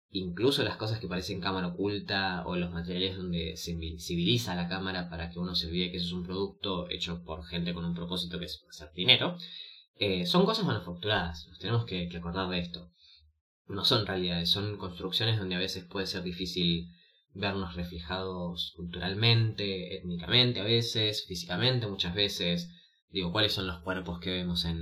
Incluso 0.10 0.64
las 0.64 0.76
cosas 0.76 1.00
que 1.00 1.08
parecen 1.08 1.40
cámara 1.40 1.68
oculta 1.68 2.44
o 2.46 2.58
los 2.58 2.72
materiales 2.72 3.16
donde 3.16 3.56
se 3.56 3.78
civiliza 4.00 4.56
la 4.56 4.68
cámara 4.68 5.10
para 5.10 5.30
que 5.30 5.40
uno 5.40 5.56
se 5.56 5.68
olvide 5.68 5.92
que 5.92 5.98
eso 5.98 6.08
es 6.08 6.14
un 6.14 6.24
producto 6.24 6.90
hecho 6.90 7.24
por 7.24 7.46
gente 7.46 7.74
con 7.74 7.86
un 7.86 7.94
propósito 7.94 8.40
que 8.40 8.46
es 8.46 8.66
hacer 8.70 8.92
dinero, 8.94 9.38
eh, 9.96 10.26
son 10.26 10.46
cosas 10.46 10.66
manufacturadas. 10.66 11.48
Nos 11.48 11.60
tenemos 11.60 11.86
que 11.86 12.10
acordar 12.18 12.50
de 12.50 12.60
esto 12.60 12.92
no 13.72 13.86
son 13.86 14.06
realidades, 14.06 14.50
son 14.50 14.78
construcciones 14.78 15.40
donde 15.40 15.56
a 15.56 15.60
veces 15.60 15.86
puede 15.86 16.08
ser 16.08 16.24
difícil 16.24 16.90
vernos 17.34 17.76
reflejados 17.76 18.74
culturalmente, 18.76 19.98
étnicamente 19.98 20.60
a 20.60 20.64
veces, 20.64 21.26
físicamente 21.28 21.88
muchas 21.88 22.14
veces. 22.14 22.70
Digo, 23.10 23.32
¿cuáles 23.32 23.54
son 23.54 23.68
los 23.68 23.82
cuerpos 23.82 24.20
que 24.20 24.32
vemos 24.32 24.66
en, 24.66 24.80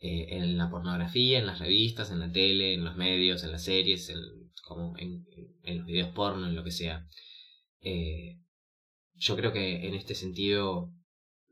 eh, 0.00 0.36
en 0.36 0.56
la 0.58 0.70
pornografía, 0.70 1.38
en 1.38 1.46
las 1.46 1.58
revistas, 1.58 2.10
en 2.10 2.20
la 2.20 2.32
tele, 2.32 2.74
en 2.74 2.84
los 2.84 2.96
medios, 2.96 3.44
en 3.44 3.52
las 3.52 3.64
series, 3.64 4.08
en, 4.10 4.18
como 4.66 4.96
en, 4.98 5.24
los 5.64 5.86
videos 5.86 6.10
porno, 6.10 6.46
en 6.46 6.56
lo 6.56 6.64
que 6.64 6.70
sea? 6.70 7.06
Eh, 7.80 8.38
yo 9.14 9.36
creo 9.36 9.52
que 9.52 9.86
en 9.86 9.94
este 9.94 10.14
sentido, 10.14 10.92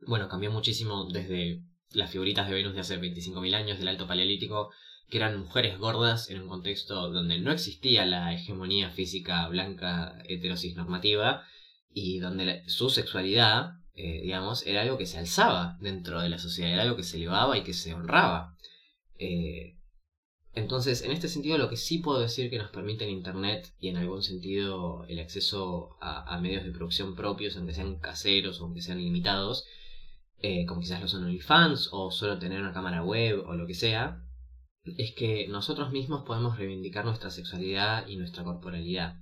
bueno, 0.06 0.28
cambió 0.28 0.50
muchísimo 0.50 1.08
desde 1.10 1.62
las 1.90 2.10
figuritas 2.10 2.48
de 2.48 2.54
Venus 2.54 2.74
de 2.74 2.80
hace 2.80 3.00
25.000 3.00 3.54
años, 3.54 3.78
del 3.78 3.88
Alto 3.88 4.06
Paleolítico, 4.06 4.70
que 5.12 5.18
eran 5.18 5.38
mujeres 5.38 5.78
gordas 5.78 6.30
en 6.30 6.40
un 6.40 6.48
contexto 6.48 7.10
donde 7.10 7.38
no 7.38 7.52
existía 7.52 8.06
la 8.06 8.32
hegemonía 8.32 8.88
física 8.88 9.46
blanca 9.48 10.16
heterosis 10.26 10.74
normativa 10.74 11.44
y 11.92 12.18
donde 12.18 12.66
su 12.66 12.88
sexualidad, 12.88 13.72
eh, 13.94 14.22
digamos, 14.22 14.66
era 14.66 14.80
algo 14.80 14.96
que 14.96 15.04
se 15.04 15.18
alzaba 15.18 15.76
dentro 15.82 16.22
de 16.22 16.30
la 16.30 16.38
sociedad, 16.38 16.72
era 16.72 16.82
algo 16.84 16.96
que 16.96 17.02
se 17.02 17.18
elevaba 17.18 17.58
y 17.58 17.62
que 17.62 17.74
se 17.74 17.92
honraba. 17.92 18.56
Eh, 19.18 19.76
entonces, 20.54 21.02
en 21.02 21.10
este 21.10 21.28
sentido, 21.28 21.58
lo 21.58 21.68
que 21.68 21.76
sí 21.76 21.98
puedo 21.98 22.18
decir 22.18 22.48
que 22.48 22.56
nos 22.56 22.70
permite 22.70 23.06
Internet 23.06 23.70
y 23.78 23.88
en 23.88 23.98
algún 23.98 24.22
sentido 24.22 25.04
el 25.08 25.18
acceso 25.18 25.98
a, 26.00 26.38
medios 26.40 26.64
de 26.64 26.72
producción 26.72 27.14
propios, 27.14 27.54
aunque 27.58 27.74
sean 27.74 27.98
caseros 27.98 28.62
o 28.62 28.64
aunque 28.64 28.80
sean 28.80 28.96
limitados, 28.96 29.66
eh, 30.38 30.64
como 30.64 30.80
quizás 30.80 31.02
lo 31.02 31.08
son 31.08 31.24
OnlyFans 31.24 31.90
o 31.92 32.10
solo 32.10 32.38
tener 32.38 32.62
una 32.62 32.72
cámara 32.72 33.04
web 33.04 33.44
o 33.46 33.52
lo 33.52 33.66
que 33.66 33.74
sea, 33.74 34.22
es 34.84 35.14
que 35.14 35.46
nosotros 35.48 35.92
mismos 35.92 36.24
podemos 36.24 36.58
reivindicar 36.58 37.04
nuestra 37.04 37.30
sexualidad 37.30 38.06
y 38.08 38.16
nuestra 38.16 38.44
corporalidad. 38.44 39.16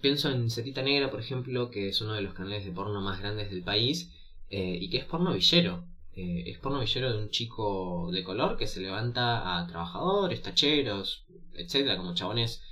Pienso 0.00 0.30
en 0.30 0.50
Setita 0.50 0.82
Negra, 0.82 1.10
por 1.10 1.20
ejemplo, 1.20 1.70
que 1.70 1.88
es 1.88 2.00
uno 2.00 2.14
de 2.14 2.22
los 2.22 2.34
canales 2.34 2.64
de 2.64 2.72
porno 2.72 3.00
más 3.00 3.20
grandes 3.20 3.50
del 3.50 3.62
país 3.62 4.12
eh, 4.50 4.78
y 4.80 4.90
que 4.90 4.98
es 4.98 5.04
porno 5.04 5.32
villero. 5.32 5.86
Eh, 6.12 6.44
es 6.46 6.58
porno 6.58 6.80
villero 6.80 7.12
de 7.12 7.22
un 7.22 7.30
chico 7.30 8.10
de 8.12 8.24
color 8.24 8.56
que 8.56 8.66
se 8.66 8.80
levanta 8.80 9.58
a 9.58 9.66
trabajadores, 9.66 10.42
tacheros, 10.42 11.24
etcétera, 11.54 11.96
como 11.96 12.14
chabones 12.14 12.62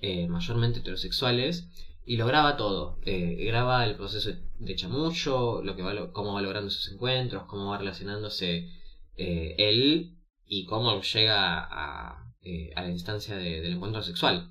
eh, 0.00 0.26
mayormente 0.26 0.80
heterosexuales 0.80 1.68
y 2.04 2.16
lo 2.16 2.26
graba 2.26 2.56
todo. 2.56 2.98
graba 3.02 3.86
el 3.86 3.96
proceso 3.96 4.30
de 4.58 4.76
chamullo, 4.76 5.62
lo 5.62 5.74
que 5.74 5.82
va, 5.82 6.12
cómo 6.12 6.34
va 6.34 6.42
logrando 6.42 6.70
sus 6.70 6.92
encuentros, 6.92 7.44
cómo 7.44 7.70
va 7.70 7.78
relacionándose 7.78 8.68
él 9.16 10.14
y 10.46 10.64
cómo 10.66 11.00
llega 11.00 11.58
a, 11.60 12.32
eh, 12.42 12.70
a 12.76 12.82
la 12.82 12.90
instancia 12.90 13.36
del 13.36 13.72
encuentro 13.72 14.02
sexual. 14.02 14.50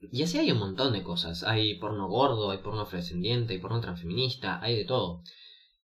Y 0.00 0.22
así 0.22 0.38
hay 0.38 0.50
un 0.50 0.58
montón 0.58 0.92
de 0.92 1.02
cosas. 1.02 1.42
Hay 1.42 1.74
porno 1.74 2.08
gordo, 2.08 2.50
hay 2.50 2.58
porno 2.58 2.82
afrodescendiente, 2.82 3.52
hay 3.52 3.58
porno 3.58 3.80
transfeminista, 3.80 4.60
hay 4.62 4.76
de 4.76 4.84
todo. 4.84 5.22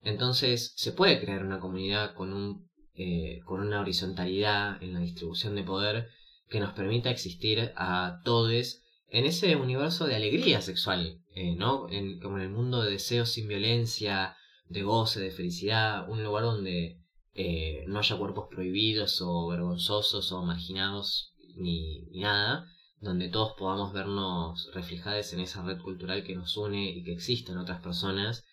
Entonces 0.02 0.74
se 0.76 0.92
puede 0.92 1.20
crear 1.20 1.44
una 1.44 1.60
comunidad 1.60 2.14
con, 2.14 2.32
un, 2.32 2.68
eh, 2.94 3.40
con 3.46 3.60
una 3.60 3.80
horizontalidad 3.80 4.82
en 4.82 4.94
la 4.94 5.00
distribución 5.00 5.54
de 5.54 5.62
poder 5.62 6.08
que 6.48 6.60
nos 6.60 6.74
permita 6.74 7.10
existir 7.10 7.72
a 7.76 8.20
todos 8.24 8.82
en 9.08 9.24
ese 9.24 9.56
universo 9.56 10.06
de 10.06 10.16
alegría 10.16 10.60
sexual, 10.60 11.20
eh, 11.34 11.54
¿no? 11.54 11.86
Como 12.22 12.38
en 12.38 12.42
el 12.42 12.50
mundo 12.50 12.82
de 12.82 12.90
deseos 12.90 13.30
sin 13.30 13.48
violencia, 13.48 14.36
de 14.68 14.82
goce, 14.82 15.20
de 15.20 15.30
felicidad, 15.30 16.08
un 16.08 16.22
lugar 16.22 16.44
donde 16.44 17.01
eh, 17.34 17.84
no 17.86 17.98
haya 17.98 18.18
cuerpos 18.18 18.48
prohibidos 18.50 19.22
o 19.22 19.48
vergonzosos 19.48 20.32
o 20.32 20.42
marginados 20.44 21.34
ni, 21.56 22.04
nada, 22.20 22.66
donde 23.00 23.28
todos 23.28 23.54
podamos 23.58 23.92
vernos 23.92 24.70
reflejados 24.74 25.32
en 25.32 25.40
esa 25.40 25.62
red 25.62 25.80
cultural 25.80 26.24
que 26.24 26.34
nos 26.34 26.56
une 26.56 26.90
y 26.90 27.04
que 27.04 27.12
existen 27.12 27.56
otras 27.56 27.80
personas, 27.80 28.44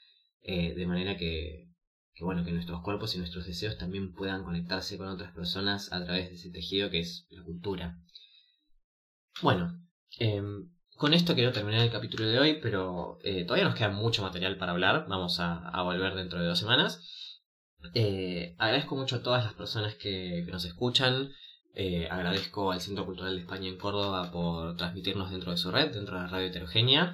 eh, 0.42 0.74
de 0.74 0.88
manera 0.88 1.18
que, 1.18 1.68
bueno, 2.22 2.44
que 2.46 2.52
nuestros 2.52 2.82
cuerpos 2.82 3.16
y 3.16 3.18
nuestros 3.18 3.46
deseos 3.46 3.78
también 3.78 4.14
puedan 4.14 4.44
conectarse 4.44 4.98
con 4.98 5.08
otras 5.08 5.34
personas 5.34 5.92
a 5.92 6.04
través 6.04 6.30
de 6.30 6.36
ese 6.36 6.50
tejido 6.50 6.90
que 6.90 7.00
es 7.00 7.28
la 7.30 7.44
cultura. 7.44 7.98
Bueno, 9.42 9.78
em, 10.20 10.70
con 10.96 11.14
esto 11.14 11.34
quiero 11.36 11.54
terminar 11.54 11.82
el 11.82 11.92
capítulo 11.92 12.28
de 12.28 12.40
hoy, 12.40 12.60
pero 12.62 13.20
eh, 13.24 13.44
todavía 13.46 13.66
nos 13.66 13.76
queda 13.76 13.90
mucho 13.90 14.22
material 14.22 14.58
para 14.58 14.72
hablar, 14.72 15.06
vamos 15.08 15.40
a 15.40 15.82
volver 15.84 16.16
dentro 16.16 16.40
de 16.40 16.48
dos 16.48 16.60
semanas. 16.60 17.29
Eh, 17.94 18.56
agradezco 18.58 18.96
mucho 18.96 19.18
a 19.18 19.24
todas 19.24 19.44
las 19.44 19.54
personas 19.54 19.96
que, 19.96 20.46
nos 20.52 20.66
escuchan. 20.66 21.32
Eh, 21.76 22.08
agradezco 22.10 22.72
al 22.72 22.82
Centro 22.82 23.06
Cultural 23.06 23.36
de 23.36 23.42
España 23.42 23.70
en 23.70 23.78
Córdoba 23.78 24.32
por 24.32 24.76
transmitirnos 24.76 25.32
dentro 25.32 25.52
de 25.52 25.58
su 25.58 25.72
red, 25.72 25.94
dentro 25.94 26.16
de 26.16 26.24
la 26.24 26.28
radio 26.28 26.48
heterogénea. 26.48 27.14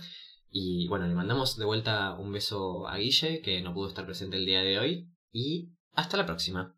Y 0.50 0.88
bueno, 0.88 1.08
le 1.08 1.16
mandamos 1.16 1.58
de 1.58 1.66
vuelta 1.66 2.14
un 2.14 2.32
beso 2.32 2.88
a 2.88 2.98
Guille, 2.98 3.42
que 3.42 3.62
no 3.62 3.74
pudo 3.74 3.90
estar 3.90 4.06
presente 4.06 4.38
el 4.38 4.46
día 4.46 4.62
de 4.62 4.80
hoy. 4.80 5.10
Y 5.32 5.72
hasta 5.94 6.18
la 6.18 6.26
próxima. 6.26 6.76